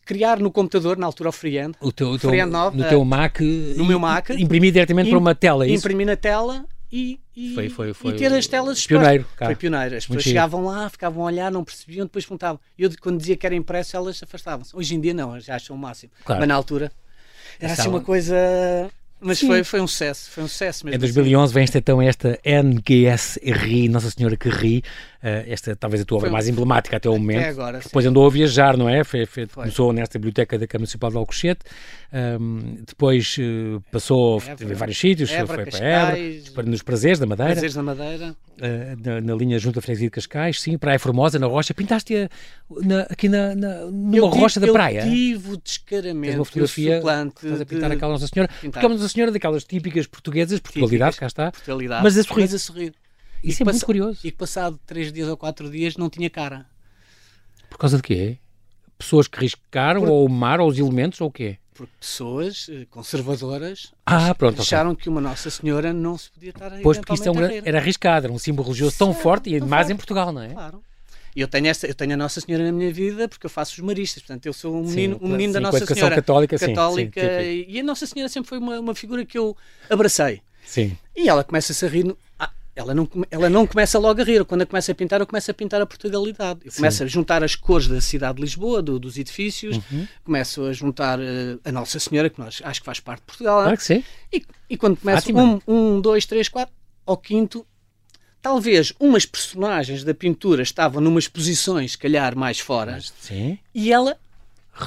criar 0.05 0.39
no 0.39 0.51
computador, 0.51 0.97
na 0.97 1.05
altura 1.05 1.29
o 1.29 1.31
Freehand. 1.33 1.73
O 1.81 1.91
teu, 1.91 2.09
o 2.11 2.19
teu, 2.19 2.29
Freehand 2.29 2.49
9, 2.49 2.77
no 2.77 2.87
teu 2.87 3.03
Mac. 3.03 3.39
No 3.75 3.85
meu 3.85 3.99
Mac. 3.99 4.29
Imprimir 4.29 4.71
diretamente 4.71 5.09
para 5.09 5.19
uma 5.19 5.35
tela, 5.35 5.65
é 5.65 5.69
isso? 5.69 5.85
Imprimir 5.85 6.07
na 6.07 6.15
tela 6.15 6.65
e, 6.91 7.19
e, 7.35 7.53
foi, 7.53 7.67
foi, 7.67 7.93
foi 7.93 8.13
e 8.13 8.15
ter 8.15 8.31
as 8.31 8.47
telas 8.47 8.87
pioneiro. 8.87 9.27
Cá. 9.35 9.47
Foi 9.47 9.55
pioneiro. 9.55 9.97
As 9.97 10.05
pessoas 10.05 10.23
chegavam 10.23 10.63
lá, 10.63 10.89
ficavam 10.89 11.23
a 11.23 11.25
olhar, 11.25 11.51
não 11.51 11.63
percebiam, 11.63 12.05
depois 12.05 12.23
perguntavam. 12.23 12.59
Eu, 12.77 12.89
quando 13.01 13.17
dizia 13.17 13.35
que 13.35 13.45
era 13.45 13.55
impresso, 13.55 13.97
elas 13.97 14.21
afastavam-se. 14.23 14.73
Hoje 14.75 14.95
em 14.95 15.01
dia, 15.01 15.13
não, 15.13 15.37
já 15.39 15.55
acham 15.55 15.75
o 15.75 15.79
máximo. 15.79 16.13
Claro. 16.23 16.39
Mas 16.39 16.47
na 16.47 16.55
altura, 16.55 16.91
era 17.59 17.73
assim 17.73 17.89
uma 17.89 18.01
coisa. 18.01 18.35
Mas 19.19 19.39
foi, 19.39 19.63
foi 19.63 19.81
um 19.81 19.87
sucesso, 19.87 20.29
foi 20.29 20.43
um 20.43 20.47
sucesso 20.47 20.85
mesmo. 20.85 20.97
Em 20.97 20.99
2011 20.99 21.43
assim. 21.43 21.53
vem 21.53 21.63
esta, 21.63 21.77
então 21.77 22.01
esta 22.01 22.39
NGS-RI, 22.43 23.89
Nossa 23.89 24.11
Senhora 24.11 24.35
que 24.35 24.49
ri, 24.49 24.83
esta 25.21 25.75
talvez 25.75 26.01
a 26.01 26.05
tua 26.05 26.19
obra 26.19 26.29
mais 26.29 26.47
emblemática 26.47 26.97
até 26.97 27.09
o 27.09 27.13
momento. 27.13 27.39
Até 27.39 27.49
agora, 27.49 27.79
depois 27.79 28.05
andou 28.05 28.25
a 28.25 28.29
viajar, 28.29 28.77
não 28.77 28.87
é? 28.87 29.03
Foi, 29.03 29.25
foi, 29.25 29.45
foi. 29.45 29.63
Começou 29.63 29.91
nesta 29.93 30.17
biblioteca 30.19 30.57
da 30.57 30.67
Câmara 30.67 30.81
Municipal 30.81 31.11
de 31.11 31.17
Alcochete, 31.17 31.61
um, 32.15 32.77
depois 32.87 33.35
uh, 33.39 33.81
passou 33.91 34.41
em 34.61 34.73
vários 34.73 34.97
sítios, 34.97 35.29
Évora, 35.31 35.63
foi 35.63 35.65
Cascais, 35.65 36.49
para 36.49 36.61
Évora, 36.61 36.69
nos 36.69 36.81
Prazeres 36.81 37.19
da 37.19 37.25
Madeira. 37.25 37.51
Prazeres 37.51 37.75
da 37.75 37.83
Madeira. 37.83 38.35
Uh, 38.55 39.05
na, 39.05 39.21
na, 39.21 39.35
linha 39.35 39.59
junto 39.59 39.79
a 39.79 39.81
Freguesia 39.81 40.07
de 40.07 40.11
Cascais, 40.11 40.61
sim, 40.61 40.77
Praia 40.77 40.97
Formosa, 40.97 41.37
na 41.37 41.47
Rocha. 41.47 41.73
Pintaste 41.73 42.29
na, 42.69 43.01
aqui 43.01 43.27
na, 43.27 43.53
na, 43.53 43.85
numa 43.85 44.15
eu 44.15 44.27
rocha 44.27 44.61
tive, 44.61 44.67
da 44.67 44.71
praia. 44.71 45.05
Eu 45.05 45.11
tive 45.11 45.51
o 45.51 45.57
descaramento, 45.57 46.37
uma 46.37 46.45
fotografia, 46.45 46.97
estás 46.99 47.61
a 47.61 47.65
pintar 47.65 47.89
de... 47.89 47.95
aquela 47.97 48.13
Nossa 48.13 48.27
Senhora, 48.27 48.49
pintar. 48.49 48.71
porque 48.71 48.85
é 48.85 48.87
uma 48.87 48.95
Nossa 48.95 49.09
Senhora 49.09 49.31
daquelas 49.33 49.63
típicas 49.65 50.07
portuguesas, 50.07 50.59
Portugalidade, 50.61 51.17
cá 51.17 51.27
está, 51.27 51.51
Portugalidade, 51.51 52.01
mas 52.03 52.17
a 52.17 52.23
sorrir. 52.23 52.41
Mas 52.41 52.53
a 52.53 52.59
sorrir. 52.59 52.93
Isso 53.49 53.63
é 53.63 53.65
muito 53.65 53.85
curioso. 53.85 54.19
E 54.23 54.31
que 54.31 54.37
passado 54.37 54.79
3 54.85 55.11
dias 55.13 55.27
ou 55.27 55.37
4 55.37 55.69
dias 55.69 55.97
não 55.97 56.09
tinha 56.09 56.29
cara. 56.29 56.65
Por 57.69 57.77
causa 57.77 57.97
de 57.97 58.03
quê? 58.03 58.37
Pessoas 58.97 59.27
que 59.27 59.39
riscaram, 59.39 60.01
Por... 60.01 60.09
ou 60.09 60.25
o 60.25 60.29
mar, 60.29 60.59
ou 60.59 60.69
os 60.69 60.77
elementos, 60.77 61.19
ou 61.21 61.27
o 61.27 61.31
quê? 61.31 61.57
Porque 61.73 61.91
pessoas 61.99 62.67
eh, 62.69 62.85
conservadoras 62.89 63.91
ah, 64.05 64.33
pronto, 64.33 64.61
acharam 64.61 64.91
okay. 64.91 65.03
que 65.03 65.09
uma 65.09 65.19
Nossa 65.19 65.49
Senhora 65.49 65.91
não 65.91 66.17
se 66.17 66.31
podia 66.31 66.51
estar 66.51 66.71
Pois, 66.81 66.97
porque 66.97 67.13
isto 67.13 67.27
é 67.27 67.31
um, 67.31 67.43
era 67.43 67.79
arriscado, 67.79 68.27
era 68.27 68.33
um 68.33 68.39
símbolo 68.39 68.69
religioso 68.69 68.97
tão 68.97 69.13
forte 69.13 69.49
e 69.49 69.59
mais 69.59 69.89
em 69.89 69.95
Portugal, 69.97 70.31
não 70.31 70.41
é? 70.41 70.53
Claro. 70.53 70.81
E 71.35 71.41
eu 71.41 71.49
tenho, 71.49 71.67
esta, 71.67 71.85
eu 71.85 71.93
tenho 71.93 72.13
a 72.13 72.17
Nossa 72.17 72.39
Senhora 72.39 72.63
na 72.63 72.71
minha 72.71 72.93
vida 72.93 73.27
porque 73.27 73.45
eu 73.45 73.49
faço 73.49 73.73
os 73.73 73.79
maristas, 73.79 74.23
portanto 74.23 74.45
eu 74.45 74.53
sou 74.53 74.73
um 74.73 74.87
menino, 74.87 75.19
sim, 75.19 75.25
um 75.25 75.27
menino 75.27 75.49
sim, 75.51 75.53
da 75.53 75.59
Nossa 75.59 75.85
Senhora. 75.85 76.15
católica, 76.15 76.57
católica 76.57 77.21
sim, 77.21 77.43
sim, 77.43 77.65
e 77.67 77.79
a 77.81 77.83
Nossa 77.83 78.07
Senhora 78.07 78.29
sempre 78.29 78.47
foi 78.47 78.57
uma, 78.57 78.79
uma 78.79 78.95
figura 78.95 79.25
que 79.25 79.37
eu 79.37 79.57
abracei. 79.89 80.41
Sim. 80.65 80.97
E 81.13 81.27
ela 81.27 81.43
começa-se 81.43 81.85
a 81.85 81.89
rir. 81.89 82.15
Ela 82.75 82.93
não, 82.93 83.09
ela 83.31 83.49
não 83.49 83.65
começa 83.65 83.97
logo 83.97 84.19
a 84.19 84.23
rir. 84.25 84.43
Quando 84.43 84.61
eu 84.61 84.67
começo 84.67 84.91
a 84.91 84.93
pintar, 84.93 85.21
eu 85.21 85.25
começo 85.25 85.49
a 85.49 85.53
pintar 85.53 85.81
a 85.81 85.85
Portugalidade. 85.85 86.59
Eu 86.65 86.73
começo 86.73 87.03
a 87.03 87.07
juntar 87.07 87.41
as 87.41 87.55
cores 87.55 87.87
da 87.87 88.01
cidade 88.01 88.35
de 88.35 88.41
Lisboa, 88.41 88.81
do, 88.81 88.99
dos 88.99 89.17
edifícios, 89.17 89.77
uhum. 89.77 90.05
começo 90.25 90.61
a 90.65 90.73
juntar 90.73 91.17
uh, 91.17 91.23
a 91.63 91.71
Nossa 91.71 91.97
Senhora, 91.99 92.29
que 92.29 92.37
nós 92.37 92.61
acho 92.61 92.81
que 92.81 92.85
faz 92.85 92.99
parte 92.99 93.21
de 93.21 93.27
Portugal. 93.27 93.61
Claro 93.61 93.77
que 93.77 93.83
sim. 93.83 94.03
E, 94.31 94.45
e 94.69 94.75
quando 94.75 94.97
começo 94.97 95.31
um, 95.33 95.61
um, 95.65 96.01
dois, 96.01 96.25
três, 96.25 96.49
quatro, 96.49 96.75
ao 97.05 97.15
quinto, 97.15 97.65
talvez 98.41 98.91
umas 98.99 99.25
personagens 99.25 100.03
da 100.03 100.13
pintura 100.13 100.61
estavam 100.61 100.99
numas 100.99 101.29
posições, 101.29 101.93
se 101.93 101.97
calhar, 101.97 102.35
mais 102.35 102.59
fora. 102.59 102.99
Sim. 103.21 103.57
E 103.73 103.93
ela 103.93 104.17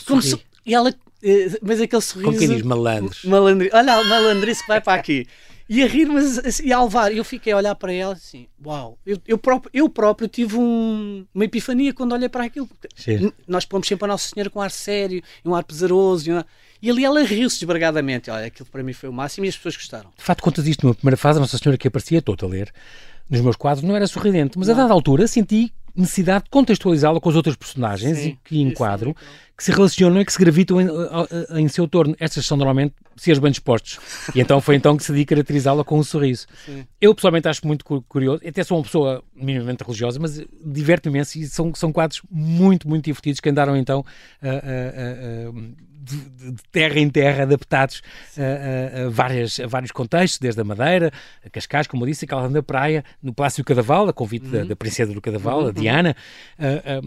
começou. 0.07 0.39
E 0.67 0.75
ela, 0.75 0.91
uh, 0.91 1.59
mas 1.63 1.81
aquele 1.81 2.03
sorriso. 2.03 2.33
Como 2.33 2.39
quem 2.39 2.49
diz 2.49 2.63
malandros. 2.63 3.25
Malandri, 3.25 3.71
olha, 3.73 4.05
malandrice 4.05 4.61
que 4.61 4.69
vai 4.69 4.83
para 4.83 5.01
aqui 5.01 5.27
e 5.69 5.83
a 5.83 5.87
rir, 5.87 6.07
mas 6.07 6.39
assim, 6.39 6.67
e 6.67 6.73
a 6.73 6.79
alvar. 6.79 7.13
Eu 7.13 7.23
fiquei 7.23 7.53
a 7.53 7.57
olhar 7.57 7.75
para 7.75 7.93
ela 7.93 8.15
assim, 8.15 8.49
uau. 8.65 8.99
Eu, 9.05 9.19
eu, 9.27 9.37
próprio, 9.37 9.71
eu 9.75 9.89
próprio 9.89 10.27
tive 10.27 10.57
um, 10.57 11.27
uma 11.35 11.45
epifania 11.45 11.93
quando 11.93 12.13
olhei 12.13 12.29
para 12.29 12.45
aquilo. 12.45 12.69
Nós 13.47 13.65
pomos 13.67 13.87
sempre 13.87 14.07
a 14.07 14.09
Nossa 14.09 14.31
Senhora 14.31 14.49
com 14.49 14.61
um 14.61 14.63
ar 14.63 14.71
sério, 14.71 15.23
um 15.45 15.55
ar 15.55 15.65
pesaroso. 15.65 16.33
Um 16.33 16.39
ar... 16.39 16.47
E 16.81 16.91
ali 16.91 17.05
ela 17.05 17.23
riu-se 17.23 17.59
desbragadamente. 17.59 18.31
Olha, 18.31 18.47
aquilo 18.47 18.69
para 18.71 18.83
mim 18.83 18.93
foi 18.95 19.09
o 19.09 19.13
máximo 19.13 19.45
e 19.45 19.49
as 19.49 19.57
pessoas 19.57 19.77
gostaram. 19.77 20.11
De 20.17 20.25
facto, 20.25 20.43
contas 20.43 20.67
isto 20.67 20.87
numa 20.87 20.95
primeira 20.95 21.17
fase, 21.17 21.39
a 21.39 21.41
Nossa 21.41 21.59
Senhora 21.59 21.77
que 21.77 21.89
aparecia, 21.89 22.21
estou 22.21 22.37
a 22.41 22.47
ler, 22.47 22.73
nos 23.29 23.41
meus 23.41 23.57
quadros, 23.57 23.87
não 23.87 23.95
era 23.95 24.07
sorridente, 24.07 24.59
mas 24.59 24.69
não. 24.69 24.75
a 24.75 24.79
dada 24.79 24.93
altura 24.95 25.27
senti 25.27 25.73
necessidade 25.95 26.45
de 26.45 26.51
contextualizá-la 26.51 27.21
com 27.21 27.29
os 27.29 27.37
outros 27.37 27.57
personagens 27.57 28.17
Sim, 28.19 28.29
e 28.29 28.39
que 28.45 28.61
enquadro, 28.61 29.17
que 29.59 29.65
se 29.65 29.73
relacionam 29.73 30.21
e 30.21 30.25
que 30.25 30.33
se 30.33 30.39
gravitam 30.39 30.81
em, 30.81 30.87
em, 31.59 31.67
seu 31.67 31.89
torno. 31.89 32.15
Estas 32.21 32.47
são 32.47 32.57
normalmente 32.57 32.95
seres 33.17 33.41
bem 33.41 33.51
dispostos. 33.51 33.99
E 34.33 34.41
então 34.41 34.61
foi 34.61 34.77
então 34.77 34.97
que 34.97 35.03
decidi 35.03 35.25
caracterizá-la 35.25 35.83
com 35.83 35.99
um 35.99 36.05
sorriso. 36.05 36.47
Sim. 36.65 36.87
Eu 37.01 37.13
pessoalmente 37.13 37.49
acho 37.49 37.67
muito 37.67 37.85
curioso, 37.85 38.41
até 38.47 38.63
sou 38.63 38.79
uma 38.79 38.85
pessoa 38.85 39.25
minimamente 39.35 39.83
religiosa, 39.83 40.21
mas 40.21 40.41
diverto-me 40.65 41.17
imenso 41.17 41.37
e 41.37 41.49
são, 41.49 41.75
são 41.75 41.93
quadros 41.93 42.23
muito, 42.31 42.89
muito 42.89 43.07
divertidos 43.07 43.41
que 43.41 43.51
andaram 43.51 43.77
então 43.77 44.05
a, 44.41 44.49
a, 44.49 44.51
a 44.51 45.89
de, 46.09 46.53
de, 46.53 46.63
terra 46.73 46.99
em 46.99 47.11
terra, 47.11 47.43
adaptados 47.43 48.03
a, 48.37 48.43
a, 48.43 49.07
a, 49.07 49.09
várias, 49.11 49.61
a 49.61 49.67
vários 49.67 49.91
contextos, 49.91 50.39
desde 50.39 50.61
a 50.61 50.65
Madeira, 50.65 51.13
a 51.45 51.51
Cascais, 51.51 51.87
como 51.87 52.05
eu 52.05 52.09
disse, 52.09 52.25
aquela 52.25 52.49
na 52.49 52.63
praia, 52.63 53.05
no 53.23 53.33
Palácio 53.33 53.63
Cadaval, 53.65 54.09
a 54.09 54.13
convite 54.13 54.47
uhum. 54.47 54.53
da, 54.53 54.65
da, 54.65 54.77
Princesa 54.77 55.13
do 55.13 55.21
Cadaval, 55.21 55.63
uhum. 55.63 55.69
a 55.69 55.73
Diana, 55.73 56.17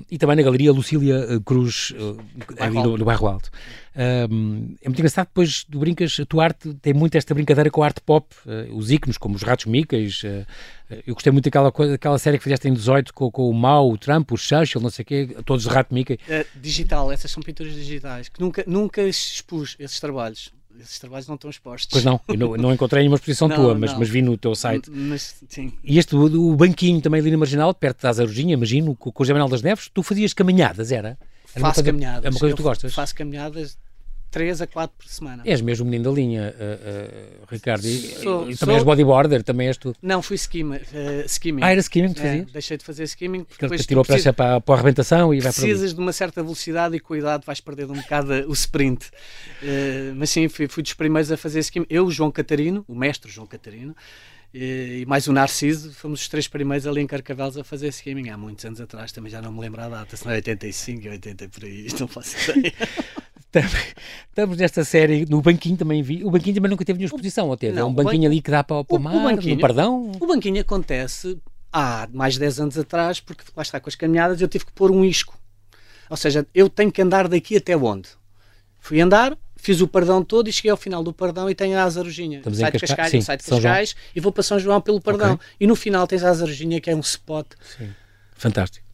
e 0.09 0.17
também 0.17 0.35
na 0.35 0.43
Galeria 0.43 0.71
Lucília 0.71 1.39
Cruz, 1.43 1.93
uh, 1.97 2.17
ali 2.60 2.75
no, 2.75 2.97
no 2.97 3.06
Bairro 3.06 3.27
Alto. 3.27 3.49
Um, 3.93 4.75
é 4.82 4.88
muito 4.88 4.99
engraçado, 4.99 5.27
depois 5.27 5.65
do 5.65 5.80
Brincas, 5.80 6.17
a 6.19 6.25
tua 6.25 6.45
arte 6.45 6.73
tem 6.75 6.93
muito 6.93 7.15
esta 7.15 7.34
brincadeira 7.34 7.69
com 7.69 7.84
a 7.84 7.88
arte 7.88 7.99
pop, 8.01 8.34
uh, 8.45 8.75
os 8.75 8.89
íconos, 8.89 9.17
como 9.17 9.36
os 9.36 9.41
Ratos 9.41 9.65
Micas. 9.65 10.23
Uh, 10.23 10.45
eu 11.06 11.13
gostei 11.13 11.32
muito 11.32 11.45
daquela, 11.45 11.71
coisa, 11.71 11.93
daquela 11.93 12.17
série 12.17 12.38
que 12.38 12.43
fizeste 12.43 12.67
em 12.67 12.73
18 12.73 13.13
com, 13.13 13.30
com 13.30 13.49
o 13.49 13.54
Mao, 13.54 13.91
o 13.91 13.97
Trump, 13.97 14.32
o 14.32 14.38
Churchill, 14.38 14.82
não 14.82 14.89
sei 14.89 15.04
o 15.04 15.06
quê, 15.06 15.38
todos 15.45 15.65
os 15.65 15.71
Rato 15.71 15.93
Mickey. 15.93 16.13
Uh, 16.13 16.45
digital, 16.60 17.12
essas 17.12 17.32
são 17.32 17.43
pinturas 17.43 17.73
digitais, 17.73 18.30
que 18.30 18.39
nunca, 18.39 18.63
nunca 18.65 19.01
expus 19.01 19.75
esses 19.77 19.99
trabalhos. 19.99 20.54
Esses 20.80 20.99
trabalhos 20.99 21.27
não 21.27 21.36
estão 21.36 21.49
expostos. 21.49 21.89
Pois 21.91 22.06
não, 22.06 22.19
eu 22.30 22.38
não, 22.38 22.56
não 22.56 22.73
encontrei 22.73 23.01
nenhuma 23.01 23.17
exposição 23.17 23.47
não, 23.49 23.56
tua, 23.56 23.75
mas, 23.75 23.93
mas 23.93 24.08
vi 24.08 24.21
no 24.21 24.38
teu 24.38 24.56
site. 24.56 24.89
Mas. 24.89 25.43
E 25.84 25.99
este, 25.99 26.15
o, 26.15 26.51
o 26.51 26.56
banquinho 26.56 27.01
também 27.01 27.19
ali 27.19 27.30
na 27.30 27.38
Marginal, 27.38 27.73
perto 27.73 28.04
da 28.04 28.10
Azarujinha, 28.10 28.54
imagino, 28.54 28.95
com, 28.95 29.12
com 29.12 29.21
o 29.21 29.25
Jamanel 29.25 29.49
das 29.49 29.62
Neves, 29.62 29.89
tu 29.93 30.01
fazias 30.01 30.34
caminhadas, 30.34 30.91
era? 30.91 31.17
Era 31.55 31.61
faço 31.61 31.75
coisa, 31.75 31.83
caminhadas. 31.83 32.25
É 32.25 32.29
uma 32.29 32.39
coisa 32.39 32.55
que 32.55 32.61
tu 32.61 32.63
gostas? 32.63 32.93
Faço 32.93 33.15
caminhadas 33.15 33.77
3 34.31 34.61
a 34.61 34.67
4 34.67 34.95
por 34.97 35.07
semana. 35.07 35.43
És 35.45 35.61
mesmo 35.61 35.85
menino 35.85 36.05
da 36.05 36.11
linha, 36.11 36.55
uh, 36.57 37.43
uh, 37.43 37.47
Ricardo. 37.51 37.85
E, 37.85 37.99
sou, 38.23 38.49
e 38.49 38.55
também 38.55 38.55
sou... 38.55 38.75
és 38.75 38.83
bodyboarder, 38.83 39.43
também 39.43 39.67
és 39.67 39.77
tu. 39.77 39.93
Não, 40.01 40.21
fui 40.21 40.35
skimmer, 40.37 40.81
uh, 40.81 41.25
skimming. 41.25 41.61
Ah, 41.61 41.71
era 41.71 41.81
skimming 41.81 42.13
que 42.13 42.21
é, 42.21 42.23
fazia? 42.23 42.47
deixei 42.53 42.77
de 42.77 42.85
fazer 42.85 43.03
skimming. 43.03 43.43
Porque 43.43 43.65
depois 43.65 43.85
tirou 43.85 44.05
precisa, 44.05 44.31
para, 44.31 44.61
para 44.61 44.73
a 44.73 44.77
arrebentação 44.77 45.33
e 45.33 45.41
vai 45.41 45.51
para 45.51 45.61
Precisas 45.61 45.93
de 45.93 45.99
uma 45.99 46.13
certa 46.13 46.41
velocidade 46.41 46.95
e 46.95 46.99
cuidado, 46.99 47.43
vais 47.45 47.59
perder 47.59 47.91
um 47.91 47.95
bocado 47.95 48.31
o 48.47 48.53
sprint. 48.53 49.11
Mas 50.15 50.29
sim, 50.29 50.47
fui, 50.47 50.67
fui 50.67 50.81
dos 50.81 50.93
primeiros 50.93 51.29
a 51.31 51.35
fazer 51.35 51.59
skimming. 51.59 51.87
Eu, 51.89 52.09
João 52.09 52.31
Catarino, 52.31 52.85
o 52.87 52.95
mestre 52.95 53.29
João 53.29 53.45
Catarino, 53.45 53.93
e, 54.53 55.05
mais 55.07 55.27
o 55.27 55.33
Narciso, 55.33 55.93
fomos 55.93 56.21
os 56.21 56.27
três 56.27 56.47
primeiros 56.47 56.85
ali 56.85 57.01
em 57.01 57.07
Carcavelos 57.07 57.57
a 57.57 57.63
fazer 57.63 57.87
skimming 57.89 58.29
há 58.29 58.37
muitos 58.37 58.65
anos 58.65 58.81
atrás, 58.81 59.11
também 59.11 59.31
já 59.31 59.41
não 59.41 59.51
me 59.51 59.61
lembro 59.61 59.81
a 59.81 59.89
data, 59.89 60.17
se 60.17 60.25
não 60.25 60.31
é 60.31 60.35
85, 60.35 61.07
80 61.07 61.49
por 61.49 61.63
aí, 61.63 61.87
não 61.99 62.07
faço 62.07 62.51
ideia. 62.51 62.73
Estamos 64.29 64.57
nesta 64.57 64.85
série, 64.85 65.25
no 65.25 65.41
banquinho 65.41 65.75
também 65.75 66.01
vi. 66.01 66.23
O 66.23 66.31
banquinho 66.31 66.55
também 66.55 66.71
nunca 66.71 66.85
teve 66.85 66.97
nenhuma 66.99 67.07
exposição, 67.13 67.49
ou 67.49 67.57
teve? 67.57 67.75
Não, 67.75 67.81
é 67.81 67.85
um 67.85 67.93
banquinho 67.93 68.29
ali 68.29 68.41
que 68.41 68.49
dá 68.49 68.63
para, 68.63 68.83
para 68.83 68.95
o, 68.95 68.97
o 68.97 69.01
mar, 69.01 69.13
o 69.13 69.23
banquinho, 69.23 69.55
no 69.55 69.61
perdão? 69.61 70.11
O 70.21 70.27
banquinho 70.27 70.61
acontece 70.61 71.37
há 71.71 72.07
mais 72.13 72.35
de 72.35 72.39
10 72.39 72.59
anos 72.61 72.77
atrás, 72.77 73.19
porque 73.19 73.43
lá 73.55 73.61
está 73.61 73.79
com 73.79 73.89
as 73.89 73.95
caminhadas, 73.95 74.41
eu 74.41 74.47
tive 74.47 74.65
que 74.65 74.71
pôr 74.71 74.89
um 74.89 75.03
isco. 75.03 75.37
Ou 76.09 76.15
seja, 76.15 76.47
eu 76.53 76.69
tenho 76.69 76.91
que 76.91 77.01
andar 77.01 77.27
daqui 77.27 77.57
até 77.57 77.75
onde? 77.75 78.09
Fui 78.79 78.99
andar, 79.01 79.37
fiz 79.62 79.80
o 79.82 79.88
pardão 79.88 80.24
todo 80.24 80.50
e 80.50 80.52
cheguei 80.52 80.71
ao 80.71 80.78
final 80.78 81.04
do 81.04 81.13
pardão 81.13 81.50
e 81.50 81.56
tenho 81.56 81.78
a 81.78 81.84
Azarujinha. 81.84 82.41
Sai 82.54 82.71
de 82.71 82.80
Cascais, 82.80 83.12
sim, 83.12 83.21
sai 83.21 83.38
de 83.38 83.43
Cascais 83.43 83.95
e 84.15 84.19
vou 84.19 84.32
para 84.32 84.43
São 84.43 84.60
João 84.60 84.82
pelo 84.82 85.00
pardão. 85.00 85.34
Okay. 85.34 85.47
E 85.60 85.67
no 85.67 85.76
final 85.76 86.08
tens 86.08 86.24
a 86.24 86.30
Azarujinha, 86.30 86.82
que 86.82 86.89
é 86.89 86.95
um 86.95 87.00
spot. 87.00 87.47
Sim. 87.78 87.89
Fantástico 88.34 88.90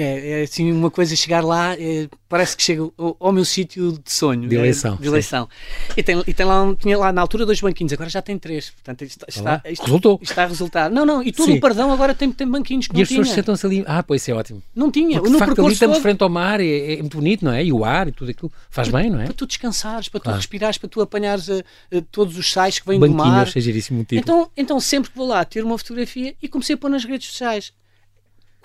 É, 0.00 0.40
é 0.40 0.42
assim 0.42 0.70
uma 0.72 0.90
coisa 0.90 1.14
chegar 1.16 1.42
lá, 1.44 1.74
é, 1.74 2.08
parece 2.28 2.56
que 2.56 2.62
chega 2.62 2.82
ao, 2.96 3.16
ao 3.20 3.32
meu 3.32 3.44
sítio 3.44 3.92
de 3.92 4.12
sonho. 4.12 4.48
De 4.48 4.54
eleição. 4.56 4.94
É, 4.94 5.02
de 5.02 5.06
eleição. 5.08 5.48
E 5.96 6.02
tem, 6.02 6.22
e 6.26 6.34
tem 6.34 6.44
lá, 6.46 6.74
tinha 6.78 6.98
lá 6.98 7.12
na 7.12 7.20
altura 7.20 7.46
dois 7.46 7.60
banquinhos, 7.60 7.92
agora 7.92 8.10
já 8.10 8.20
tem 8.20 8.38
três. 8.38 8.70
Portanto, 8.70 9.02
isto, 9.04 9.24
está, 9.28 9.62
isto, 9.68 9.82
Resultou. 9.82 10.18
Está 10.22 10.44
a 10.44 10.46
resultar. 10.46 10.90
Não, 10.90 11.04
não, 11.06 11.22
e 11.22 11.30
todo 11.32 11.46
Sim. 11.46 11.58
o 11.58 11.60
Pardão 11.60 11.92
agora 11.92 12.14
tem, 12.14 12.30
tem 12.32 12.46
banquinhos 12.48 12.86
que 12.88 12.96
E 12.98 13.02
as 13.02 13.08
pessoas 13.08 13.26
tinha. 13.28 13.34
sentam-se 13.36 13.66
ali. 13.66 13.84
Ah, 13.86 14.02
pois 14.02 14.22
isso 14.22 14.30
é 14.30 14.34
ótimo. 14.34 14.62
Não 14.74 14.90
tinha. 14.90 15.18
Porque, 15.20 15.32
de 15.32 15.38
facto, 15.38 15.62
ali 15.64 15.72
estamos 15.72 15.96
todo, 15.96 16.02
frente 16.02 16.22
ao 16.22 16.28
mar, 16.28 16.60
é, 16.60 16.94
é 16.94 16.96
muito 16.98 17.16
bonito, 17.16 17.44
não 17.44 17.52
é? 17.52 17.64
E 17.64 17.72
o 17.72 17.84
ar 17.84 18.08
e 18.08 18.12
tudo 18.12 18.30
aquilo 18.30 18.52
faz 18.70 18.88
bem, 18.88 19.10
não 19.10 19.20
é? 19.20 19.24
para 19.24 19.34
tu 19.34 19.46
descansares, 19.46 20.08
para 20.08 20.20
tu 20.20 20.24
Claro. 20.24 20.38
respirares, 20.38 20.78
para 20.78 20.88
tu 20.88 21.00
apanhares 21.00 21.48
eh, 21.48 21.62
eh, 21.90 22.02
todos 22.10 22.36
os 22.36 22.50
sais 22.50 22.78
que 22.78 22.86
vêm 22.86 22.98
do 22.98 23.10
mar. 23.10 23.42
achei 23.42 23.60
giríssimo 23.62 24.00
o 24.00 24.04
título. 24.04 24.20
Então, 24.20 24.50
então 24.56 24.80
sempre 24.80 25.10
que 25.10 25.16
vou 25.16 25.26
lá 25.26 25.44
ter 25.44 25.62
uma 25.64 25.76
fotografia 25.78 26.34
e 26.42 26.48
comecei 26.48 26.74
a 26.74 26.78
pôr 26.78 26.90
nas 26.90 27.04
redes 27.04 27.28
sociais. 27.28 27.72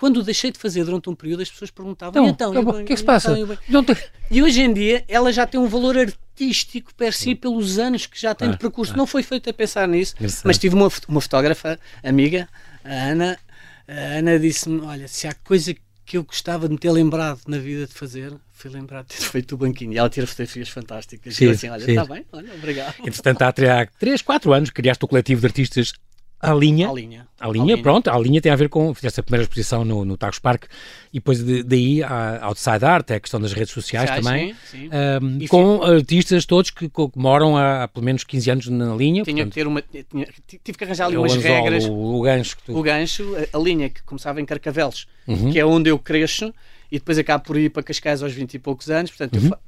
Quando 0.00 0.16
o 0.16 0.22
deixei 0.22 0.50
de 0.50 0.58
fazer 0.58 0.82
durante 0.82 1.10
um 1.10 1.14
período, 1.14 1.42
as 1.42 1.50
pessoas 1.50 1.70
perguntavam 1.70 2.26
Então, 2.26 2.54
"E 2.54 2.58
então, 2.58 2.72
o 2.72 2.74
que 2.76 2.80
é 2.80 2.84
que 2.94 2.96
se 2.96 3.04
passa? 3.04 3.32
então, 3.32 3.42
e 3.42 3.46
bem?" 3.48 3.58
Não 3.68 3.84
tem- 3.84 3.96
E 4.30 4.42
hoje 4.42 4.62
em 4.62 4.72
dia 4.72 5.04
ela 5.06 5.30
já 5.30 5.46
tem 5.46 5.60
um 5.60 5.66
valor 5.68 5.98
artístico 5.98 6.94
per 6.94 7.12
si 7.12 7.34
pelos 7.34 7.78
anos 7.78 8.06
que 8.06 8.18
já 8.18 8.34
tem 8.34 8.48
Ah, 8.48 8.52
de 8.52 8.56
percurso. 8.56 8.96
Não 8.96 9.06
foi 9.06 9.22
feito 9.22 9.50
a 9.50 9.52
pensar 9.52 9.86
nisso, 9.86 10.14
mas 10.42 10.56
tive 10.56 10.74
uma, 10.74 10.90
uma 11.06 11.20
fotógrafa 11.20 11.78
amiga, 12.02 12.48
a 12.82 12.88
Ana. 13.10 13.38
A 13.86 13.92
Ana 14.18 14.38
disse-me: 14.38 14.80
Olha, 14.80 15.06
se 15.06 15.26
há 15.28 15.34
coisa 15.34 15.74
que 16.06 16.16
eu 16.16 16.24
gostava 16.24 16.66
de 16.66 16.72
me 16.72 16.78
ter 16.78 16.90
lembrado 16.90 17.40
na 17.46 17.58
vida 17.58 17.86
de 17.86 17.92
fazer, 17.92 18.32
foi 18.52 18.70
lembrar 18.70 19.02
de 19.02 19.08
ter 19.08 19.16
feito 19.22 19.52
o 19.54 19.58
banquinho. 19.58 19.92
E 19.92 19.98
ela 19.98 20.08
tira 20.08 20.26
fotografias 20.26 20.68
fantásticas. 20.70 21.36
Sim, 21.36 21.50
assim: 21.50 21.68
Olha, 21.68 21.84
está 21.90 22.04
bem, 22.06 22.24
olha, 22.32 22.54
obrigado. 22.54 22.94
Entretanto, 23.06 23.42
há 23.42 23.52
3, 23.98 24.22
4 24.22 24.52
anos 24.52 24.70
criaste 24.70 25.04
o 25.04 25.08
coletivo 25.08 25.40
de 25.42 25.46
artistas 25.46 25.92
à 26.40 26.52
linha. 26.54 26.88
À 26.88 26.92
linha. 26.92 27.26
A 27.38 27.48
linha, 27.48 27.78
pronto, 27.78 28.08
a 28.10 28.18
linha 28.18 28.40
tem 28.40 28.50
a 28.52 28.56
ver 28.56 28.68
com. 28.68 28.92
Fizeste 28.94 29.20
a 29.20 29.22
primeira 29.22 29.42
exposição 29.44 29.84
no, 29.84 30.04
no 30.04 30.16
Tagus 30.16 30.38
Park 30.38 30.64
e 31.12 31.18
depois 31.18 31.42
de- 31.42 31.62
daí 31.62 32.02
a 32.02 32.38
Outside 32.46 32.84
Art, 32.84 33.10
é 33.10 33.14
a 33.14 33.20
questão 33.20 33.40
das 33.40 33.52
redes 33.52 33.72
sociais 33.72 34.08
Sociais, 34.10 34.24
também. 34.26 34.54
sim, 34.70 34.88
sim. 34.90 35.38
E 35.40 35.48
com 35.48 35.82
artistas 35.82 36.44
todos 36.44 36.70
que, 36.70 36.88
que 36.88 37.08
moram 37.16 37.56
há, 37.56 37.88
pelo 37.88 38.04
menos 38.04 38.24
15 38.24 38.50
anos 38.50 38.66
na 38.68 38.94
linha. 38.94 39.22
Tinha 39.22 39.44
que 39.46 39.50
portanto, 39.50 39.54
ter 39.54 39.66
uma. 39.66 39.82
Tinha, 39.82 40.26
tive 40.62 40.76
que 40.78 40.84
arranjar 40.84 41.06
ali 41.06 41.16
é 41.16 41.18
umas 41.18 41.32
anzol, 41.32 41.42
regras. 41.42 41.84
o, 41.86 41.92
o 41.92 42.22
gancho 42.22 42.56
que 42.56 42.62
tu. 42.64 42.76
o 42.76 42.82
gancho, 42.82 43.36
a, 43.36 43.56
a 43.56 43.60
linha 43.60 43.88
que 43.88 44.02
começava 44.02 44.40
em 44.40 44.44
Carcavelos, 44.44 45.06
Uhum. 45.28 45.52
que 45.52 45.58
é 45.60 45.64
onde 45.64 45.88
eu 45.90 45.98
cresço, 45.98 46.52
e 46.90 46.98
depois 46.98 47.16
acabo 47.18 47.44
por 47.44 47.56
ir 47.56 47.70
para 47.70 47.82
Cascais 47.84 48.22
aos 48.22 48.32
20 48.32 48.54
e 48.54 48.58
poucos 48.58 48.90
anos. 48.90 49.10
Portanto, 49.10 49.38
Uhum. 49.38 49.50
eu 49.50 49.58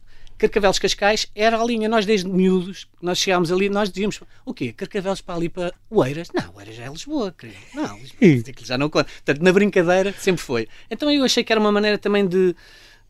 Carcavelos 0.43 0.79
Cascais 0.81 1.27
era 1.37 1.61
a 1.61 1.65
linha. 1.65 1.89
Nós, 1.89 2.05
desde 2.05 2.29
miúdos, 2.29 2.89
nós 3.01 3.19
chegámos 3.19 3.53
ali, 3.53 3.69
nós 3.69 3.89
dizíamos: 3.91 4.21
o 4.45 4.53
quê? 4.53 4.73
Carcavelos 4.73 5.21
para 5.21 5.35
ali 5.37 5.49
para 5.49 5.73
Oeiras? 5.89 6.29
Não, 6.35 6.55
Oeiras 6.57 6.75
já 6.75 6.85
é 6.85 6.89
Lisboa, 6.89 7.33
querido. 7.37 7.59
Não, 7.75 7.97
Lisboa, 7.99 8.55
já 8.65 8.77
não 8.77 8.91
conta. 8.91 9.05
Portanto, 9.25 9.41
na 9.43 9.53
brincadeira 9.53 10.13
sempre 10.19 10.43
foi. 10.43 10.69
Então 10.91 11.11
eu 11.11 11.25
achei 11.25 11.45
que 11.45 11.53
era 11.53 11.61
uma 11.61 11.71
maneira 11.71 11.97
também 11.97 12.27
de, 12.27 12.49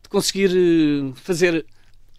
de 0.03 0.09
conseguir 0.09 0.51
eh, 0.51 1.11
fazer 1.15 1.65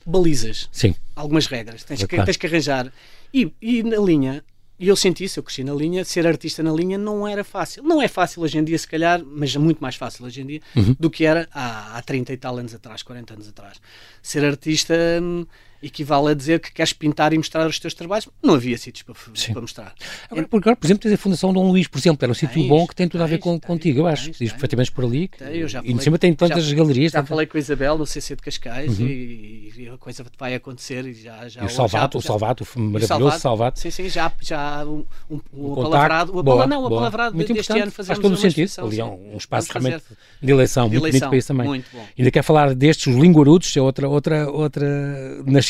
balizas 0.05 0.69
Sim, 0.73 0.95
algumas 1.17 1.47
regras, 1.47 1.83
tens, 1.85 2.01
É 2.03 2.07
que, 2.07 2.09
claro. 2.17 2.25
tens 2.27 2.37
que 2.37 2.47
arranjar. 2.47 2.93
E, 3.33 3.53
e 3.63 3.83
na 3.83 3.97
linha, 3.99 4.45
e 4.79 4.89
eu 4.89 4.97
senti 4.97 5.25
isso, 5.25 5.39
eu 5.39 5.43
cresci 5.43 5.63
na 5.63 5.73
linha, 5.75 6.05
ser 6.05 6.27
artista 6.27 6.63
na 6.63 6.73
linha 6.73 6.99
não 6.99 7.27
era 7.29 7.45
fácil. 7.45 7.83
Não 7.83 8.03
é 8.03 8.09
fácil 8.09 8.43
hoje 8.43 8.59
em 8.59 8.65
dia, 8.65 8.79
se 8.79 8.89
calhar, 8.89 9.23
mas 9.25 9.55
é 9.55 9.59
muito 9.59 9.79
mais 9.81 9.97
fácil 9.97 10.25
hoje 10.27 10.41
em 10.41 10.47
dia 10.47 10.61
Uhum. 10.75 10.97
do 10.99 11.09
que 11.11 11.25
era 11.25 11.49
há, 11.53 11.97
há 11.97 12.03
30 12.03 12.33
e 12.33 12.37
tal 12.37 12.57
anos 12.59 12.75
atrás, 12.75 13.03
40 13.03 13.35
anos 13.35 13.49
atrás. 13.49 13.81
Ser 14.23 14.45
artista 14.45 14.95
hum, 15.23 15.47
equivale 15.85 16.29
a 16.31 16.35
dizer 16.35 16.61
que 16.61 16.73
queres 16.73 16.93
pintar 16.93 17.33
e 17.33 17.37
mostrar 17.37 17.67
os 17.67 17.79
teus 17.79 17.95
trabalhos. 17.95 18.29
Não 18.43 18.55
havia 18.55 18.77
sítios 18.79 19.03
para, 19.03 19.15
para 19.53 19.61
mostrar. 19.61 19.95
Agora, 20.31 20.49
porque 20.49 20.69
agora, 20.69 20.77
por 20.77 20.87
exemplo, 20.87 21.03
tens 21.03 21.13
a 21.13 21.17
Fundação 21.19 21.53
Dom 21.53 21.69
Luís, 21.71 21.87
por 21.87 21.99
exemplo, 21.99 22.25
era 22.25 22.31
um 22.31 22.35
sítio 22.35 22.55
Tens, 22.55 22.69
bom 22.69 22.87
que 22.87 22.95
tem 22.95 23.09
tudo 23.09 23.23
a 23.23 23.27
ver 23.27 23.39
tens, 23.39 23.43
com, 23.43 23.59
tens, 23.59 23.67
contigo, 23.67 24.01
eu 24.01 24.07
acho. 24.07 24.25
tens, 24.25 24.31
Diz 24.33 24.39
tens. 24.39 24.53
perfeitamente 24.53 24.93
por 24.93 25.05
ali. 25.05 25.29
que- 25.29 25.43
Eu 25.45 25.69
já 25.69 25.83
e 25.85 25.93
em 25.93 25.99
cima 25.99 26.19
tem 26.19 26.33
tantas 26.35 26.65
já- 26.65 26.75
galerias. 26.77 27.13
Já 27.13 27.19
tantas- 27.19 27.29
falei 27.29 27.47
com 27.47 27.57
a 27.57 27.61
Isabel 27.61 27.99
no 27.99 28.07
CC 28.07 28.37
de 28.37 28.43
Cascais 28.43 28.99
Uhum. 28.99 29.07
e, 29.07 29.73
e 29.77 29.89
a 29.89 29.99
coisa 29.99 30.25
vai 30.39 30.55
acontecer. 30.55 31.05
E, 31.07 31.15
já, 31.15 31.49
já, 31.49 31.63
E 31.63 31.67
o 31.67 31.69
Salvato, 31.69 32.15
já- 32.15 32.19
o 32.19 32.23
Salvato, 32.23 32.67
o 32.77 32.81
maravilhoso 32.81 33.39
Salvato. 33.39 33.79
Sim, 33.81 33.91
sim, 33.91 34.09
já, 34.09 34.33
já 34.41 34.85
um, 34.85 35.05
um, 35.31 35.37
o 35.53 35.75
contacto, 35.75 35.91
palavrado, 35.91 36.37
o 36.39 36.43
boa, 36.43 36.67
não, 36.67 36.85
o 36.85 36.89
palavrado 36.91 37.35
Muito 37.35 37.53
deste 37.53 37.71
importante, 37.73 37.83
ano 37.83 37.93
faz 37.93 38.07
fazemos 38.09 38.23
todo 38.23 38.33
o 38.33 38.37
sentido. 38.37 38.71
Ali 38.87 39.01
é 39.01 39.05
um, 39.05 39.35
um 39.35 39.37
espaço 39.37 39.69
realmente 39.73 40.05
de 40.43 40.53
eleição, 40.53 40.89
muito 40.89 41.01
bonito 41.03 41.21
para 41.29 41.37
isso 41.37 41.49
também. 41.49 41.85
Ainda 42.19 42.31
quer 42.31 42.43
falar 42.43 42.75
destes, 42.75 43.07
os 43.07 43.17
linguarudos, 43.21 43.77
é 43.77 43.81
outra, 43.81 44.09
outra, 44.09 44.51
outra. 44.51 44.85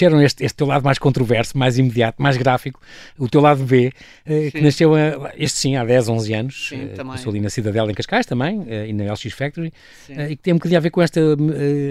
Nasceram 0.05 0.23
este, 0.23 0.45
este 0.45 0.57
teu 0.57 0.67
lado 0.67 0.85
mais 0.85 0.99
controverso, 0.99 1.57
mais 1.57 1.79
imediato, 1.79 2.21
mais 2.23 2.37
gráfico, 2.37 2.81
o 3.19 3.29
teu 3.29 3.41
lado 3.41 3.65
B, 3.65 3.93
eh, 4.27 4.51
que 4.51 4.61
nasceu, 4.61 4.95
a- 4.95 5.33
este 5.37 5.59
sim, 5.59 5.77
há 5.77 5.85
10, 5.85 6.09
11 6.09 6.33
anos. 6.35 6.69
Sim. 6.69 6.89
Começou 6.97 7.31
ali 7.31 7.41
na 7.41 7.49
Cidadela, 7.51 7.91
em 7.91 7.95
Cascais 7.95 8.27
também, 8.27 8.65
eh, 8.69 8.89
e 8.89 8.93
na 8.93 9.05
LX 9.05 9.33
Factory, 9.33 9.73
e 10.09 10.37
que 10.37 10.43
tem 10.43 10.53
um 10.53 10.57
bocadinho 10.57 10.79
a 10.79 10.81
ver 10.83 10.91
com 10.91 11.01
esta 11.01 11.21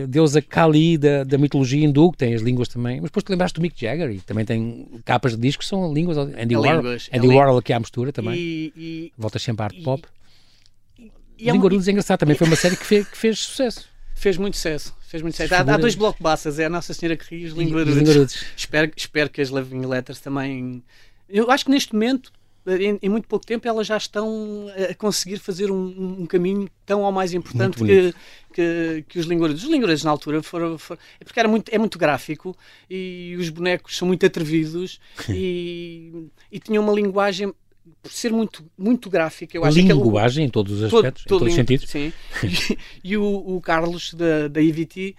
deusa 0.08 0.42
Kali 0.42 0.98
da, 0.98 1.24
da 1.24 1.38
mitologia 1.38 1.84
hindu, 1.84 2.12
que 2.12 2.18
tem 2.20 2.34
as 2.34 2.42
línguas 2.42 2.68
também. 2.68 2.98
Mas 2.98 3.06
depois 3.06 3.24
te 3.24 3.30
lembraste 3.32 3.56
do 3.60 3.62
Mick 3.62 3.80
Jagger, 3.80 4.12
e 4.12 4.20
também 4.20 4.46
tem 4.46 4.88
capas 5.06 5.36
de 5.36 5.42
discos 5.42 5.66
que 5.66 5.70
são 5.70 5.92
línguas. 5.94 6.18
Andy 6.18 6.54
É 6.54 6.58
Warhol, 6.58 6.76
línguas, 6.82 7.10
é 7.12 7.18
Andy 7.18 7.28
Warhol 7.28 7.58
aqui 7.58 7.74
à 7.74 7.80
mistura 7.80 8.12
também. 8.12 8.36
E, 8.36 8.74
e, 8.78 9.14
Voltas 9.18 9.42
sempre 9.42 9.64
à 9.64 9.66
arte 9.66 9.80
e- 9.80 9.84
pop. 9.84 10.04
e 11.38 11.50
é 11.50 11.52
um- 11.52 11.56
Linguarudos 11.56 11.88
é 11.88 11.92
engraçado, 11.92 12.20
também 12.20 12.36
foi 12.36 12.48
uma 12.48 12.56
série 12.56 12.76
que 12.78 12.86
fez, 12.86 13.08
que 13.08 13.18
fez 13.18 13.40
sucesso. 13.40 13.88
fez 14.16 14.38
muito 14.38 14.56
sucesso. 14.56 14.94
Fez 15.14 15.22
muito 15.22 15.36
sucesso. 15.36 15.54
Há, 15.54 15.76
há 15.76 15.78
dois 15.78 15.94
blockbusters, 15.94 16.58
é 16.58 16.66
a 16.66 16.70
Nossa 16.70 16.92
Senhora 16.92 17.16
que 17.16 17.36
ri 17.36 17.44
e 17.44 17.46
os 17.46 17.54
Linguarudos. 17.54 17.94
os 17.94 18.00
Linguarudos. 18.00 18.46
Espero, 18.58 18.92
espero 18.98 19.30
que 19.30 19.42
as 19.42 19.50
Living 19.50 19.86
Letters 19.86 20.20
também. 20.20 20.84
Eu 21.30 21.52
acho 21.52 21.66
que 21.66 21.70
neste 21.70 21.94
momento, 21.94 22.34
em, 22.66 22.98
em 23.00 23.10
muito 23.10 23.28
pouco 23.28 23.46
tempo, 23.46 23.68
elas 23.68 23.86
já 23.86 23.96
estão 23.96 24.66
a 24.90 24.92
conseguir 24.96 25.38
fazer 25.38 25.70
um, 25.70 26.22
um 26.22 26.26
caminho 26.26 26.68
tão 26.84 27.02
ou 27.02 27.12
mais 27.12 27.32
importante 27.32 27.78
que, 27.78 28.12
que, 28.56 29.06
que 29.08 29.20
os 29.20 29.28
Linguarudos. 29.28 29.64
Os 29.64 29.70
Linguarudos, 29.70 30.04
na 30.04 30.10
altura, 30.10 30.42
foram. 30.42 30.80
foram 30.80 31.00
é 31.20 31.24
porque 31.24 31.40
era 31.40 31.48
muito, 31.48 31.70
é 31.70 31.78
muito 31.78 32.00
gráfico 32.00 32.58
e 32.90 33.36
os 33.38 33.50
bonecos 33.50 33.96
são 33.96 34.08
muito 34.08 34.26
atrevidos 34.26 35.00
e, 35.30 36.26
e 36.52 36.60
tinham 36.60 36.84
uma 36.84 36.92
linguagem. 36.92 37.54
Por 38.02 38.12
ser 38.12 38.32
muito, 38.32 38.64
muito 38.78 39.10
gráfica, 39.10 39.58
eu 39.58 39.64
acho 39.66 39.76
que 39.84 39.92
é 39.92 39.96
o- 39.96 40.04
Linguagem 40.04 40.46
em 40.46 40.50
todos 40.50 40.80
os 40.82 40.90
todo- 40.90 41.00
aspectos, 41.00 41.24
em 41.24 41.28
todo 41.28 41.40
todos 41.40 41.54
os 41.54 41.56
sentidos. 41.56 41.90
Sim. 41.90 42.14
E, 42.44 42.78
e 43.12 43.18
o, 43.18 43.24
o 43.58 43.62
Carlos 43.62 44.14
da, 44.14 44.48
da 44.48 44.62
EVT 44.62 45.16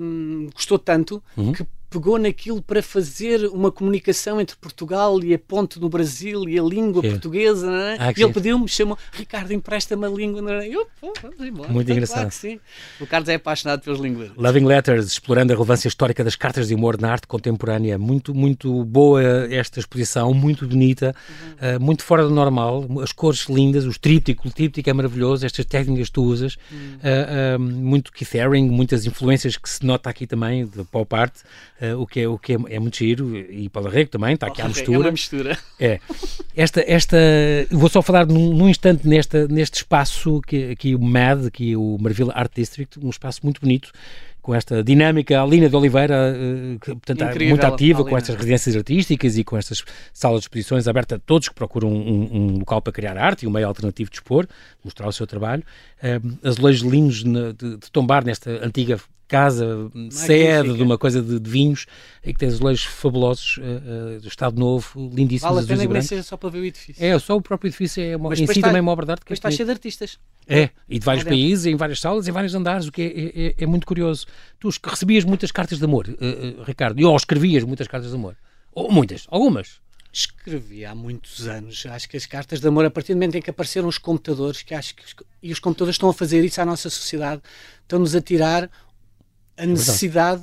hum, 0.00 0.48
gostou 0.54 0.78
tanto 0.78 1.22
Uhum. 1.36 1.52
que 1.52 1.64
pegou 1.96 2.18
naquilo 2.18 2.60
para 2.60 2.82
fazer 2.82 3.46
uma 3.46 3.72
comunicação 3.72 4.38
entre 4.38 4.54
Portugal 4.56 5.18
e 5.24 5.32
a 5.32 5.38
ponte 5.38 5.80
no 5.80 5.88
Brasil 5.88 6.46
e 6.46 6.58
a 6.58 6.62
língua 6.62 7.00
Sim. 7.00 7.10
portuguesa. 7.12 7.70
É? 7.70 7.96
Ah, 7.98 8.12
e 8.14 8.22
ele 8.22 8.32
pediu-me, 8.34 8.68
chamou 8.68 8.98
Ricardo, 9.12 9.50
empresta-me 9.52 10.04
a 10.04 10.08
língua. 10.10 10.62
É? 10.62 10.68
Eu, 10.68 10.86
pô, 11.00 11.14
vamos 11.22 11.40
embora. 11.40 11.72
Muito 11.72 11.86
Claro 11.86 11.92
engraçado. 12.02 12.30
sim. 12.32 12.60
O 13.00 13.06
Carlos 13.06 13.30
é 13.30 13.36
apaixonado 13.36 13.80
pelas 13.80 13.98
línguas. 13.98 14.30
Loving 14.36 14.66
Letters, 14.66 15.06
explorando 15.06 15.54
a 15.54 15.56
relevância 15.56 15.88
histórica 15.88 16.22
das 16.22 16.36
cartas 16.36 16.68
de 16.68 16.74
humor 16.74 17.00
na 17.00 17.10
arte 17.10 17.26
contemporânea. 17.26 17.96
Muito, 17.98 18.34
muito 18.34 18.84
boa 18.84 19.22
esta 19.50 19.80
exposição, 19.80 20.34
muito 20.34 20.66
bonita, 20.68 21.16
eh, 21.58 21.78
muito 21.78 22.02
fora 22.04 22.24
do 22.24 22.30
normal. 22.30 22.86
As 23.02 23.10
cores 23.12 23.46
lindas, 23.48 23.86
os 23.86 23.96
trípticos, 23.96 24.50
o 24.50 24.54
tríptico 24.54 24.90
é 24.90 24.92
maravilhoso, 24.92 25.46
estas 25.46 25.64
técnicas 25.64 26.08
que 26.08 26.12
tu 26.12 26.24
usas. 26.24 26.58
eh, 27.02 27.54
eh, 27.54 27.58
muito 27.58 28.12
Keith 28.12 28.34
Haring, 28.36 28.68
muitas 28.68 29.06
influências 29.06 29.56
que 29.56 29.68
se 29.68 29.84
nota 29.86 30.10
aqui 30.10 30.26
também, 30.26 30.66
de 30.66 30.84
pop 30.84 31.14
art, 31.16 31.32
eh, 31.90 31.94
o 31.94 32.06
que, 32.06 32.20
é, 32.20 32.28
o 32.28 32.38
que 32.38 32.52
é, 32.54 32.56
é 32.70 32.78
muito 32.78 32.96
giro. 32.96 33.36
E 33.36 33.68
Paulo 33.68 33.88
Rego 33.88 34.10
também, 34.10 34.34
está 34.34 34.46
aqui 34.46 34.62
à 34.62 34.64
É 34.64 34.68
mistura. 34.68 34.98
uma 34.98 35.10
mistura. 35.10 35.58
É. 35.78 36.00
Esta, 36.56 36.84
esta, 36.86 37.16
vou 37.70 37.88
só 37.88 38.02
falar 38.02 38.26
num, 38.26 38.54
num 38.54 38.68
instante 38.68 39.06
nesta, 39.06 39.46
neste 39.48 39.78
espaço 39.78 40.40
que 40.46 40.70
aqui 40.70 40.94
o 40.94 41.00
MAD, 41.00 41.46
aqui 41.46 41.76
o 41.76 41.98
Marville 42.00 42.30
Art 42.34 42.52
District, 42.54 42.98
um 43.04 43.10
espaço 43.10 43.40
muito 43.42 43.60
bonito, 43.60 43.92
com 44.46 44.54
esta 44.54 44.80
dinâmica, 44.80 45.42
a 45.42 45.44
Lina 45.44 45.68
de 45.68 45.74
Oliveira, 45.74 46.14
eh, 46.14 46.78
que, 46.80 46.92
portanto, 46.92 47.20
é 47.20 47.30
Incrível, 47.30 47.48
muito 47.48 47.66
ativa, 47.66 48.04
com 48.04 48.16
estas 48.16 48.36
residências 48.36 48.76
artísticas 48.76 49.36
e 49.36 49.42
com 49.42 49.58
estas 49.58 49.82
salas 50.12 50.38
de 50.38 50.44
exposições 50.44 50.86
abertas 50.86 51.16
a 51.16 51.18
todos 51.26 51.48
que 51.48 51.54
procuram 51.56 51.88
um, 51.88 52.28
um 52.32 52.58
local 52.58 52.80
para 52.80 52.92
criar 52.92 53.18
arte 53.18 53.42
e 53.42 53.48
um 53.48 53.50
meio 53.50 53.66
alternativo 53.66 54.08
de 54.08 54.18
expor, 54.18 54.46
mostrar 54.84 55.08
o 55.08 55.12
seu 55.12 55.26
trabalho. 55.26 55.64
Eh, 56.02 56.20
azulejos 56.44 56.82
lindos 56.82 57.24
na- 57.24 57.52
de, 57.52 57.76
de 57.78 57.90
tombar 57.90 58.24
nesta 58.24 58.50
antiga 58.64 59.00
casa, 59.28 59.90
sede 60.10 60.74
de 60.74 60.82
uma 60.82 60.96
coisa 60.96 61.20
de, 61.20 61.40
de 61.40 61.50
vinhos, 61.50 61.86
e 62.24 62.32
que 62.32 62.38
tem 62.38 62.48
azulejos 62.48 62.84
fabulosos, 62.84 63.58
eh, 63.60 64.16
eh, 64.16 64.18
do 64.20 64.28
Estado 64.28 64.56
Novo, 64.58 65.10
lindíssimos, 65.12 65.42
Vale 65.42 65.56
a 65.56 65.74
azuis 65.74 65.88
pena 66.10 66.20
e 66.20 66.22
só 66.22 66.36
para 66.36 66.50
ver 66.50 66.58
o 66.60 66.64
edifício. 66.64 67.04
É, 67.04 67.18
só 67.18 67.34
o 67.36 67.40
próprio 67.42 67.68
edifício 67.68 68.02
é 68.02 68.14
uma, 68.16 68.28
Mas 68.28 68.38
em 68.40 68.46
si 68.46 68.52
está- 68.52 68.68
também 68.68 68.78
é 68.78 68.82
uma 68.82 68.92
obra 68.92 69.06
de 69.06 69.12
arte 69.12 69.24
que 69.24 69.32
é 69.32 69.34
está 69.34 69.48
bonito. 69.48 69.56
cheio 69.56 69.66
de 69.66 69.72
artistas. 69.72 70.18
É, 70.46 70.70
e 70.88 70.98
de 70.98 71.04
vários 71.04 71.24
países, 71.24 71.66
em 71.66 71.74
várias 71.74 71.98
salas, 71.98 72.28
em 72.28 72.30
vários 72.32 72.54
andares, 72.54 72.86
o 72.86 72.92
que 72.92 73.02
é, 73.02 73.46
é- 73.48 73.64
é 73.64 73.66
muito 73.66 73.84
curioso. 73.86 74.26
Tu 74.60 74.68
recebias 74.84 75.24
muitas 75.24 75.50
cartas 75.50 75.78
de 75.78 75.84
amor, 75.84 76.06
eh, 76.20 76.54
Ricardo, 76.64 77.00
e 77.00 77.04
ou 77.04 77.16
escrevias 77.16 77.64
muitas 77.64 77.88
cartas 77.88 78.10
de 78.10 78.16
amor. 78.16 78.36
Ou 78.72 78.92
muitas, 78.92 79.26
algumas. 79.28 79.80
Escrevi 80.20 80.84
há 80.86 80.94
muitos 80.94 81.46
anos. 81.46 81.84
Acho 81.84 82.08
que 82.08 82.16
as 82.16 82.24
cartas 82.24 82.58
de 82.60 82.66
amor, 82.66 82.86
a 82.86 82.90
partir 82.90 83.12
do 83.12 83.16
momento 83.16 83.34
em 83.36 83.42
que 83.42 83.50
apareceram 83.50 83.86
os 83.86 83.98
computadores, 83.98 84.62
que 84.62 84.74
acho 84.74 84.94
que 84.94 85.04
os, 85.04 85.14
e 85.42 85.52
os 85.52 85.58
computadores 85.58 85.96
estão 85.96 86.08
a 86.08 86.14
fazer 86.14 86.42
isso 86.42 86.58
à 86.58 86.64
nossa 86.64 86.88
sociedade, 86.88 87.42
estão-nos 87.82 88.14
a 88.14 88.20
tirar 88.22 88.70
a 89.58 89.66
necessidade 89.66 90.42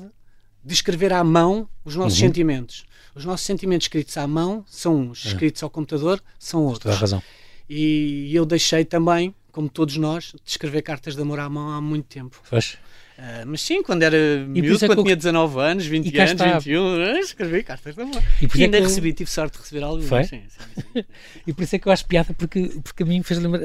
de 0.64 0.74
escrever 0.74 1.12
à 1.12 1.24
mão 1.24 1.68
os 1.84 1.96
nossos 1.96 2.20
Uhum. 2.20 2.28
sentimentos. 2.28 2.86
Os 3.16 3.26
nossos 3.26 3.46
sentimentos 3.48 3.86
escritos 3.86 4.16
à 4.16 4.28
mão 4.28 4.64
são 4.68 4.96
uns, 5.10 5.26
escritos 5.26 5.64
ao 5.64 5.70
computador 5.72 6.22
são 6.38 6.60
Toda 6.62 6.70
a 6.70 6.74
outros. 6.74 6.96
razão. 7.00 7.24
E 7.68 8.30
eu 8.34 8.46
deixei 8.46 8.86
também 8.86 9.34
como 9.52 9.70
todos 9.70 9.98
nós, 9.98 10.34
de 10.44 10.50
escrever 10.52 10.82
cartas 10.84 11.16
de 11.16 11.22
amor 11.22 11.40
à 11.40 11.48
mão 11.50 11.70
há 11.72 11.80
muito 11.82 12.06
tempo. 12.06 12.40
Faz. 12.44 12.78
Uh, 13.24 13.46
mas 13.46 13.62
sim, 13.62 13.82
quando 13.82 14.04
era 14.04 14.18
miúdo, 14.46 14.84
é 14.84 14.88
quando 14.90 15.02
tinha 15.02 15.16
19 15.16 15.58
anos, 15.58 15.86
20 15.86 16.18
anos, 16.20 16.32
está... 16.32 16.60
21, 16.60 17.20
escrevi 17.24 17.64
cartas 17.64 17.96
de 17.96 18.02
amor. 18.02 18.22
E, 18.42 18.50
e 18.54 18.64
ainda 18.64 18.78
que... 18.78 18.84
recebi, 18.84 19.14
tive 19.14 19.30
sorte 19.30 19.54
de 19.54 19.60
receber 19.60 19.82
algumas. 19.82 20.10
Foi? 20.10 20.26
Sim, 20.26 20.42
sim, 20.50 20.82
sim. 20.94 21.06
e 21.48 21.54
por 21.54 21.64
isso 21.64 21.74
é 21.74 21.80
que 21.80 21.88
eu 21.88 21.94
acho 21.94 22.06
piada, 22.06 22.34
porque, 22.34 22.70
porque 22.84 23.04
a 23.04 23.06
mim 23.06 23.24
fez 23.24 23.40
lembrar, 23.40 23.62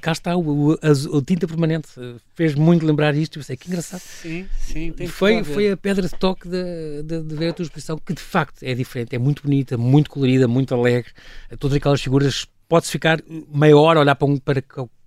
cá 0.00 0.12
está 0.12 0.34
o, 0.34 0.70
o, 0.70 0.72
a, 0.72 1.14
o 1.14 1.20
tinta 1.20 1.46
permanente, 1.46 1.90
fez 2.34 2.54
muito 2.54 2.86
lembrar 2.86 3.14
isto, 3.14 3.38
eu 3.38 3.42
sei 3.42 3.54
que 3.54 3.68
engraçado. 3.68 4.00
Sim, 4.00 4.46
sim, 4.58 4.92
tem 4.92 5.06
foi, 5.06 5.40
a 5.40 5.44
foi 5.44 5.70
a 5.70 5.76
pedra 5.76 6.08
de 6.08 6.14
toque 6.14 6.48
de, 6.48 7.02
de, 7.02 7.22
de 7.22 7.34
ver 7.34 7.50
a 7.50 7.52
tua 7.52 7.64
exposição, 7.64 7.98
que 7.98 8.14
de 8.14 8.22
facto 8.22 8.62
é 8.62 8.72
diferente, 8.72 9.14
é 9.14 9.18
muito 9.18 9.42
bonita, 9.42 9.76
muito 9.76 10.08
colorida, 10.08 10.48
muito 10.48 10.74
alegre, 10.74 11.12
todas 11.58 11.76
aquelas 11.76 12.00
figuras, 12.00 12.46
pode-se 12.66 12.90
ficar 12.90 13.20
meia 13.52 13.76
hora 13.76 13.98
a 13.98 14.02
olhar 14.02 14.14
para 14.14 14.26
um 14.26 14.38
para 14.38 14.62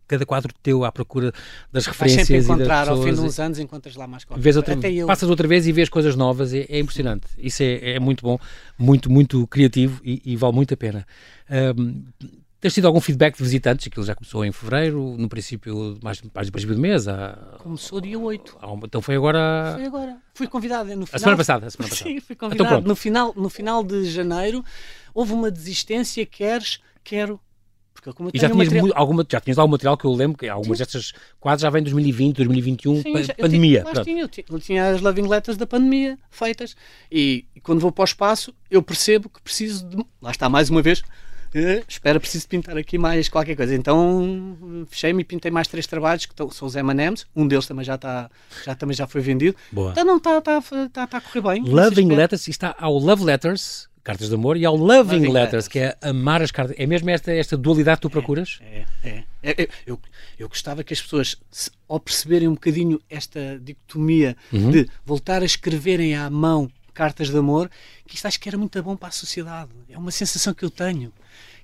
cada 0.08 0.26
quadro 0.26 0.54
teu 0.62 0.84
à 0.84 0.92
procura 0.92 1.32
das 1.72 1.86
referências 1.86 2.28
Vais 2.28 2.44
sempre 2.46 2.56
encontrar, 2.56 2.84
e 2.84 2.90
das 2.90 2.98
ao 2.98 3.04
fim 3.04 3.14
de 3.14 3.20
uns 3.20 3.40
anos 3.40 3.60
encontras 3.60 3.96
lá 3.96 4.08
mais 4.08 4.24
coisas. 4.24 4.56
Outra, 4.56 4.76
Passas 5.08 5.30
outra 5.30 5.48
vez 5.48 5.68
e 5.68 5.72
vês 5.72 5.90
coisas 5.90 6.16
novas, 6.16 6.54
é, 6.54 6.66
é 6.70 6.80
impressionante. 6.80 7.28
Isso 7.38 7.64
é, 7.64 7.96
é, 7.96 8.00
muito 8.00 8.24
bom, 8.24 8.40
muito, 8.78 9.12
muito 9.12 9.46
criativo 9.48 10.02
e, 10.04 10.22
e 10.26 10.36
vale 10.36 10.54
muito 10.54 10.74
a 10.74 10.78
pena. 10.78 11.06
Um, 11.78 12.04
Tens 12.66 12.74
tido 12.74 12.88
algum 12.88 13.00
feedback 13.00 13.38
de 13.38 13.44
visitantes? 13.44 13.86
Aquilo 13.86 14.04
já 14.04 14.16
começou 14.16 14.44
em 14.44 14.52
fevereiro, 14.52 15.16
no 15.20 15.30
princípio, 15.30 16.00
mais, 16.02 16.20
mais 16.34 16.48
do 16.48 16.52
princípio 16.52 16.74
do 16.74 16.82
mês? 16.82 17.08
Há... 17.08 17.58
Começou 17.60 18.02
dia 18.02 18.18
8. 18.18 18.58
Então 18.86 19.04
foi 19.04 19.16
agora. 19.16 19.74
Foi 19.76 19.86
agora. 19.86 20.18
Fui 20.34 20.48
convidado 20.48 20.86
no 20.96 21.06
final. 21.06 21.16
A 21.16 21.20
semana 21.20 21.38
passada. 21.38 21.68
A 21.68 21.70
semana 21.70 21.90
passada. 21.94 22.10
Sim, 22.10 22.20
fui 22.20 22.36
convidado. 22.36 22.70
Então, 22.70 22.82
no, 22.82 22.96
final, 22.96 23.34
no 23.36 23.50
final 23.50 23.84
de 23.84 24.06
janeiro 24.06 24.66
houve 25.14 25.32
uma 25.34 25.52
desistência, 25.52 26.26
queres, 26.26 26.80
quero, 27.04 27.40
porque 27.96 28.12
como 28.12 28.30
e 28.34 28.38
já 28.38 28.50
tinhas, 28.50 28.68
material... 28.68 28.92
alguma, 28.94 29.26
já 29.28 29.40
tinhas 29.40 29.58
algum 29.58 29.72
material 29.72 29.98
que 29.98 30.06
eu 30.06 30.12
lembro 30.12 30.38
que 30.38 30.48
algumas 30.50 30.80
destas 30.80 31.14
quadros 31.40 31.62
já 31.62 31.70
vêm 31.70 31.82
de 31.82 31.92
2020, 31.92 32.36
2021, 32.36 33.02
Sim, 33.02 33.24
já, 33.24 33.34
pandemia. 33.34 33.84
Eu 33.86 34.04
tinha, 34.04 34.22
eu, 34.22 34.28
tinha, 34.28 34.46
eu 34.50 34.60
tinha 34.60 34.90
as 34.90 35.02
loving 35.02 35.28
letters 35.28 35.58
da 35.58 35.66
pandemia 35.66 36.20
feitas 36.30 36.76
e, 37.10 37.46
e, 37.56 37.62
quando 37.62 37.80
vou 37.80 37.94
para 37.94 38.02
o 38.02 38.06
espaço 38.06 38.54
eu 38.70 38.84
percebo 38.84 39.30
que 39.30 39.42
preciso 39.42 39.88
de. 39.88 40.06
Lá 40.22 40.32
está, 40.32 40.50
mais 40.50 40.70
uma 40.70 40.82
vez. 40.82 41.00
Uh, 41.00 41.82
espera, 41.88 42.20
preciso 42.20 42.50
pintar 42.50 42.78
aqui 42.78 42.98
mais 42.98 43.30
qualquer 43.30 43.56
coisa. 43.56 43.74
Então 43.74 44.86
fechei-me 44.90 45.22
e 45.22 45.24
pintei 45.24 45.50
mais 45.50 45.70
três 45.70 45.88
trabalhos 45.88 46.26
que 46.26 46.36
são 46.52 46.68
os 46.68 46.76
M&M's. 46.76 47.26
Um 47.34 47.48
deles 47.48 47.66
também 47.66 47.86
já 47.86 47.96
está, 47.96 48.30
já 48.66 48.76
também 48.76 48.94
já 48.94 49.08
foi 49.08 49.22
vendido. 49.22 49.56
Boa. 49.72 49.92
Então 49.92 50.04
não 50.04 50.18
está, 50.18 50.38
está, 50.40 50.58
está, 50.58 51.04
está 51.06 51.18
a 51.18 51.22
correr 51.22 51.42
bem. 51.42 51.64
Loving 51.64 52.10
Letters 52.14 52.50
está 52.50 52.76
ao 52.78 52.98
Love 52.98 53.24
Letters 53.24 53.88
cartas 54.06 54.30
de 54.30 54.36
amor, 54.36 54.56
e 54.56 54.64
ao 54.64 54.76
Loving, 54.76 55.16
Loving 55.16 55.34
letters, 55.34 55.34
letters, 55.34 55.68
que 55.68 55.80
é 55.80 55.98
amar 56.00 56.40
as 56.40 56.52
cartas. 56.52 56.76
É 56.80 56.86
mesmo 56.86 57.10
esta, 57.10 57.34
esta 57.34 57.58
dualidade 57.58 57.98
que 57.98 58.02
tu 58.04 58.10
procuras? 58.12 58.60
É, 58.62 58.86
é. 59.04 59.24
é, 59.42 59.64
é 59.64 59.70
eu, 59.86 60.00
eu 60.38 60.48
gostava 60.48 60.84
que 60.84 60.94
as 60.94 61.02
pessoas, 61.02 61.36
se, 61.50 61.72
ao 61.90 62.00
perceberem 62.00 62.48
um 62.48 62.54
bocadinho 62.54 63.02
esta 63.10 63.60
dicotomia 63.60 64.38
uhum. 64.54 64.70
de 64.70 64.88
voltar 65.04 65.42
a 65.42 65.46
escreverem 65.46 66.16
à 66.16 66.30
mão 66.30 66.72
cartas 66.94 67.30
de 67.30 67.38
amor, 67.38 67.70
que 68.08 68.16
isto 68.16 68.28
acho 68.28 68.40
que 68.40 68.48
era 68.48 68.58
muito 68.58 68.82
bom 68.84 68.96
para 68.96 69.10
a 69.10 69.12
sociedade. 69.12 69.72
É 69.90 69.98
uma 69.98 70.12
sensação 70.12 70.54
que 70.54 70.64
eu 70.64 70.70
tenho 70.70 71.12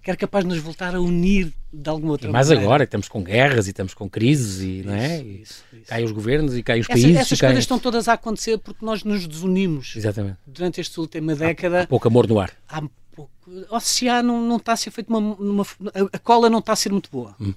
que 0.02 0.10
era 0.10 0.18
capaz 0.18 0.44
de 0.44 0.50
nos 0.50 0.60
voltar 0.60 0.96
a 0.96 1.00
unir 1.00 1.54
de 1.72 1.90
alguma 1.90 2.14
outra 2.14 2.30
e 2.30 2.32
mais 2.32 2.48
maneira. 2.48 2.68
agora, 2.68 2.84
estamos 2.84 3.08
com 3.08 3.24
guerras 3.24 3.68
e 3.68 3.70
estamos 3.70 3.94
com 3.94 4.10
crises 4.10 4.62
e, 4.62 4.80
isso, 4.80 4.88
não 4.88 4.96
é? 4.96 5.22
Isso, 5.22 5.64
isso. 5.74 5.86
caem 5.88 6.06
os 6.06 6.12
governos 6.12 6.58
e 6.58 6.64
caem 6.64 6.82
os 6.82 6.90
Essa, 6.90 6.94
países. 6.94 7.18
Essas 7.18 7.40
caem... 7.40 7.52
coisas 7.52 7.64
estão 7.64 7.80
todas 7.80 8.08
a 8.08 8.14
acontecer 8.14 8.58
porque 8.58 8.84
nós 8.84 9.04
nos 9.04 9.28
desunimos. 9.28 9.96
Exatamente. 9.96 10.38
Durante 10.46 10.82
esta 10.82 11.00
última 11.00 11.36
década. 11.36 11.82
Há, 11.82 11.84
há 11.84 11.88
pouco 11.88 12.08
amor 12.08 12.28
no 12.28 12.40
ar. 12.40 12.52
Há 12.68 12.82
pouco. 13.16 13.32
O 13.48 13.76
oceano 13.76 14.34
não, 14.34 14.42
não 14.42 14.58
está 14.58 14.74
a 14.74 14.78
ser 14.78 14.92
feito 14.92 15.10
uma, 15.10 15.20
uma, 15.20 15.66
A 16.12 16.20
cola 16.20 16.50
não 16.50 16.60
está 16.60 16.74
a 16.74 16.76
ser 16.76 16.92
muito 16.92 17.10
boa. 17.12 17.36
Hum. 17.40 17.54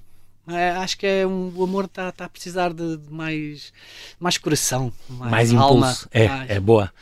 É, 0.47 0.69
acho 0.71 0.97
que 0.99 1.07
é 1.07 1.25
um, 1.25 1.51
o 1.55 1.63
amor 1.63 1.85
está 1.85 2.11
tá 2.11 2.25
a 2.25 2.29
precisar 2.29 2.71
de, 2.71 2.97
de, 2.97 3.11
mais, 3.11 3.73
mais 4.19 4.37
coração, 4.37 4.93
mais, 5.09 5.31
mais 5.31 5.53
alma, 5.55 5.87
impulso. 5.87 6.09
É, 6.11 6.27
mais, 6.27 6.49
é 6.51 6.59
boa. 6.59 6.93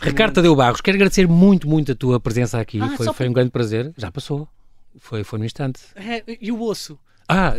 Ricardo 0.00 0.34
Tadeu 0.34 0.56
Barros, 0.56 0.80
quero 0.80 0.96
agradecer 0.96 1.28
muito, 1.28 1.68
muito 1.68 1.92
a 1.92 1.94
tua 1.94 2.18
presença 2.18 2.58
aqui. 2.58 2.80
Ah, 2.80 2.88
foi, 2.96 3.12
foi 3.12 3.28
um 3.28 3.32
grande 3.32 3.50
prazer. 3.50 3.92
Já 3.96 4.10
passou. 4.10 4.48
Foi, 4.98 5.24
foi 5.24 5.38
no 5.38 5.44
instante. 5.44 5.80
É, 5.94 6.22
e 6.40 6.50
o 6.50 6.62
osso? 6.62 6.98
Ah, 7.32 7.54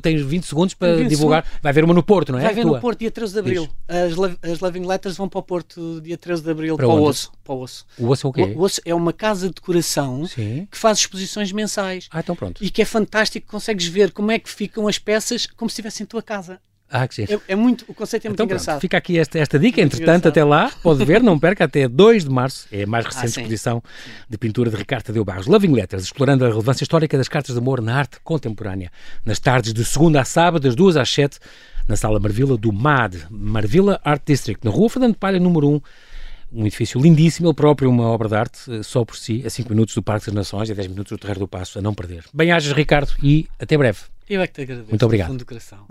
tens 0.00 0.22
20 0.22 0.46
segundos 0.46 0.74
para 0.74 0.94
20 0.94 1.08
divulgar. 1.08 1.42
Segundos. 1.42 1.62
Vai 1.62 1.70
haver 1.70 1.82
uma 1.82 1.92
no 1.92 2.02
Porto, 2.02 2.30
não 2.30 2.38
é? 2.38 2.42
Vai 2.42 2.52
haver 2.52 2.64
no 2.64 2.78
Porto 2.78 3.00
dia 3.00 3.10
13 3.10 3.32
de 3.32 3.38
Abril. 3.40 3.68
As, 3.88 4.50
as 4.52 4.60
Loving 4.60 4.86
Letters 4.86 5.16
vão 5.16 5.28
para 5.28 5.40
o 5.40 5.42
Porto 5.42 6.00
dia 6.00 6.16
13 6.16 6.44
de 6.44 6.50
Abril 6.50 6.76
para, 6.76 6.86
para 6.86 6.94
o 6.94 7.02
osso. 7.02 7.32
Para 7.42 7.54
o 7.54 7.60
osso. 7.60 7.84
O 7.98 8.06
osso 8.06 8.26
é 8.28 8.30
o 8.30 8.32
quê? 8.32 8.42
O, 8.56 8.60
osso 8.60 8.80
é 8.84 8.94
uma 8.94 9.12
casa 9.12 9.48
de 9.48 9.54
decoração 9.54 10.24
Sim. 10.28 10.68
que 10.70 10.78
faz 10.78 10.98
exposições 10.98 11.50
mensais. 11.50 12.08
Ah, 12.12 12.20
então 12.20 12.36
pronto. 12.36 12.62
E 12.64 12.70
que 12.70 12.82
é 12.82 12.84
fantástico, 12.84 13.50
consegues 13.50 13.86
ver 13.86 14.12
como 14.12 14.30
é 14.30 14.38
que 14.38 14.48
ficam 14.48 14.86
as 14.86 14.96
peças 14.96 15.44
como 15.44 15.68
se 15.68 15.72
estivessem 15.72 16.04
em 16.04 16.06
tua 16.06 16.22
casa. 16.22 16.60
Ah, 16.90 17.06
que 17.06 17.22
é, 17.22 17.38
é, 17.46 17.54
muito, 17.54 17.84
o 17.86 17.94
conceito 17.94 18.26
é 18.26 18.28
muito 18.28 18.36
então, 18.36 18.46
engraçado. 18.46 18.74
Pronto, 18.74 18.80
fica 18.80 18.96
aqui 18.96 19.16
esta, 19.16 19.38
esta 19.38 19.58
dica, 19.58 19.80
muito 19.80 19.94
entretanto, 19.94 20.26
engraçado. 20.26 20.28
até 20.28 20.44
lá, 20.44 20.72
pode 20.82 21.04
ver, 21.04 21.22
não 21.22 21.38
perca, 21.38 21.64
até 21.64 21.86
2 21.86 22.24
de 22.24 22.30
março, 22.30 22.66
é 22.72 22.82
a 22.82 22.86
mais 22.86 23.06
recente 23.06 23.38
ah, 23.38 23.42
exposição 23.42 23.82
de 24.28 24.36
pintura 24.36 24.70
de 24.70 24.76
Ricardo 24.76 25.04
Tadeu 25.04 25.24
Barros. 25.24 25.46
Loving 25.46 25.72
Letters, 25.72 26.02
explorando 26.02 26.44
a 26.44 26.48
relevância 26.48 26.82
histórica 26.82 27.16
das 27.16 27.28
cartas 27.28 27.54
de 27.54 27.60
amor 27.60 27.80
na 27.80 27.96
arte 27.96 28.18
contemporânea. 28.24 28.90
Nas 29.24 29.38
tardes 29.38 29.72
de 29.72 29.84
segunda 29.84 30.20
a 30.20 30.24
sábado, 30.24 30.62
das 30.62 30.74
2 30.74 30.96
às 30.96 31.08
7, 31.08 31.38
na 31.86 31.96
Sala 31.96 32.18
Marvila 32.18 32.56
do 32.56 32.72
MAD, 32.72 33.26
Marvila 33.30 34.00
Art 34.04 34.22
District, 34.26 34.64
na 34.64 34.72
Rua 34.72 34.90
Fernando 34.90 35.14
Palha, 35.14 35.38
número 35.38 35.68
1, 35.68 35.80
um 36.52 36.66
edifício 36.66 37.00
lindíssimo, 37.00 37.48
ele 37.48 37.54
próprio 37.54 37.88
uma 37.88 38.08
obra 38.08 38.28
de 38.28 38.34
arte, 38.34 38.58
eh, 38.68 38.82
só 38.82 39.04
por 39.04 39.16
si, 39.16 39.42
a 39.46 39.50
5 39.50 39.70
minutos 39.70 39.94
do 39.94 40.02
Parque 40.02 40.26
das 40.26 40.34
Nações 40.34 40.68
e 40.68 40.72
a 40.72 40.74
10 40.74 40.88
minutos 40.88 41.10
do 41.12 41.18
Terreiro 41.18 41.40
do 41.40 41.48
Passo, 41.48 41.78
a 41.78 41.82
não 41.82 41.94
perder. 41.94 42.24
Bem-ajas, 42.34 42.72
Ricardo, 42.72 43.12
e 43.22 43.46
até 43.58 43.78
breve. 43.78 44.00
Eu 44.28 44.40
é 44.40 44.46
que 44.46 44.54
te 44.54 44.62
agradeço. 44.62 44.88
Muito 44.88 45.04
obrigado. 45.04 45.28
fundo 45.28 45.38
do 45.38 45.46
coração. 45.46 45.86